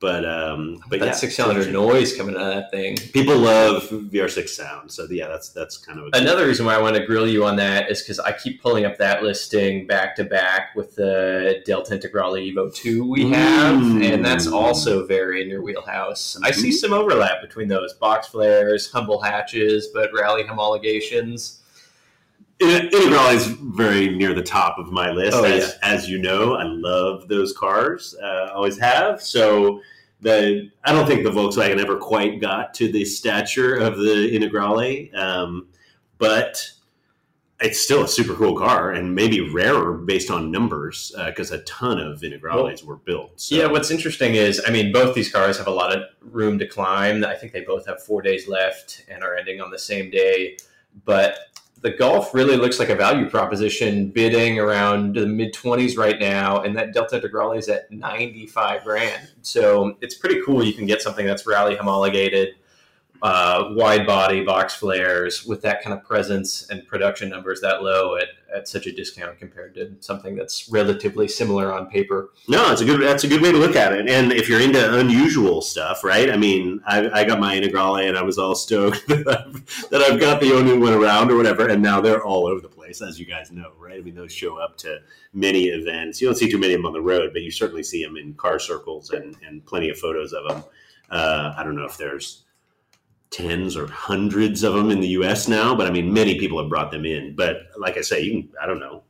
but 0.00 0.24
um, 0.24 0.80
but 0.88 0.98
that 1.00 1.06
yeah, 1.06 1.12
six 1.12 1.36
cylinder 1.36 1.70
noise 1.70 2.16
coming 2.16 2.34
out 2.34 2.42
of 2.42 2.54
that 2.54 2.70
thing. 2.70 2.96
people 3.12 3.36
love 3.36 3.82
VR6 3.90 4.48
sound. 4.48 4.90
So 4.90 5.06
yeah, 5.10 5.28
that's 5.28 5.50
that's 5.50 5.76
kind 5.76 5.98
of 6.00 6.06
a 6.06 6.10
Another 6.16 6.46
reason 6.46 6.64
why 6.66 6.74
I 6.74 6.80
want 6.80 6.96
to 6.96 7.04
grill 7.04 7.28
you 7.28 7.44
on 7.44 7.56
that 7.56 7.90
is 7.90 8.00
because 8.02 8.18
I 8.18 8.32
keep 8.32 8.62
pulling 8.62 8.84
up 8.86 8.96
that 8.98 9.22
listing 9.22 9.86
back 9.86 10.16
to 10.16 10.24
back 10.24 10.74
with 10.74 10.96
the 10.96 11.62
Delta 11.66 11.98
Integrale 11.98 12.52
Evo 12.54 12.74
2 12.74 13.08
we 13.10 13.28
have, 13.30 13.76
Mm. 13.80 14.02
and 14.14 14.24
that's 14.24 14.46
also 14.46 15.06
very 15.06 15.42
in 15.42 15.48
your 15.48 15.62
wheelhouse. 15.62 16.38
I 16.42 16.50
see 16.50 16.70
Mhm. 16.70 16.74
some 16.74 16.92
overlap 16.94 17.40
between 17.42 17.68
those 17.68 17.92
box 17.94 18.26
flares, 18.28 18.90
humble 18.90 19.20
hatches, 19.20 19.88
but 19.94 20.10
rally 20.14 20.44
homologations. 20.44 21.58
Integral 22.60 23.28
is 23.28 23.46
very 23.46 24.14
near 24.14 24.34
the 24.34 24.42
top 24.42 24.78
of 24.78 24.92
my 24.92 25.10
list. 25.10 25.36
Oh, 25.36 25.44
as, 25.44 25.78
as 25.82 26.08
you 26.08 26.18
know, 26.18 26.54
I 26.54 26.64
love 26.64 27.26
those 27.28 27.52
cars. 27.56 28.14
Uh, 28.22 28.50
always 28.52 28.78
have. 28.78 29.22
So 29.22 29.80
the 30.20 30.70
I 30.84 30.92
don't 30.92 31.06
think 31.06 31.24
the 31.24 31.30
Volkswagen 31.30 31.80
ever 31.80 31.96
quite 31.96 32.40
got 32.40 32.74
to 32.74 32.92
the 32.92 33.04
stature 33.04 33.76
of 33.76 33.98
the 33.98 34.30
Integrale, 34.38 35.14
um, 35.16 35.68
but 36.18 36.70
it's 37.62 37.80
still 37.80 38.04
a 38.04 38.08
super 38.08 38.34
cool 38.34 38.56
car 38.56 38.92
and 38.92 39.14
maybe 39.14 39.40
rarer 39.40 39.98
based 39.98 40.30
on 40.30 40.50
numbers 40.50 41.12
because 41.26 41.50
a 41.50 41.58
ton 41.64 41.98
of 41.98 42.20
Integrales 42.20 42.82
were 42.84 42.96
built. 42.96 43.38
So. 43.38 43.54
Yeah, 43.54 43.66
what's 43.66 43.90
interesting 43.90 44.34
is, 44.34 44.62
I 44.66 44.70
mean, 44.70 44.92
both 44.92 45.14
these 45.14 45.30
cars 45.30 45.58
have 45.58 45.66
a 45.66 45.72
lot 45.72 45.94
of 45.94 46.04
room 46.22 46.58
to 46.58 46.66
climb. 46.66 47.22
I 47.22 47.34
think 47.34 47.52
they 47.52 47.60
both 47.60 47.86
have 47.86 48.02
four 48.02 48.22
days 48.22 48.48
left 48.48 49.04
and 49.08 49.22
are 49.22 49.36
ending 49.36 49.60
on 49.60 49.70
the 49.70 49.78
same 49.78 50.10
day. 50.10 50.56
But 51.04 51.38
the 51.82 51.90
Golf 51.90 52.34
really 52.34 52.56
looks 52.56 52.78
like 52.78 52.90
a 52.90 52.94
value 52.94 53.28
proposition, 53.28 54.10
bidding 54.10 54.58
around 54.58 55.14
the 55.14 55.26
mid 55.26 55.54
twenties 55.54 55.96
right 55.96 56.20
now, 56.20 56.62
and 56.62 56.76
that 56.76 56.92
Delta 56.92 57.20
Integrale 57.20 57.56
is 57.56 57.68
at 57.68 57.90
ninety 57.90 58.46
five 58.46 58.84
grand. 58.84 59.30
So 59.42 59.96
it's 60.00 60.14
pretty 60.14 60.42
cool. 60.44 60.62
You 60.62 60.74
can 60.74 60.86
get 60.86 61.00
something 61.00 61.26
that's 61.26 61.46
rally 61.46 61.76
homologated, 61.76 62.56
uh, 63.22 63.70
wide 63.72 64.06
body 64.06 64.42
box 64.42 64.74
flares 64.74 65.44
with 65.44 65.60
that 65.62 65.82
kind 65.82 65.92
of 65.92 66.04
presence 66.04 66.68
and 66.70 66.86
production 66.86 67.28
numbers 67.28 67.60
that 67.60 67.82
low 67.82 68.16
at, 68.16 68.28
at 68.54 68.66
such 68.66 68.86
a 68.86 68.92
discount 68.92 69.38
compared 69.38 69.74
to 69.74 69.94
something 70.00 70.34
that's 70.34 70.68
relatively 70.70 71.28
similar 71.28 71.72
on 71.72 71.86
paper. 71.86 72.30
No, 72.48 72.72
it's 72.72 72.80
a 72.80 72.84
good. 72.84 73.00
That's 73.02 73.24
a 73.24 73.28
good 73.28 73.42
way 73.42 73.52
to 73.52 73.58
look 73.58 73.76
at 73.76 73.92
it. 73.92 74.08
And 74.08 74.32
if 74.32 74.48
you're 74.48 74.60
into 74.60 74.98
unusual 74.98 75.60
stuff, 75.60 76.02
right? 76.02 76.30
I 76.30 76.36
mean, 76.36 76.80
I, 76.86 77.10
I 77.10 77.24
got 77.24 77.40
my 77.40 77.54
Integrale, 77.54 78.08
and 78.08 78.16
I 78.16 78.22
was 78.22 78.38
all 78.38 78.54
stoked 78.54 79.06
that 79.08 79.28
I've, 79.28 79.88
that 79.90 80.00
I've 80.00 80.18
got 80.18 80.40
the 80.40 80.54
only 80.54 80.78
one 80.78 80.94
around 80.94 81.30
or 81.30 81.36
whatever. 81.36 81.68
And 81.68 81.82
now 81.82 82.00
they're 82.00 82.24
all 82.24 82.46
over 82.46 82.60
the 82.60 82.68
place, 82.68 83.02
as 83.02 83.20
you 83.20 83.26
guys 83.26 83.52
know, 83.52 83.72
right? 83.78 83.98
I 83.98 84.02
mean, 84.02 84.14
those 84.14 84.32
show 84.32 84.56
up 84.56 84.78
to 84.78 85.00
many 85.34 85.64
events. 85.64 86.20
You 86.20 86.28
don't 86.28 86.36
see 86.36 86.50
too 86.50 86.58
many 86.58 86.72
of 86.72 86.78
them 86.78 86.86
on 86.86 86.94
the 86.94 87.02
road, 87.02 87.30
but 87.34 87.42
you 87.42 87.50
certainly 87.50 87.82
see 87.82 88.02
them 88.02 88.16
in 88.16 88.34
car 88.34 88.58
circles 88.58 89.10
and 89.10 89.36
and 89.46 89.64
plenty 89.66 89.90
of 89.90 89.98
photos 89.98 90.32
of 90.32 90.48
them. 90.48 90.64
Uh, 91.10 91.52
I 91.56 91.64
don't 91.64 91.74
know 91.74 91.84
if 91.84 91.98
there's 91.98 92.44
tens 93.30 93.76
or 93.76 93.86
hundreds 93.86 94.62
of 94.62 94.74
them 94.74 94.90
in 94.90 95.00
the 95.00 95.08
U.S. 95.08 95.48
now, 95.48 95.74
but 95.74 95.86
I 95.86 95.90
mean, 95.90 96.12
many 96.12 96.38
people 96.38 96.58
have 96.60 96.68
brought 96.68 96.90
them 96.90 97.04
in. 97.04 97.34
But 97.34 97.68
like 97.78 97.96
I 97.96 98.00
say, 98.00 98.22
you 98.22 98.42
can 98.42 98.52
I 98.60 98.66
don't 98.66 98.80
know 98.80 99.02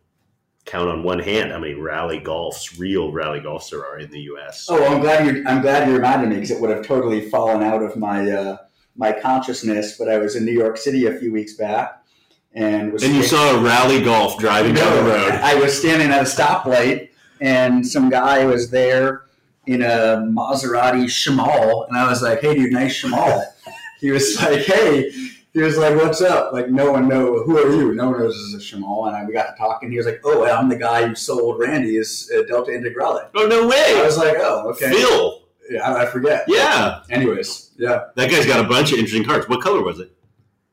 count 0.66 0.88
on 0.88 1.02
one 1.02 1.18
hand 1.18 1.50
how 1.50 1.58
many 1.58 1.74
rally 1.74 2.20
golfs, 2.20 2.78
real 2.78 3.10
rally 3.12 3.40
golfs 3.40 3.70
there 3.70 3.84
are 3.84 3.98
in 3.98 4.10
the 4.10 4.20
U.S. 4.20 4.66
Oh, 4.68 4.84
I'm 4.84 5.00
glad 5.00 5.26
you 5.26 5.44
I'm 5.46 5.62
glad 5.62 5.88
you 5.88 5.94
reminded 5.94 6.28
me 6.28 6.36
because 6.36 6.50
it 6.50 6.60
would 6.60 6.70
have 6.70 6.86
totally 6.86 7.28
fallen 7.28 7.62
out 7.62 7.82
of 7.82 7.96
my 7.96 8.30
uh, 8.30 8.56
my 8.96 9.12
consciousness. 9.12 9.96
But 9.98 10.08
I 10.08 10.18
was 10.18 10.36
in 10.36 10.44
New 10.44 10.52
York 10.52 10.76
City 10.76 11.06
a 11.06 11.18
few 11.18 11.32
weeks 11.32 11.54
back 11.54 12.04
and 12.52 12.92
was 12.92 13.02
and 13.02 13.14
you 13.14 13.22
saw 13.22 13.56
a 13.56 13.62
rally 13.62 14.02
golf 14.02 14.38
driving 14.38 14.74
down 14.74 14.96
the 14.96 15.10
road. 15.10 15.32
I 15.42 15.54
was 15.54 15.76
standing 15.78 16.10
at 16.10 16.20
a 16.20 16.24
stoplight 16.24 17.10
and 17.40 17.86
some 17.86 18.10
guy 18.10 18.44
was 18.44 18.70
there 18.70 19.24
in 19.66 19.82
a 19.82 20.26
Maserati 20.28 21.04
Shamal, 21.04 21.86
and 21.88 21.96
I 21.96 22.08
was 22.08 22.22
like, 22.22 22.40
"Hey, 22.40 22.54
dude, 22.54 22.72
nice 22.72 23.02
Shamal." 23.02 23.44
he 24.00 24.10
was 24.10 24.36
like, 24.42 24.60
"Hey." 24.62 25.12
He 25.52 25.60
was 25.60 25.76
like, 25.76 25.96
"What's 25.96 26.20
up?" 26.22 26.52
Like, 26.52 26.68
no 26.70 26.92
one 26.92 27.08
knows. 27.08 27.44
who 27.44 27.58
are 27.58 27.72
you? 27.74 27.92
No 27.92 28.10
one 28.10 28.20
knows 28.20 28.34
this 28.34 28.54
is 28.54 28.54
a 28.54 28.76
Shamal, 28.76 29.08
and 29.08 29.16
I, 29.16 29.24
we 29.24 29.32
got 29.32 29.50
to 29.50 29.56
talking. 29.58 29.90
He 29.90 29.96
was 29.96 30.06
like, 30.06 30.20
"Oh, 30.22 30.44
I'm 30.46 30.68
the 30.68 30.76
guy 30.76 31.08
who 31.08 31.16
sold 31.16 31.58
Randy 31.58 31.96
his 31.96 32.30
uh, 32.32 32.42
Delta 32.44 32.70
Integrale." 32.70 33.28
Oh 33.34 33.46
no 33.48 33.66
way. 33.66 33.94
I 33.96 34.02
was 34.04 34.16
like, 34.16 34.36
"Oh, 34.38 34.68
okay." 34.70 34.92
Phil! 34.92 35.42
Yeah, 35.68 35.92
I 35.92 36.02
I 36.02 36.06
forget. 36.06 36.44
Yeah, 36.46 37.00
Anyways, 37.10 37.72
yeah. 37.76 38.04
that 38.14 38.30
guy's 38.30 38.46
got 38.46 38.64
a 38.64 38.68
bunch 38.68 38.92
of 38.92 38.98
interesting 38.98 39.24
cards. 39.24 39.48
What 39.48 39.60
color 39.60 39.82
was 39.82 39.98
it? 39.98 40.12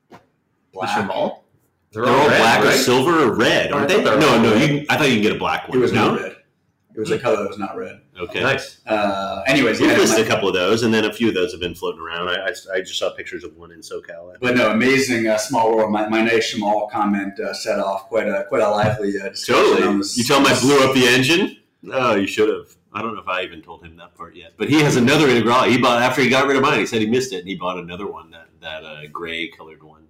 The 0.09 0.19
Shamal? 0.81 1.39
They're 1.91 2.05
all 2.05 2.27
red, 2.27 2.37
black 2.39 2.63
or 2.65 2.71
silver 2.71 3.23
or 3.23 3.33
red, 3.35 3.71
aren't 3.71 3.87
they? 3.87 3.97
they 3.97 4.03
No, 4.03 4.41
no. 4.41 4.53
You 4.53 4.67
can, 4.67 4.85
I 4.89 4.97
thought 4.97 5.07
you 5.07 5.15
can 5.15 5.23
get 5.23 5.35
a 5.35 5.39
black 5.39 5.67
one. 5.67 5.77
It 5.77 5.81
was 5.81 5.91
no? 5.91 6.15
red. 6.15 6.35
It 6.97 7.01
was 7.01 7.11
a 7.11 7.19
color 7.19 7.37
that 7.43 7.47
was 7.47 7.59
not 7.59 7.77
red. 7.77 8.01
Okay. 8.19 8.41
Nice. 8.41 8.81
Uh, 8.87 9.43
anyways, 9.45 9.79
We've 9.79 9.91
yeah, 9.91 9.97
listed 9.97 10.25
a 10.25 10.27
couple 10.27 10.47
of 10.47 10.55
those, 10.55 10.81
and 10.81 10.91
then 10.91 11.05
a 11.05 11.13
few 11.13 11.27
of 11.27 11.35
those 11.35 11.51
have 11.51 11.61
been 11.61 11.75
floating 11.75 12.01
around. 12.01 12.27
I, 12.27 12.47
I, 12.47 12.53
I 12.73 12.79
just 12.81 12.97
saw 12.97 13.11
pictures 13.11 13.43
of 13.43 13.55
one 13.55 13.71
in 13.71 13.81
SoCal. 13.81 14.35
But 14.41 14.55
no, 14.55 14.71
amazing 14.71 15.27
uh, 15.27 15.37
small 15.37 15.75
world. 15.75 15.91
My, 15.91 16.09
my 16.09 16.21
nice 16.23 16.51
Shamal 16.51 16.89
comment 16.89 17.39
uh, 17.39 17.53
set 17.53 17.77
off 17.77 18.07
quite 18.07 18.27
a 18.27 18.45
quite 18.49 18.63
a 18.63 18.69
lively 18.69 19.13
uh, 19.21 19.29
discussion. 19.29 19.63
on 19.63 19.77
Totally. 19.77 19.97
this- 19.99 20.17
You 20.17 20.23
tell 20.23 20.39
him 20.39 20.47
I 20.47 20.59
blew 20.59 20.79
up 20.89 20.95
the 20.95 21.05
engine? 21.05 21.57
Oh, 21.93 22.15
you 22.15 22.25
should 22.25 22.49
have. 22.49 22.75
I 22.93 23.03
don't 23.03 23.13
know 23.13 23.21
if 23.21 23.27
I 23.27 23.43
even 23.43 23.61
told 23.61 23.85
him 23.85 23.95
that 23.97 24.15
part 24.15 24.35
yet. 24.35 24.53
But 24.57 24.67
he 24.69 24.81
has 24.81 24.95
another 24.95 25.27
Integral. 25.29 25.65
He 25.65 25.77
bought 25.77 26.01
after 26.01 26.23
he 26.23 26.29
got 26.29 26.47
rid 26.47 26.57
of 26.57 26.63
mine. 26.63 26.79
He 26.79 26.87
said 26.87 26.99
he 27.01 27.07
missed 27.07 27.31
it, 27.31 27.39
and 27.41 27.47
he 27.47 27.53
bought 27.55 27.77
another 27.77 28.07
one 28.07 28.31
that 28.31 28.47
that 28.61 28.83
uh, 28.83 29.01
gray 29.11 29.49
colored 29.49 29.83
one. 29.83 30.06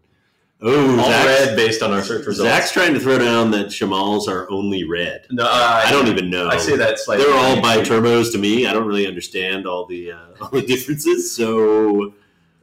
Oh, 0.60 0.98
All 1.00 1.06
Zach's, 1.12 1.26
red 1.26 1.56
based 1.56 1.84
on 1.84 1.92
our 1.94 2.02
search 2.02 2.26
results. 2.26 2.50
Zach's 2.50 2.72
trying 2.72 2.94
to 2.96 3.00
throw 3.00 3.20
down 3.20 3.52
that 3.52 3.68
Shamals 3.68 4.28
are 4.28 4.50
only 4.52 4.84
red. 4.84 5.28
no, 5.30 5.44
uh, 5.44 5.84
I 5.86 5.92
don't 5.92 6.08
even 6.08 6.32
know. 6.32 6.50
I 6.50 6.58
say 6.58 6.76
that 6.78 6.98
slightly. 6.98 7.26
They're 7.26 7.36
all 7.36 7.62
bi 7.62 7.78
turbos 7.82 8.32
to 8.32 8.40
me. 8.40 8.66
I 8.66 8.74
don't 8.74 8.88
really 8.88 9.06
understand 9.06 9.68
all 9.68 9.86
the 9.86 10.14
uh, 10.14 10.20
all 10.42 10.50
the 10.50 10.62
differences. 10.64 11.32
So 11.36 12.14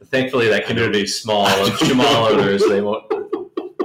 Thankfully, 0.07 0.47
that 0.49 0.67
community 0.67 1.01
is 1.03 1.19
small 1.19 1.47
of 1.47 1.69
Shamal 1.79 2.31
owners. 2.31 2.63
They 2.67 2.79
won't. 2.81 3.05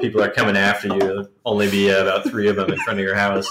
People 0.01 0.23
are 0.23 0.31
coming 0.31 0.57
after 0.57 0.89
you. 0.89 0.99
There'll 0.99 1.29
only 1.47 1.71
be 1.71 1.91
uh, 1.91 2.03
about 2.03 2.25
three 2.29 2.49
of 2.49 2.57
them 2.57 2.71
in 2.73 2.79
front 2.81 2.99
of 2.99 3.05
your 3.05 3.15
house. 3.15 3.47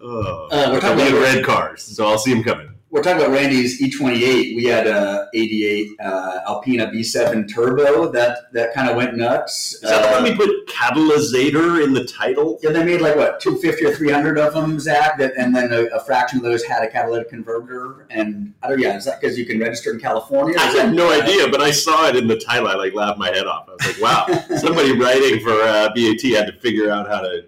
oh, 0.00 0.48
Uh, 0.50 0.70
we're 0.72 0.80
talking 0.80 1.06
about- 1.06 1.20
red 1.20 1.44
cars, 1.44 1.82
so 1.82 2.06
I'll 2.06 2.18
see 2.18 2.32
them 2.32 2.42
coming. 2.42 2.70
We're 2.88 3.02
talking 3.02 3.20
about 3.20 3.32
Randy's 3.32 3.82
E28. 3.82 4.54
We 4.54 4.64
had 4.64 4.86
a 4.86 5.28
88 5.34 5.88
uh, 6.00 6.38
Alpina 6.46 6.86
B7 6.86 7.52
Turbo 7.52 8.10
that 8.12 8.52
that 8.52 8.72
kind 8.74 8.88
of 8.88 8.96
went 8.96 9.16
nuts. 9.16 9.74
Is 9.74 9.80
that 9.80 10.02
the 10.02 10.08
Uh, 10.08 10.12
one 10.12 10.22
we 10.22 10.34
put 10.36 10.68
catalysator 10.68 11.82
in 11.82 11.92
the 11.94 12.04
title? 12.04 12.58
Yeah, 12.62 12.70
they 12.70 12.84
made 12.84 13.00
like 13.00 13.16
what 13.16 13.40
250 13.40 13.86
or 13.86 13.94
300 13.94 14.38
of 14.38 14.54
them, 14.54 14.78
Zach. 14.78 15.18
That, 15.18 15.32
and 15.36 15.54
then 15.54 15.72
a, 15.72 15.86
a 15.96 16.00
fraction 16.04 16.38
of 16.38 16.44
those 16.44 16.64
had 16.64 16.84
a 16.84 16.88
catalytic 16.88 17.28
converter. 17.28 18.06
And 18.10 18.54
I 18.62 18.68
don't. 18.68 18.78
Yeah, 18.78 18.96
is 18.96 19.04
that 19.06 19.20
because 19.20 19.36
you 19.36 19.46
can 19.46 19.58
register 19.58 19.92
in 19.92 19.98
California? 19.98 20.54
I 20.58 20.66
had 20.66 20.94
no 20.94 21.10
idea, 21.10 21.48
but 21.48 21.60
I 21.60 21.72
saw 21.72 22.06
it 22.08 22.14
in 22.16 22.28
the 22.28 22.38
title. 22.38 22.68
I 22.68 22.74
like 22.74 22.94
laughed 22.94 23.18
my 23.18 23.28
head 23.30 23.46
off. 23.46 23.68
I 23.68 23.72
was 23.72 23.86
like, 23.86 24.00
"Wow, 24.00 24.56
somebody 24.58 24.96
writing 24.96 25.40
for 25.40 25.50
uh, 25.52 25.88
BAT 25.94 26.22
had 26.22 26.46
to 26.46 26.52
figure 26.60 26.90
out 26.90 27.08
how 27.08 27.20
to 27.20 27.46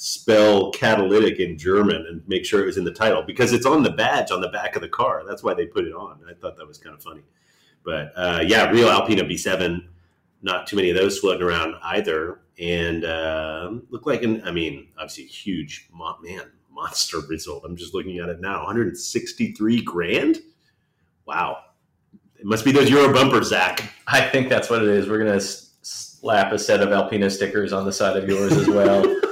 spell 0.00 0.70
catalytic 0.70 1.40
in 1.40 1.58
German 1.58 2.06
and 2.08 2.22
make 2.28 2.46
sure 2.46 2.62
it 2.62 2.66
was 2.66 2.76
in 2.76 2.84
the 2.84 2.92
title 2.92 3.20
because 3.20 3.52
it's 3.52 3.66
on 3.66 3.82
the 3.82 3.90
badge 3.90 4.30
on 4.30 4.40
the 4.40 4.48
back 4.48 4.76
of 4.76 4.82
the 4.82 4.88
car. 4.88 5.24
That's 5.26 5.42
why 5.42 5.54
they 5.54 5.66
put 5.66 5.84
it 5.84 5.92
on. 5.92 6.20
I 6.30 6.34
thought 6.34 6.56
that 6.56 6.68
was 6.68 6.78
kind 6.78 6.94
of 6.94 7.02
funny. 7.02 7.22
But 7.84 8.12
uh, 8.14 8.44
yeah, 8.46 8.70
real 8.70 8.88
Alpina 8.88 9.24
B7. 9.24 9.84
Not 10.40 10.68
too 10.68 10.76
many 10.76 10.90
of 10.90 10.96
those 10.96 11.18
floating 11.18 11.42
around 11.42 11.74
either, 11.82 12.42
and 12.60 13.04
uh, 13.04 13.72
look 13.90 14.06
like 14.06 14.22
an. 14.22 14.40
I 14.44 14.52
mean, 14.52 14.86
obviously, 14.96 15.24
a 15.24 15.26
huge 15.26 15.88
mo- 15.92 16.18
man 16.22 16.42
monster 16.70 17.18
result. 17.28 17.64
I'm 17.64 17.74
just 17.74 17.92
looking 17.92 18.18
at 18.18 18.28
it 18.28 18.40
now. 18.40 18.58
163 18.58 19.82
grand. 19.82 20.38
Wow. 21.26 21.64
It 22.38 22.46
must 22.46 22.64
be 22.64 22.70
those 22.70 22.88
Euro 22.88 23.12
bumpers, 23.12 23.48
Zach. 23.48 23.82
I 24.06 24.20
think 24.20 24.48
that's 24.48 24.70
what 24.70 24.80
it 24.82 24.88
is. 24.88 25.08
We're 25.08 25.18
gonna 25.18 25.40
slap 25.40 26.52
a 26.52 26.58
set 26.58 26.82
of 26.82 26.92
Alpina 26.92 27.28
stickers 27.30 27.72
on 27.72 27.84
the 27.84 27.92
side 27.92 28.16
of 28.16 28.28
yours 28.28 28.52
as 28.52 28.68
well. 28.68 29.02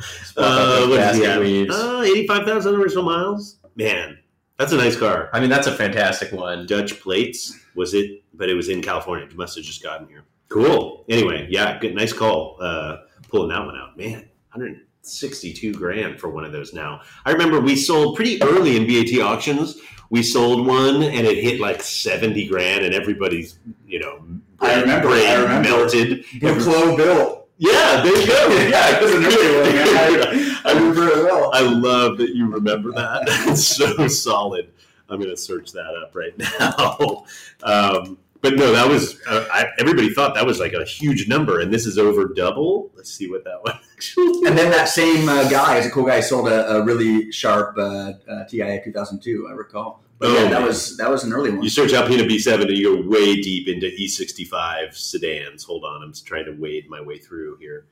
Swap 0.00 0.44
Uh, 0.46 0.86
what 0.88 0.96
does 0.96 1.16
he 1.16 1.22
basket 1.22 1.26
have? 1.30 1.40
weaves. 1.42 1.74
Uh, 1.76 2.02
85,000 2.06 2.74
original 2.74 3.04
miles? 3.04 3.56
Man, 3.76 4.18
that's 4.58 4.72
a 4.72 4.76
nice 4.76 4.96
car. 4.96 5.28
I 5.32 5.40
mean, 5.40 5.50
that's 5.50 5.66
a 5.66 5.72
fantastic 5.72 6.32
one. 6.32 6.66
Dutch 6.66 7.00
plates, 7.00 7.58
was 7.74 7.94
it? 7.94 8.22
But 8.34 8.48
it 8.50 8.54
was 8.54 8.68
in 8.68 8.82
California. 8.82 9.26
It 9.26 9.36
must 9.36 9.56
have 9.56 9.64
just 9.64 9.82
gotten 9.82 10.06
here. 10.08 10.24
Cool. 10.48 11.04
Anyway, 11.08 11.46
yeah, 11.50 11.78
good, 11.78 11.94
nice 11.94 12.12
call. 12.12 12.58
Uh, 12.60 12.98
pulling 13.28 13.48
that 13.50 13.64
one 13.64 13.76
out. 13.76 13.96
Man, 13.96 14.28
162 14.52 15.72
grand 15.74 16.20
for 16.20 16.28
one 16.28 16.44
of 16.44 16.52
those 16.52 16.72
now. 16.74 17.00
I 17.24 17.30
remember 17.32 17.60
we 17.60 17.76
sold 17.76 18.16
pretty 18.16 18.42
early 18.42 18.76
in 18.76 18.86
BAT 18.86 19.20
auctions. 19.22 19.78
We 20.10 20.22
sold 20.22 20.66
one 20.66 21.02
and 21.02 21.26
it 21.26 21.42
hit 21.42 21.58
like 21.58 21.82
70 21.82 22.46
grand, 22.48 22.84
and 22.84 22.94
everybody's, 22.94 23.58
you 23.86 23.98
know, 23.98 24.22
I 24.60 24.80
remember, 24.80 25.08
brain 25.08 25.26
I 25.26 25.34
remember. 25.42 25.68
melted. 25.68 26.24
Buclo 26.34 26.96
Bill. 26.96 27.41
Yeah, 27.62 28.02
there 28.02 28.20
you 28.20 28.26
go. 28.26 28.48
Yeah, 28.72 28.96
it 28.96 29.02
was 29.02 29.14
an 29.14 29.24
early 29.24 29.56
one. 29.56 29.96
I, 29.96 30.60
I 30.64 30.72
remember 30.72 31.08
it 31.08 31.24
well. 31.24 31.50
I 31.54 31.60
love 31.60 32.18
that 32.18 32.34
you 32.34 32.50
remember 32.50 32.90
that. 32.92 33.22
It's 33.52 33.64
so 33.64 34.08
solid. 34.08 34.72
I'm 35.08 35.18
going 35.18 35.30
to 35.30 35.36
search 35.36 35.70
that 35.72 35.94
up 36.02 36.12
right 36.16 36.36
now. 36.58 37.24
Um, 37.62 38.18
but 38.40 38.56
no, 38.56 38.72
that 38.72 38.88
was 38.88 39.20
uh, 39.28 39.46
I, 39.52 39.66
everybody 39.78 40.12
thought 40.12 40.34
that 40.34 40.44
was 40.44 40.58
like 40.58 40.72
a 40.72 40.84
huge 40.84 41.28
number, 41.28 41.60
and 41.60 41.72
this 41.72 41.86
is 41.86 41.98
over 41.98 42.32
double. 42.34 42.90
Let's 42.96 43.12
see 43.12 43.30
what 43.30 43.44
that 43.44 43.62
one 43.62 43.78
actually. 43.92 44.48
And 44.48 44.58
then 44.58 44.72
that 44.72 44.88
same 44.88 45.28
uh, 45.28 45.48
guy 45.48 45.76
is 45.76 45.86
a 45.86 45.90
cool 45.90 46.04
guy. 46.04 46.18
Sold 46.18 46.48
a, 46.48 46.78
a 46.78 46.82
really 46.82 47.30
sharp 47.30 47.78
uh, 47.78 48.14
uh, 48.28 48.44
TIA 48.46 48.82
2002. 48.82 49.46
I 49.48 49.52
recall. 49.52 50.02
But 50.22 50.30
Oh, 50.30 50.34
yeah, 50.34 50.42
that 50.50 50.60
man. 50.60 50.62
was 50.68 50.96
that 50.98 51.10
was 51.10 51.24
an 51.24 51.32
early 51.32 51.50
one. 51.50 51.62
You 51.62 51.68
search 51.68 51.92
Alpina 51.92 52.22
B7 52.22 52.62
and 52.62 52.70
you 52.70 53.02
go 53.02 53.08
way 53.08 53.40
deep 53.40 53.66
into 53.68 53.86
E65 53.88 54.94
sedans. 54.96 55.64
Hold 55.64 55.84
on, 55.84 56.02
I'm 56.02 56.12
just 56.12 56.26
trying 56.26 56.44
to 56.46 56.52
wade 56.52 56.88
my 56.88 57.00
way 57.00 57.18
through 57.18 57.56
here. 57.56 57.86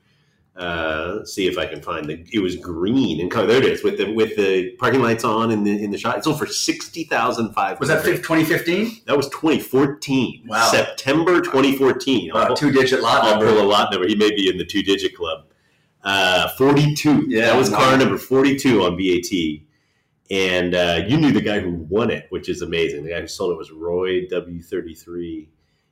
Uh, 0.55 1.23
see 1.25 1.47
if 1.47 1.57
I 1.57 1.65
can 1.65 1.81
find 1.81 2.05
the. 2.07 2.25
It 2.33 2.39
was 2.39 2.55
green 2.57 3.21
and 3.21 3.31
color. 3.31 3.47
There 3.47 3.57
it 3.57 3.65
is 3.65 3.83
with 3.83 3.97
the 3.97 4.13
with 4.13 4.35
the 4.35 4.71
parking 4.79 5.01
lights 5.01 5.23
on 5.23 5.51
in 5.51 5.63
the 5.63 5.81
in 5.83 5.91
the 5.91 5.97
shot. 5.97 6.17
It's 6.17 6.25
sold 6.25 6.39
for 6.39 6.45
sixty 6.45 7.03
thousand 7.05 7.53
five. 7.53 7.79
Was 7.79 7.87
that 7.89 8.03
2015? 8.03 9.01
That 9.07 9.15
was 9.15 9.29
2014. 9.29 10.43
Wow. 10.47 10.67
September 10.69 11.41
2014. 11.41 12.31
I'll, 12.33 12.37
Uh, 12.37 12.47
pull, 12.47 12.55
two 12.57 12.71
digit 12.71 13.01
lot 13.01 13.23
I'll 13.23 13.31
number. 13.31 13.47
pull 13.47 13.61
a 13.61 13.67
lot 13.67 13.91
number. 13.91 14.07
He 14.07 14.15
may 14.15 14.29
be 14.35 14.49
in 14.49 14.57
the 14.57 14.65
two 14.65 14.83
digit 14.83 15.15
club. 15.15 15.45
Uh, 16.03 16.49
42. 16.57 17.25
Yeah, 17.29 17.45
that 17.45 17.57
was 17.57 17.69
wow. 17.71 17.77
car 17.77 17.97
number 17.97 18.17
42 18.17 18.83
on 18.83 18.97
BAT. 18.97 19.61
And 20.31 20.75
uh, 20.75 21.01
you 21.05 21.17
knew 21.17 21.33
the 21.33 21.41
guy 21.41 21.59
who 21.59 21.71
won 21.89 22.09
it, 22.09 22.27
which 22.29 22.47
is 22.47 22.61
amazing. 22.61 23.03
The 23.03 23.09
guy 23.09 23.19
who 23.19 23.27
sold 23.27 23.51
it 23.51 23.57
was 23.57 23.69
Roy 23.69 24.25
W33. 24.27 25.47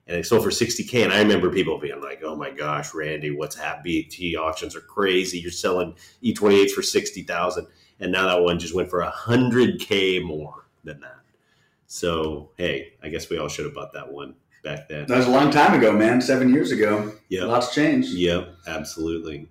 And 0.07 0.17
it 0.17 0.25
sold 0.25 0.43
for 0.43 0.49
60K. 0.49 1.03
And 1.03 1.11
I 1.11 1.19
remember 1.19 1.51
people 1.51 1.77
being 1.77 2.01
like, 2.01 2.21
oh 2.23 2.37
my 2.37 2.49
gosh, 2.49 2.93
Randy, 2.93 3.31
what's 3.31 3.57
happening? 3.57 4.07
BAT 4.09 4.39
auctions 4.39 4.77
are 4.77 4.81
crazy. 4.81 5.39
You're 5.39 5.51
selling 5.51 5.93
E28s 6.23 6.71
for 6.71 6.81
60000 6.81 7.67
And 7.99 8.11
now 8.13 8.27
that 8.27 8.41
one 8.41 8.59
just 8.59 8.73
went 8.73 8.89
for 8.89 9.03
100K 9.03 10.23
more 10.23 10.67
than 10.85 11.01
that. 11.01 11.19
So, 11.87 12.51
hey, 12.55 12.93
I 13.03 13.09
guess 13.09 13.29
we 13.29 13.37
all 13.37 13.49
should 13.49 13.65
have 13.65 13.75
bought 13.75 13.91
that 13.93 14.09
one 14.09 14.35
back 14.63 14.87
then. 14.87 15.05
That 15.07 15.17
was 15.17 15.27
a 15.27 15.31
long 15.31 15.51
time 15.51 15.77
ago, 15.77 15.91
man. 15.91 16.21
Seven 16.21 16.53
years 16.53 16.71
ago. 16.71 17.11
Yeah. 17.27 17.43
Lots 17.43 17.75
changed. 17.75 18.13
Yep, 18.13 18.55
absolutely, 18.67 19.49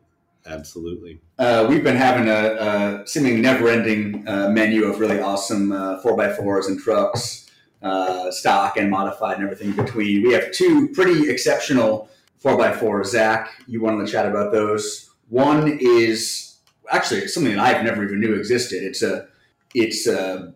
absolutely. 0.49 1.21
Uh, 1.39 1.67
we've 1.69 1.85
been 1.85 1.97
having 1.97 2.29
a, 2.29 3.03
a 3.03 3.07
seeming 3.07 3.41
never-ending 3.41 4.27
uh, 4.27 4.49
menu 4.49 4.85
of 4.85 4.99
really 4.99 5.21
awesome 5.21 5.73
uh, 5.73 6.01
4x4s 6.03 6.69
and 6.69 6.79
trucks, 6.81 7.51
uh, 7.83 8.31
stock 8.31 8.77
and 8.77 8.91
modified 8.91 9.37
and 9.37 9.45
everything 9.45 9.71
in 9.71 9.77
between. 9.77 10.23
We 10.23 10.33
have 10.33 10.51
two 10.53 10.89
pretty 10.89 11.31
exceptional 11.31 12.09
4x4s. 12.43 13.07
Zach, 13.07 13.51
you 13.67 13.81
wanted 13.81 14.07
to 14.07 14.13
chat 14.13 14.27
about 14.27 14.53
those. 14.53 15.11
One 15.29 15.79
is 15.81 16.57
actually 16.91 17.29
something 17.29 17.55
that 17.55 17.61
I've 17.61 17.85
never 17.85 18.05
even 18.05 18.21
knew 18.21 18.35
existed. 18.35 18.83
It's 18.83 19.03
a 19.03 19.29
it's 19.75 20.07
a 20.07 20.55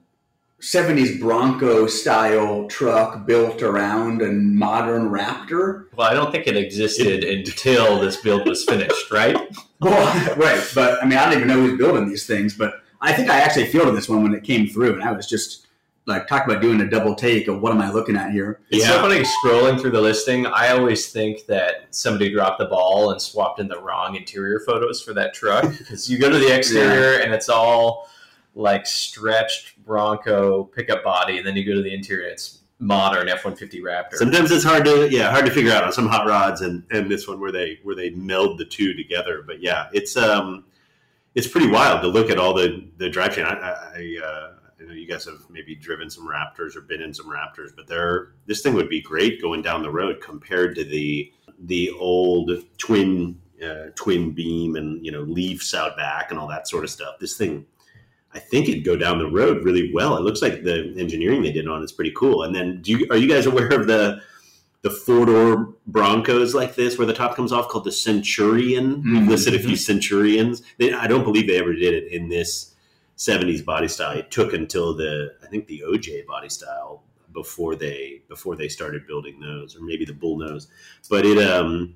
70s 0.63 1.19
Bronco 1.19 1.89
style 1.89 2.69
truck 2.69 3.27
built 3.27 3.63
around 3.63 4.23
a 4.23 4.31
modern 4.31 5.11
Raptor. 5.11 5.87
Well, 5.97 6.09
I 6.09 6.15
don't 6.15 6.31
think 6.31 6.47
it 6.47 6.57
existed 6.57 7.25
until 7.25 7.99
this 8.01 8.17
build 8.17 8.47
was 8.49 8.65
finished, 8.65 9.11
right? 9.11 9.37
Well, 9.83 10.37
right, 10.37 10.71
but 10.75 11.03
I 11.03 11.07
mean, 11.07 11.19
I 11.19 11.25
don't 11.25 11.35
even 11.35 11.49
know 11.49 11.61
who's 11.61 11.79
building 11.79 12.09
these 12.09 12.27
things, 12.27 12.55
but 12.57 12.75
I 13.01 13.13
think 13.13 13.29
I 13.29 13.41
actually 13.41 13.67
fielded 13.67 13.97
this 13.97 14.09
one 14.09 14.23
when 14.23 14.35
it 14.35 14.45
came 14.45 14.67
through, 14.69 14.95
and 14.95 15.03
I 15.03 15.13
was 15.13 15.27
just 15.27 15.67
like, 16.07 16.27
talk 16.27 16.47
about 16.47 16.61
doing 16.61 16.81
a 16.81 16.89
double 16.91 17.15
take 17.15 17.47
of 17.49 17.61
what 17.61 17.73
am 17.73 17.81
I 17.81 17.91
looking 17.91 18.17
at 18.17 18.33
here? 18.33 18.61
It's 18.71 18.83
Yeah. 18.85 18.93
so 18.93 19.01
funny 19.03 19.23
scrolling 19.23 19.81
through 19.81 19.93
the 19.93 20.01
listing. 20.01 20.47
I 20.47 20.71
always 20.71 21.13
think 21.13 21.47
that 21.47 21.87
somebody 21.91 22.33
dropped 22.33 22.59
the 22.59 22.65
ball 22.67 23.13
and 23.13 23.23
swapped 23.23 23.61
in 23.61 23.69
the 23.69 23.81
wrong 23.81 24.17
interior 24.17 24.61
photos 24.67 25.01
for 25.01 25.13
that 25.15 25.33
truck 25.33 25.63
because 25.79 26.11
you 26.11 26.19
go 26.19 26.29
to 26.29 26.39
the 26.39 26.55
exterior 26.57 27.21
and 27.21 27.33
it's 27.33 27.49
all 27.49 28.09
like 28.55 28.85
stretched 28.87 29.83
Bronco 29.85 30.65
pickup 30.65 31.03
body, 31.05 31.39
and 31.39 31.47
then 31.47 31.57
you 31.57 31.65
go 31.65 31.75
to 31.75 31.83
the 31.83 31.95
interior, 31.95 32.29
it's 32.29 32.59
modern 32.83 33.29
F 33.29 33.45
one 33.45 33.57
fifty 33.57 33.81
Raptor. 33.81 34.15
Sometimes 34.15 34.51
it's 34.51 34.65
hard 34.65 34.85
to 34.85 35.09
yeah 35.11 35.31
hard 35.31 35.47
to 35.47 35.53
figure 35.53 35.73
out 35.73 35.85
on 35.85 35.93
some 35.93 36.07
hot 36.07 36.27
rods 36.27 36.61
and 36.61 36.85
and 36.91 37.11
this 37.11 37.29
one 37.29 37.41
where 37.41 37.53
they 37.53 37.79
where 37.83 37.95
they 37.95 38.11
meld 38.11 38.59
the 38.59 38.65
two 38.65 38.93
together. 38.95 39.43
But 39.47 39.63
yeah, 39.63 39.89
it's 39.93 40.17
um 40.17 40.65
it's 41.35 41.47
pretty 41.47 41.69
wild 41.69 42.03
to 42.03 42.09
look 42.09 42.29
at 42.29 42.39
all 42.39 42.55
the 42.55 42.89
the 42.99 43.09
drivetrain. 43.09 43.45
I, 43.45 44.21
I, 44.21 44.27
uh, 44.27 44.53
I 44.81 44.85
know 44.85 44.93
you 44.93 45.07
guys 45.07 45.25
have 45.27 45.49
maybe 45.49 45.75
driven 45.77 46.11
some 46.11 46.29
Raptors 46.29 46.77
or 46.77 46.81
been 46.81 47.01
in 47.01 47.15
some 47.15 47.27
Raptors, 47.27 47.71
but 47.75 47.87
they're 47.87 48.33
this 48.47 48.63
thing 48.63 48.75
would 48.75 48.89
be 48.89 49.01
great 49.01 49.41
going 49.41 49.63
down 49.63 49.83
the 49.83 49.91
road 49.91 50.21
compared 50.21 50.75
to 50.77 50.85
the 50.85 51.33
the 51.61 51.91
old 51.91 52.51
twin 52.79 53.41
uh, 53.65 53.91
twin 53.95 54.33
beam 54.33 54.75
and 54.75 55.05
you 55.05 55.13
know 55.13 55.23
leaves 55.23 55.73
out 55.73 55.97
back 55.97 56.31
and 56.31 56.39
all 56.39 56.49
that 56.49 56.69
sort 56.69 56.83
of 56.83 56.91
stuff. 56.91 57.19
This 57.21 57.37
thing, 57.37 57.65
I 58.35 58.39
think 58.39 58.69
it'd 58.69 58.85
go 58.85 58.97
down 58.97 59.19
the 59.19 59.31
road 59.31 59.63
really 59.65 59.93
well. 59.93 60.17
It 60.17 60.23
looks 60.23 60.41
like 60.43 60.63
the 60.63 60.95
engineering 60.97 61.43
they 61.43 61.53
did 61.53 61.69
on 61.69 61.83
it's 61.83 61.93
pretty 61.93 62.13
cool. 62.17 62.45
And 62.45 62.55
then, 62.55 62.81
do 62.81 62.93
you, 62.93 63.07
are 63.11 63.17
you 63.17 63.29
guys 63.29 63.47
aware 63.47 63.69
of 63.73 63.87
the 63.87 64.21
the 64.83 64.91
four 64.91 65.27
door 65.27 65.75
Broncos 65.87 66.55
like 66.57 66.75
this, 66.75 66.99
where 66.99 67.07
the 67.07 67.13
top 67.15 67.37
comes 67.37 67.53
off, 67.53 67.69
called 67.69 67.85
the 67.85 67.93
Centurion? 67.93 69.03
We've 69.05 69.23
Mhm. 69.23 69.29
listed 69.29 69.55
a 69.55 69.59
few 69.59 69.77
Centurions. 69.77 70.63
They, 70.79 70.93
I 70.93 71.07
don't 71.07 71.23
believe 71.25 71.47
they 71.47 71.59
ever 71.59 71.73
did 71.75 71.95
it 71.95 72.11
in 72.13 72.29
this 72.29 72.75
'70s 73.17 73.65
body 73.65 73.87
style. 73.89 74.17
It 74.17 74.31
took 74.31 74.53
until 74.55 74.95
the 74.95 75.35
I 75.43 75.47
think 75.47 75.67
the 75.67 75.83
OJ 75.87 76.27
body 76.27 76.49
style 76.49 77.03
before 77.33 77.77
they 77.77 78.23
before 78.29 78.57
they 78.57 78.69
started 78.69 79.07
building 79.07 79.39
those, 79.41 79.77
or 79.77 79.83
maybe 79.83 80.05
the 80.05 80.15
bull 80.15 80.39
nose. 80.39 80.69
But 81.11 81.25
it 81.27 81.39
um 81.39 81.95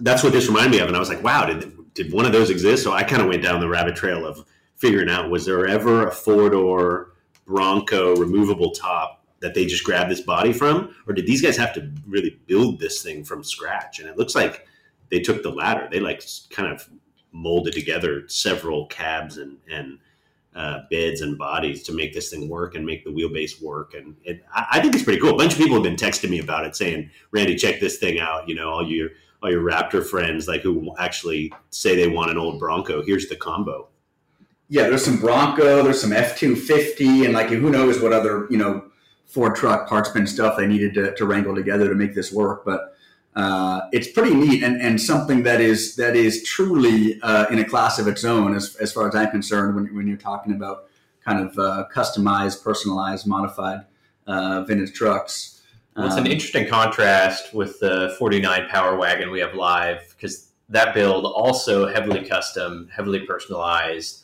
that's 0.00 0.22
what 0.24 0.32
this 0.32 0.46
reminded 0.48 0.70
me 0.72 0.78
of, 0.78 0.88
and 0.88 0.96
I 0.96 1.00
was 1.00 1.08
like, 1.10 1.22
wow, 1.22 1.44
did 1.44 1.72
did 1.94 2.12
one 2.12 2.24
of 2.24 2.32
those 2.32 2.48
exist? 2.50 2.82
So 2.84 2.92
I 2.92 3.02
kind 3.02 3.20
of 3.22 3.28
went 3.28 3.42
down 3.42 3.60
the 3.60 3.68
rabbit 3.68 3.96
trail 3.96 4.26
of 4.26 4.44
figuring 4.78 5.10
out 5.10 5.30
was 5.30 5.44
there 5.44 5.66
ever 5.66 6.06
a 6.06 6.10
four 6.10 6.50
door 6.50 7.12
Bronco 7.46 8.16
removable 8.16 8.70
top 8.72 9.24
that 9.40 9.54
they 9.54 9.66
just 9.66 9.84
grabbed 9.84 10.10
this 10.10 10.20
body 10.20 10.52
from, 10.52 10.94
or 11.06 11.14
did 11.14 11.26
these 11.26 11.42
guys 11.42 11.56
have 11.56 11.72
to 11.74 11.92
really 12.06 12.40
build 12.46 12.80
this 12.80 13.02
thing 13.02 13.24
from 13.24 13.44
scratch? 13.44 14.00
And 14.00 14.08
it 14.08 14.16
looks 14.16 14.34
like 14.34 14.66
they 15.10 15.20
took 15.20 15.42
the 15.42 15.50
latter. 15.50 15.88
They 15.90 16.00
like 16.00 16.22
kind 16.50 16.72
of 16.72 16.88
molded 17.32 17.74
together 17.74 18.28
several 18.28 18.86
cabs 18.86 19.38
and 19.38 19.58
and 19.70 19.98
uh, 20.54 20.80
beds 20.90 21.20
and 21.20 21.38
bodies 21.38 21.84
to 21.84 21.92
make 21.92 22.12
this 22.12 22.30
thing 22.30 22.48
work 22.48 22.74
and 22.74 22.84
make 22.84 23.04
the 23.04 23.10
wheelbase 23.10 23.62
work. 23.62 23.94
And 23.94 24.16
it, 24.24 24.42
I, 24.52 24.66
I 24.72 24.80
think 24.80 24.94
it's 24.94 25.04
pretty 25.04 25.20
cool. 25.20 25.30
A 25.30 25.36
bunch 25.36 25.52
of 25.52 25.58
people 25.58 25.74
have 25.74 25.84
been 25.84 25.94
texting 25.94 26.30
me 26.30 26.40
about 26.40 26.66
it, 26.66 26.74
saying, 26.74 27.10
"Randy, 27.30 27.54
check 27.54 27.80
this 27.80 27.98
thing 27.98 28.18
out." 28.18 28.48
You 28.48 28.56
know, 28.56 28.68
all 28.68 28.86
your 28.86 29.10
all 29.42 29.50
your 29.50 29.62
Raptor 29.62 30.04
friends, 30.04 30.48
like 30.48 30.62
who 30.62 30.94
actually 30.98 31.52
say 31.70 31.94
they 31.94 32.08
want 32.08 32.30
an 32.30 32.38
old 32.38 32.58
Bronco. 32.58 33.04
Here's 33.04 33.28
the 33.28 33.36
combo. 33.36 33.88
Yeah, 34.68 34.88
there's 34.88 35.04
some 35.04 35.18
Bronco, 35.18 35.82
there's 35.82 36.00
some 36.00 36.12
F 36.12 36.38
two 36.38 36.54
fifty, 36.54 37.24
and 37.24 37.34
like 37.34 37.48
who 37.48 37.70
knows 37.70 38.00
what 38.00 38.12
other 38.12 38.46
you 38.50 38.58
know 38.58 38.84
Ford 39.26 39.56
truck 39.56 39.88
parts 39.88 40.10
bin 40.10 40.26
stuff 40.26 40.56
they 40.56 40.66
needed 40.66 40.94
to, 40.94 41.14
to 41.14 41.24
wrangle 41.26 41.54
together 41.54 41.88
to 41.88 41.94
make 41.94 42.14
this 42.14 42.32
work. 42.32 42.64
But 42.64 42.94
uh, 43.36 43.82
it's 43.92 44.10
pretty 44.10 44.34
neat 44.34 44.62
and, 44.62 44.80
and 44.80 45.00
something 45.00 45.42
that 45.44 45.60
is 45.60 45.96
that 45.96 46.16
is 46.16 46.42
truly 46.44 47.20
uh, 47.22 47.46
in 47.48 47.58
a 47.58 47.64
class 47.64 47.98
of 47.98 48.08
its 48.08 48.24
own 48.24 48.54
as, 48.54 48.76
as 48.76 48.92
far 48.92 49.08
as 49.08 49.14
I'm 49.14 49.30
concerned. 49.30 49.74
When, 49.74 49.94
when 49.94 50.06
you're 50.06 50.16
talking 50.16 50.52
about 50.52 50.84
kind 51.24 51.46
of 51.46 51.58
uh, 51.58 51.84
customized, 51.94 52.62
personalized, 52.62 53.26
modified 53.26 53.84
uh, 54.26 54.64
vintage 54.64 54.92
trucks. 54.94 55.62
Well, 55.96 56.06
it's 56.06 56.16
an 56.16 56.26
Um, 56.26 56.32
interesting 56.32 56.68
contrast 56.68 57.52
with 57.52 57.80
the 57.80 58.14
49 58.18 58.68
Power 58.68 58.96
Wagon 58.96 59.30
we 59.30 59.40
have 59.40 59.54
live 59.54 60.14
because 60.16 60.50
that 60.68 60.94
build 60.94 61.24
also 61.24 61.86
heavily 61.88 62.24
custom, 62.24 62.88
heavily 62.94 63.20
personalized, 63.20 64.22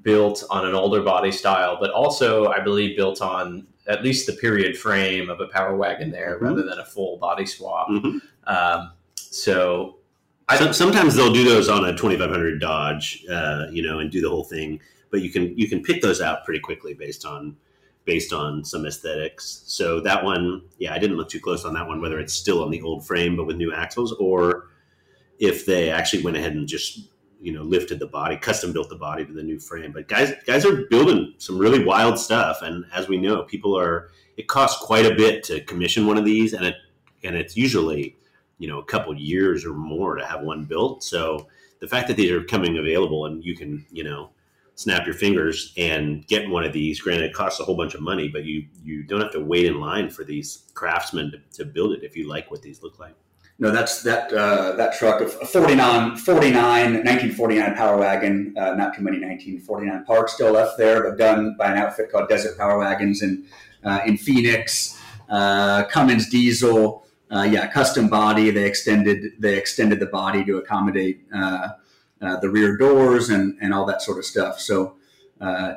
built 0.00 0.44
on 0.50 0.66
an 0.66 0.74
older 0.74 1.02
body 1.02 1.30
style, 1.30 1.76
but 1.78 1.90
also 1.90 2.46
I 2.48 2.60
believe 2.60 2.96
built 2.96 3.20
on 3.20 3.66
at 3.86 4.02
least 4.02 4.26
the 4.26 4.32
period 4.32 4.76
frame 4.76 5.28
of 5.28 5.40
a 5.40 5.46
Power 5.48 5.76
Wagon 5.76 6.10
there 6.10 6.38
Mhm. 6.38 6.42
rather 6.42 6.62
than 6.62 6.78
a 6.78 6.84
full 6.84 7.18
body 7.18 7.44
swap. 7.44 7.88
Mhm. 7.90 8.20
Um, 8.46 8.92
so 9.16 9.96
I 10.48 10.56
Some, 10.56 10.72
sometimes 10.72 11.14
they'll 11.14 11.32
do 11.32 11.44
those 11.44 11.68
on 11.68 11.84
a 11.84 11.96
2500 11.96 12.60
Dodge, 12.60 13.24
uh, 13.30 13.66
you 13.70 13.82
know, 13.82 13.98
and 13.98 14.10
do 14.10 14.20
the 14.20 14.28
whole 14.28 14.44
thing. 14.44 14.80
But 15.10 15.20
you 15.22 15.30
can 15.30 15.56
you 15.58 15.68
can 15.68 15.82
pick 15.82 16.00
those 16.02 16.20
out 16.20 16.44
pretty 16.44 16.60
quickly 16.60 16.94
based 16.94 17.24
on 17.24 17.56
based 18.04 18.32
on 18.32 18.64
some 18.64 18.84
aesthetics. 18.84 19.62
So 19.66 20.00
that 20.00 20.24
one, 20.24 20.62
yeah, 20.78 20.92
I 20.92 20.98
didn't 20.98 21.16
look 21.16 21.28
too 21.28 21.38
close 21.40 21.64
on 21.64 21.72
that 21.74 21.86
one, 21.86 22.00
whether 22.00 22.18
it's 22.18 22.32
still 22.34 22.64
on 22.64 22.70
the 22.70 22.82
old 22.82 23.06
frame 23.06 23.36
but 23.36 23.44
with 23.46 23.56
new 23.56 23.72
axles, 23.72 24.12
or 24.14 24.68
if 25.38 25.66
they 25.66 25.90
actually 25.90 26.22
went 26.22 26.36
ahead 26.36 26.52
and 26.52 26.66
just 26.66 27.00
you 27.42 27.52
know 27.52 27.62
lifted 27.62 27.98
the 27.98 28.06
body, 28.06 28.36
custom 28.36 28.72
built 28.72 28.88
the 28.88 28.96
body 28.96 29.26
to 29.26 29.32
the 29.32 29.42
new 29.42 29.58
frame. 29.58 29.92
But 29.92 30.08
guys, 30.08 30.32
guys 30.46 30.64
are 30.64 30.86
building 30.88 31.34
some 31.38 31.58
really 31.58 31.84
wild 31.84 32.18
stuff, 32.18 32.62
and 32.62 32.84
as 32.92 33.08
we 33.08 33.18
know, 33.18 33.42
people 33.42 33.76
are. 33.78 34.10
It 34.38 34.48
costs 34.48 34.82
quite 34.82 35.04
a 35.04 35.14
bit 35.14 35.44
to 35.44 35.60
commission 35.64 36.06
one 36.06 36.16
of 36.16 36.24
these, 36.24 36.54
and 36.54 36.64
it 36.64 36.76
and 37.22 37.36
it's 37.36 37.56
usually 37.56 38.16
you 38.58 38.68
know 38.68 38.78
a 38.78 38.84
couple 38.84 39.14
years 39.14 39.66
or 39.66 39.74
more 39.74 40.16
to 40.16 40.24
have 40.24 40.40
one 40.42 40.64
built. 40.64 41.02
So 41.02 41.48
the 41.80 41.88
fact 41.88 42.08
that 42.08 42.16
these 42.16 42.30
are 42.30 42.42
coming 42.44 42.78
available 42.78 43.26
and 43.26 43.44
you 43.44 43.56
can 43.56 43.84
you 43.90 44.04
know 44.04 44.30
snap 44.74 45.04
your 45.04 45.14
fingers 45.14 45.72
and 45.76 46.26
get 46.26 46.48
one 46.48 46.64
of 46.64 46.72
these. 46.72 47.00
Granted, 47.00 47.26
it 47.26 47.34
costs 47.34 47.60
a 47.60 47.64
whole 47.64 47.76
bunch 47.76 47.94
of 47.94 48.00
money, 48.00 48.28
but 48.28 48.44
you 48.44 48.66
you 48.82 49.02
don't 49.02 49.20
have 49.20 49.32
to 49.32 49.40
wait 49.40 49.66
in 49.66 49.80
line 49.80 50.10
for 50.10 50.24
these 50.24 50.70
craftsmen 50.74 51.32
to, 51.32 51.58
to 51.58 51.64
build 51.64 51.92
it 51.92 52.02
if 52.02 52.16
you 52.16 52.28
like 52.28 52.50
what 52.50 52.62
these 52.62 52.82
look 52.82 52.98
like. 52.98 53.14
No, 53.58 53.70
that's 53.70 54.02
that 54.02 54.32
uh, 54.32 54.72
that 54.72 54.94
truck 54.98 55.20
of 55.20 55.32
49, 55.32 56.16
49 56.16 56.56
1949 56.56 57.74
Power 57.74 57.98
Wagon. 57.98 58.54
Uh, 58.56 58.74
not 58.74 58.94
too 58.94 59.02
many 59.02 59.18
1949 59.18 60.04
parts 60.04 60.32
still 60.32 60.52
left 60.52 60.78
there, 60.78 61.02
but 61.02 61.18
done 61.18 61.54
by 61.58 61.70
an 61.70 61.78
outfit 61.78 62.10
called 62.10 62.28
Desert 62.28 62.56
Power 62.56 62.78
Wagons 62.78 63.22
in 63.22 63.44
uh, 63.84 64.00
in 64.06 64.16
Phoenix. 64.16 64.98
Uh, 65.28 65.84
Cummins 65.84 66.28
diesel, 66.28 67.06
uh, 67.30 67.42
yeah, 67.42 67.66
custom 67.68 68.08
body. 68.08 68.50
They 68.50 68.64
extended 68.64 69.32
they 69.38 69.56
extended 69.56 70.00
the 70.00 70.06
body 70.06 70.44
to 70.44 70.56
accommodate 70.56 71.24
uh, 71.32 71.68
the 72.20 72.48
rear 72.48 72.76
doors 72.76 73.28
and 73.28 73.56
and 73.60 73.72
all 73.74 73.84
that 73.86 74.02
sort 74.02 74.18
of 74.18 74.24
stuff. 74.24 74.60
So 74.60 74.96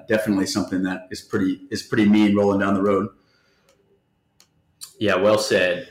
definitely 0.08 0.46
something 0.48 0.82
that 0.84 1.08
is 1.12 1.22
pretty 1.22 1.62
is 1.70 1.84
pretty 1.84 2.08
mean 2.08 2.36
rolling 2.36 2.62
down 2.62 2.74
the 2.74 2.82
road. 2.82 3.10
Yeah, 4.98 5.16
well 5.16 5.38
said 5.38 5.90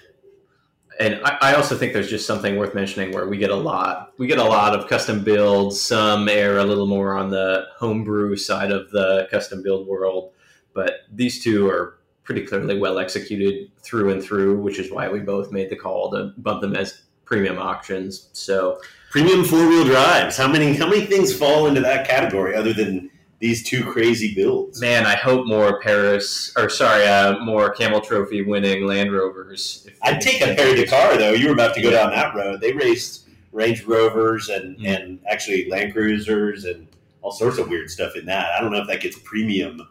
and 1.00 1.20
I, 1.24 1.38
I, 1.40 1.54
also 1.54 1.76
think 1.76 1.92
there's 1.92 2.10
just 2.10 2.26
something 2.26 2.56
worth 2.56 2.74
mentioning 2.74 3.12
where 3.12 3.28
we 3.28 3.36
get 3.36 3.50
a 3.50 3.56
lot 3.56 4.12
we 4.18 4.26
get 4.26 4.38
a 4.38 4.44
lot 4.44 4.74
of 4.78 4.88
custom 4.88 5.22
builds. 5.22 5.80
Some 5.80 6.28
air 6.28 6.58
a 6.58 6.64
little 6.64 6.86
more 6.86 7.16
on 7.16 7.30
the 7.30 7.66
homebrew 7.76 8.36
side 8.36 8.70
of 8.70 8.90
the 8.90 9.28
custom 9.30 9.62
build 9.62 9.86
world 9.86 10.32
but 10.72 11.00
these 11.12 11.42
two 11.42 11.68
are 11.68 11.98
pretty 12.22 12.44
clearly 12.46 12.78
well 12.78 12.98
executed 12.98 13.70
through 13.78 14.10
and 14.10 14.22
through 14.22 14.58
which 14.58 14.78
is 14.78 14.90
why 14.90 15.08
we 15.08 15.20
both 15.20 15.52
made 15.52 15.70
the 15.70 15.76
call 15.76 16.10
to 16.10 16.32
bump 16.38 16.60
them 16.60 16.76
as 16.76 17.02
premium 17.24 17.58
auctions. 17.58 18.28
So 18.32 18.80
premium 19.10 19.44
four-wheel 19.44 19.84
drives. 19.84 20.36
How 20.36 20.48
many 20.48 20.74
how 20.74 20.88
many 20.88 21.06
things 21.06 21.34
fall 21.34 21.66
into 21.66 21.80
that 21.80 22.06
category 22.08 22.54
other 22.54 22.72
than 22.72 23.10
these 23.44 23.62
two 23.62 23.84
crazy 23.84 24.34
builds. 24.34 24.80
Man, 24.80 25.04
I 25.04 25.16
hope 25.16 25.46
more 25.46 25.78
Paris 25.80 26.50
or 26.56 26.70
sorry, 26.70 27.06
uh, 27.06 27.38
more 27.40 27.74
Camel 27.74 28.00
Trophy 28.00 28.40
winning 28.40 28.86
Land 28.86 29.12
Rovers. 29.12 29.86
I'd 30.00 30.22
take 30.22 30.40
a 30.40 30.54
Paris 30.54 30.80
Dakar 30.80 31.18
though. 31.18 31.32
You 31.32 31.48
were 31.48 31.52
about 31.52 31.74
to 31.74 31.82
go 31.82 31.90
down 31.90 32.10
that 32.12 32.34
road. 32.34 32.62
They 32.62 32.72
raced 32.72 33.28
Range 33.52 33.84
Rovers 33.84 34.48
and 34.48 34.78
mm-hmm. 34.78 34.86
and 34.86 35.20
actually 35.28 35.68
Land 35.68 35.92
Cruisers 35.92 36.64
and 36.64 36.88
all 37.20 37.32
sorts 37.32 37.58
of 37.58 37.68
weird 37.68 37.90
stuff 37.90 38.16
in 38.16 38.24
that. 38.24 38.48
I 38.56 38.62
don't 38.62 38.72
know 38.72 38.80
if 38.80 38.88
that 38.88 39.02
gets 39.02 39.18
premium 39.18 39.90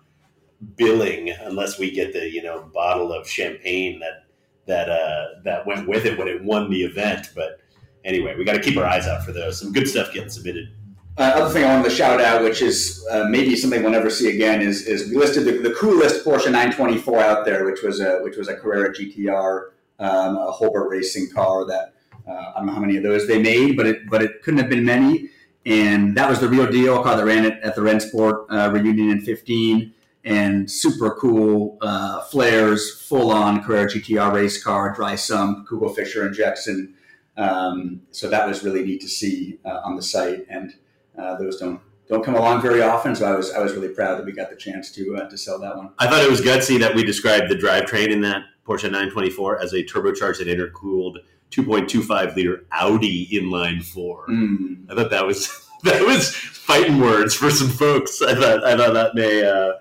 billing 0.76 1.30
unless 1.30 1.78
we 1.78 1.92
get 1.92 2.12
the 2.12 2.28
you 2.28 2.42
know 2.42 2.72
bottle 2.74 3.14
of 3.14 3.30
champagne 3.30 4.00
that 4.00 4.26
that 4.66 4.90
uh, 4.90 5.26
that 5.44 5.68
went 5.68 5.88
with 5.88 6.06
it 6.08 6.18
when 6.18 6.28
it 6.28 6.44
won 6.44 6.72
the 6.72 6.82
event. 6.82 7.30
But 7.36 7.60
anyway, 8.04 8.36
we 8.36 8.46
got 8.46 8.54
to 8.54 8.62
keep 8.62 8.78
our 8.78 8.86
eyes 8.86 9.06
out 9.06 9.24
for 9.24 9.32
those. 9.32 9.60
Some 9.60 9.72
good 9.72 9.88
stuff 9.88 10.12
getting 10.12 10.32
submitted. 10.32 10.74
Uh, 11.16 11.22
other 11.36 11.54
thing 11.54 11.64
I 11.64 11.76
wanted 11.76 11.90
to 11.90 11.96
shout 11.96 12.20
out, 12.20 12.42
which 12.42 12.64
is 12.64 13.06
uh, 13.12 13.26
maybe 13.30 13.56
something 13.56 13.84
we'll 13.84 13.92
never 13.92 14.10
see 14.10 14.34
again, 14.34 14.62
is, 14.62 14.88
is 14.88 15.10
we 15.12 15.16
listed 15.16 15.46
the, 15.46 15.70
the, 15.70 15.76
coolest 15.76 16.26
Porsche 16.26 16.46
924 16.46 17.20
out 17.20 17.46
there, 17.46 17.66
which 17.66 17.84
was 17.84 18.00
a 18.00 18.18
which 18.22 18.36
was 18.36 18.48
a 18.48 18.56
Carrera 18.56 18.92
GTR, 18.92 19.70
um, 20.00 20.38
a 20.38 20.52
Holbert 20.52 20.90
racing 20.90 21.30
car. 21.30 21.68
That 21.68 21.94
uh, 22.28 22.32
I 22.32 22.54
don't 22.58 22.66
know 22.66 22.74
how 22.74 22.80
many 22.80 22.98
of 22.98 23.04
those 23.04 23.28
they 23.28 23.40
made, 23.40 23.78
but 23.78 23.86
it 23.86 24.10
but 24.10 24.24
it 24.24 24.42
couldn't 24.42 24.60
have 24.60 24.70
been 24.70 24.86
many. 24.86 25.30
And 25.68 26.18
that 26.18 26.28
was 26.28 26.40
the 26.40 26.50
real 26.50 26.70
deal. 26.70 27.04
Car 27.04 27.16
that 27.16 27.26
ran 27.26 27.46
it 27.46 27.60
at 27.62 27.76
the 27.76 27.82
Rennsport 27.82 28.48
uh, 28.50 28.72
reunion 28.72 29.12
in 29.12 29.22
15, 29.22 29.94
and 30.24 30.70
super 30.70 31.12
cool 31.12 31.78
uh, 31.82 32.22
flares, 32.24 33.02
full 33.08 33.32
on 33.32 33.64
Carrera 33.64 33.88
GTR 33.88 34.34
race 34.34 34.64
car, 34.64 34.92
dry 34.96 35.14
sump, 35.14 35.68
Kugelfischer 35.68 36.26
injection. 36.26 36.96
Um, 37.38 38.02
so 38.10 38.30
that 38.30 38.48
was 38.48 38.64
really 38.64 38.84
neat 38.84 39.02
to 39.02 39.08
see 39.08 39.60
uh, 39.64 39.82
on 39.84 39.96
the 39.96 40.04
site 40.04 40.46
and 40.50 40.74
uh, 41.18 41.36
those 41.38 41.58
don't 41.58 41.80
don't 42.08 42.24
come 42.24 42.36
along 42.36 42.62
very 42.62 42.82
often. 42.82 43.16
So 43.16 43.26
I 43.26 43.36
was 43.36 43.52
I 43.52 43.60
was 43.60 43.74
really 43.74 43.90
proud 43.90 44.18
that 44.18 44.26
we 44.26 44.32
got 44.32 44.50
the 44.50 44.56
chance 44.56 44.92
to 44.92 45.18
uh, 45.18 45.30
to 45.30 45.38
sell 45.38 45.60
that 45.60 45.76
one. 45.76 45.92
I 46.00 46.08
thought 46.08 46.22
it 46.22 46.30
was 46.30 46.42
gutsy 46.42 46.80
that 46.80 46.96
we 46.96 47.04
described 47.04 47.50
the 47.50 47.56
drivetrain 47.56 48.10
in 48.10 48.22
that 48.22 48.44
Porsche 48.66 48.84
924 48.84 49.62
as 49.62 49.74
a 49.74 49.84
turbocharged 49.84 50.40
and 50.40 50.50
intercooled 50.50 51.18
2.25 51.52 52.36
liter 52.36 52.66
Audi 52.72 53.28
inline 53.32 53.84
four. 53.84 54.28
Mm. 54.28 54.90
I 54.90 54.96
thought 54.96 55.12
that 55.12 55.26
was 55.26 55.70
that 55.84 56.02
was 56.06 56.36
fighting 56.36 57.00
words 57.00 57.34
for 57.36 57.50
some 57.50 57.70
folks. 57.70 58.22
I 58.22 58.36
thought 58.36 58.64
I 58.64 58.76
thought 58.76 58.94
that 58.94 59.16
may. 59.16 59.46
Uh, 59.46 59.74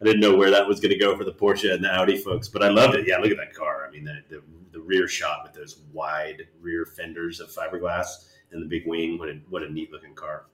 I 0.00 0.04
didn't 0.06 0.20
know 0.20 0.34
where 0.34 0.50
that 0.50 0.66
was 0.66 0.80
going 0.80 0.92
to 0.92 0.98
go 0.98 1.14
for 1.14 1.24
the 1.24 1.32
Porsche 1.32 1.74
and 1.74 1.84
the 1.84 1.94
Audi 1.94 2.16
folks, 2.16 2.48
but 2.48 2.62
I 2.62 2.70
loved 2.70 2.94
it. 2.94 3.06
Yeah, 3.06 3.18
look 3.18 3.30
at 3.30 3.36
that 3.36 3.52
car. 3.52 3.86
I 3.86 3.90
mean, 3.90 4.04
the, 4.04 4.22
the, 4.30 4.42
the 4.72 4.80
rear 4.80 5.06
shot 5.06 5.40
with 5.42 5.52
those 5.52 5.82
wide 5.92 6.44
rear 6.58 6.86
fenders 6.86 7.38
of 7.38 7.50
fiberglass 7.50 8.28
and 8.50 8.62
the 8.62 8.66
big 8.66 8.86
wing. 8.86 9.18
What 9.18 9.28
a, 9.28 9.34
what 9.50 9.62
a 9.62 9.70
neat 9.70 9.92
looking 9.92 10.14
car 10.14 10.46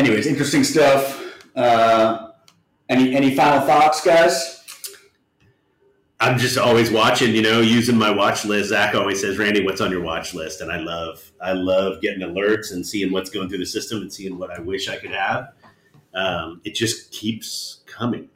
anyways, 0.00 0.26
interesting 0.26 0.64
stuff. 0.64 1.22
Uh, 1.54 2.30
any 2.88 3.14
any 3.14 3.34
final 3.36 3.60
thoughts, 3.66 4.02
guys? 4.02 4.56
I'm 6.22 6.38
just 6.38 6.58
always 6.58 6.90
watching, 6.90 7.34
you 7.34 7.40
know, 7.40 7.60
using 7.60 7.96
my 7.96 8.10
watch 8.10 8.44
list. 8.44 8.70
Zach 8.70 8.94
always 8.94 9.20
says, 9.20 9.38
"Randy, 9.38 9.64
what's 9.64 9.80
on 9.80 9.90
your 9.90 10.02
watch 10.02 10.34
list?" 10.34 10.60
And 10.60 10.70
I 10.70 10.78
love, 10.78 11.32
I 11.40 11.52
love 11.52 12.02
getting 12.02 12.20
alerts 12.20 12.72
and 12.72 12.86
seeing 12.86 13.10
what's 13.10 13.30
going 13.30 13.48
through 13.48 13.58
the 13.58 13.66
system 13.66 14.02
and 14.02 14.12
seeing 14.12 14.38
what 14.38 14.50
I 14.50 14.60
wish 14.60 14.88
I 14.88 14.96
could 14.96 15.12
have. 15.12 15.52
Um, 16.12 16.60
it 16.64 16.74
just 16.74 17.12
keeps 17.12 17.82
coming 17.86 18.28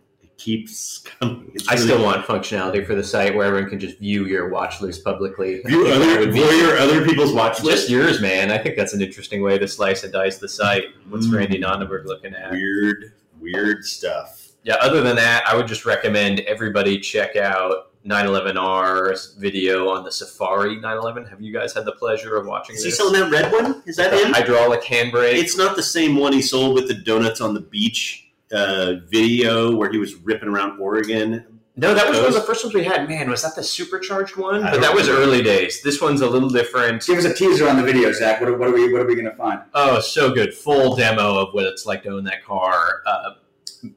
keeps 0.44 0.98
coming. 0.98 1.50
It's 1.54 1.66
I 1.68 1.76
still 1.76 2.02
want 2.02 2.26
functionality 2.26 2.86
for 2.86 2.94
the 2.94 3.02
site 3.02 3.34
where 3.34 3.46
everyone 3.46 3.70
can 3.70 3.80
just 3.80 3.98
view 3.98 4.26
your 4.26 4.50
watch 4.50 4.82
list 4.82 5.02
publicly. 5.02 5.62
View 5.64 5.86
other, 5.86 6.30
view 6.30 6.44
your 6.44 6.76
other 6.76 7.02
people's 7.04 7.32
watch 7.32 7.62
list. 7.62 7.88
Just 7.88 7.90
yours, 7.90 8.20
man. 8.20 8.50
I 8.50 8.58
think 8.58 8.76
that's 8.76 8.92
an 8.92 9.00
interesting 9.00 9.42
way 9.42 9.58
to 9.58 9.66
slice 9.66 10.04
and 10.04 10.12
dice 10.12 10.36
the 10.36 10.48
site. 10.48 10.84
What's 11.08 11.26
mm. 11.26 11.38
Randy 11.38 11.58
Nonnenberg 11.58 12.06
looking 12.06 12.34
at? 12.34 12.50
Weird, 12.50 13.14
weird 13.40 13.84
stuff. 13.84 14.52
Yeah. 14.64 14.74
Other 14.74 15.00
than 15.00 15.16
that, 15.16 15.44
I 15.48 15.56
would 15.56 15.66
just 15.66 15.86
recommend 15.86 16.40
everybody 16.40 17.00
check 17.00 17.36
out 17.36 17.92
911R's 18.06 19.36
video 19.38 19.88
on 19.88 20.04
the 20.04 20.12
Safari 20.12 20.74
911. 20.74 21.24
Have 21.24 21.40
you 21.40 21.54
guys 21.54 21.72
had 21.72 21.86
the 21.86 21.92
pleasure 21.92 22.36
of 22.36 22.46
watching? 22.46 22.76
Is 22.76 22.84
this? 22.84 22.92
he 22.92 22.96
selling 22.98 23.18
that 23.18 23.30
red 23.30 23.50
one? 23.50 23.82
Is 23.86 23.96
that 23.96 24.10
the 24.10 24.26
him? 24.26 24.34
Hydraulic 24.34 24.82
handbrake. 24.82 25.36
It's 25.36 25.56
not 25.56 25.74
the 25.74 25.82
same 25.82 26.16
one 26.16 26.34
he 26.34 26.42
sold 26.42 26.74
with 26.74 26.86
the 26.86 26.94
donuts 26.94 27.40
on 27.40 27.54
the 27.54 27.60
beach 27.60 28.23
uh, 28.54 28.94
video 29.08 29.74
where 29.74 29.90
he 29.90 29.98
was 29.98 30.14
ripping 30.14 30.48
around 30.48 30.80
Oregon. 30.80 31.44
No, 31.76 31.92
that 31.92 32.08
was 32.08 32.18
one 32.18 32.28
of 32.28 32.34
the 32.34 32.40
first 32.40 32.64
ones 32.64 32.72
we 32.72 32.84
had. 32.84 33.08
Man, 33.08 33.28
was 33.28 33.42
that 33.42 33.56
the 33.56 33.62
supercharged 33.64 34.36
one? 34.36 34.62
But 34.62 34.80
that 34.80 34.94
was 34.94 35.08
early 35.08 35.42
days. 35.42 35.82
This 35.82 36.00
one's 36.00 36.20
a 36.20 36.28
little 36.28 36.48
different. 36.48 37.04
Give 37.04 37.18
us 37.18 37.24
a 37.24 37.34
teaser 37.34 37.68
on 37.68 37.76
the 37.76 37.82
video, 37.82 38.12
Zach. 38.12 38.40
What, 38.40 38.56
what 38.58 38.68
are 38.68 38.72
we 38.72 38.92
What 38.92 39.02
are 39.02 39.06
we 39.06 39.14
going 39.16 39.24
to 39.24 39.34
find? 39.34 39.60
Oh, 39.74 39.98
so 39.98 40.32
good! 40.32 40.54
Full 40.54 40.94
demo 40.94 41.36
of 41.38 41.52
what 41.52 41.66
it's 41.66 41.84
like 41.84 42.04
to 42.04 42.10
own 42.10 42.24
that 42.24 42.44
car. 42.44 43.02
Uh, 43.04 43.30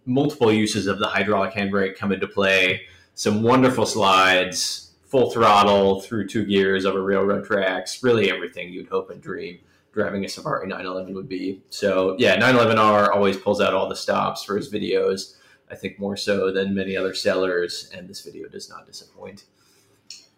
multiple 0.05 0.51
uses 0.51 0.87
of 0.87 0.97
the 0.97 1.07
hydraulic 1.07 1.53
handbrake 1.53 1.95
come 1.95 2.11
into 2.11 2.27
play. 2.27 2.81
Some 3.13 3.43
wonderful 3.43 3.85
slides, 3.85 4.93
full 5.05 5.29
throttle 5.29 6.01
through 6.01 6.27
two 6.27 6.45
gears 6.45 6.83
over 6.83 7.03
railroad 7.03 7.45
tracks. 7.45 8.01
Really, 8.01 8.31
everything 8.31 8.73
you'd 8.73 8.89
hope 8.89 9.11
and 9.11 9.21
dream 9.21 9.59
driving 9.97 10.23
a 10.23 10.29
Safari 10.29 10.67
911 10.67 11.15
would 11.15 11.27
be. 11.27 11.59
So 11.69 12.15
yeah, 12.19 12.39
911R 12.39 13.09
always 13.09 13.35
pulls 13.35 13.59
out 13.59 13.73
all 13.73 13.89
the 13.89 13.95
stops 13.95 14.43
for 14.43 14.55
his 14.55 14.71
videos. 14.71 15.37
I 15.71 15.75
think 15.75 15.99
more 15.99 16.15
so 16.15 16.51
than 16.51 16.75
many 16.75 16.95
other 16.95 17.15
sellers, 17.15 17.89
and 17.93 18.07
this 18.07 18.21
video 18.21 18.47
does 18.47 18.69
not 18.69 18.85
disappoint. 18.85 19.45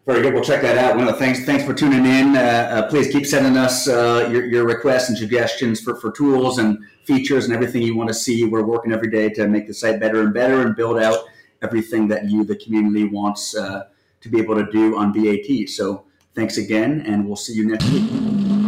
Very 0.05 0.21
good. 0.21 0.33
We'll 0.33 0.43
check 0.43 0.61
that 0.61 0.77
out. 0.77 0.95
One 0.95 1.07
of 1.07 1.13
the 1.13 1.19
thanks 1.19 1.45
thanks 1.45 1.65
for 1.65 1.73
tuning 1.73 2.05
in. 2.05 2.37
Uh, 2.37 2.39
uh, 2.39 2.89
please 2.89 3.11
keep 3.11 3.25
sending 3.25 3.57
us 3.57 3.87
uh, 3.87 4.29
your, 4.31 4.45
your 4.45 4.65
requests 4.65 5.09
and 5.09 5.17
suggestions 5.17 5.81
for, 5.81 5.97
for 5.97 6.11
tools 6.13 6.57
and 6.57 6.79
features 7.03 7.43
and 7.45 7.53
everything 7.53 7.81
you 7.81 7.95
want 7.97 8.07
to 8.07 8.13
see. 8.13 8.45
We're 8.45 8.63
working 8.63 8.93
every 8.93 9.11
day 9.11 9.29
to 9.29 9.47
make 9.47 9.67
the 9.67 9.73
site 9.73 9.99
better 9.99 10.21
and 10.21 10.33
better 10.33 10.65
and 10.65 10.73
build 10.75 10.99
out 10.99 11.25
everything 11.61 12.07
that 12.07 12.29
you, 12.29 12.45
the 12.45 12.55
community, 12.55 13.03
wants 13.03 13.55
uh, 13.55 13.89
to 14.21 14.29
be 14.29 14.39
able 14.39 14.55
to 14.55 14.71
do 14.71 14.97
on 14.97 15.11
BAT. 15.11 15.69
So 15.69 16.05
thanks 16.33 16.57
again, 16.57 17.03
and 17.05 17.27
we'll 17.27 17.35
see 17.35 17.53
you 17.53 17.67
next 17.67 17.87
week. 17.91 18.58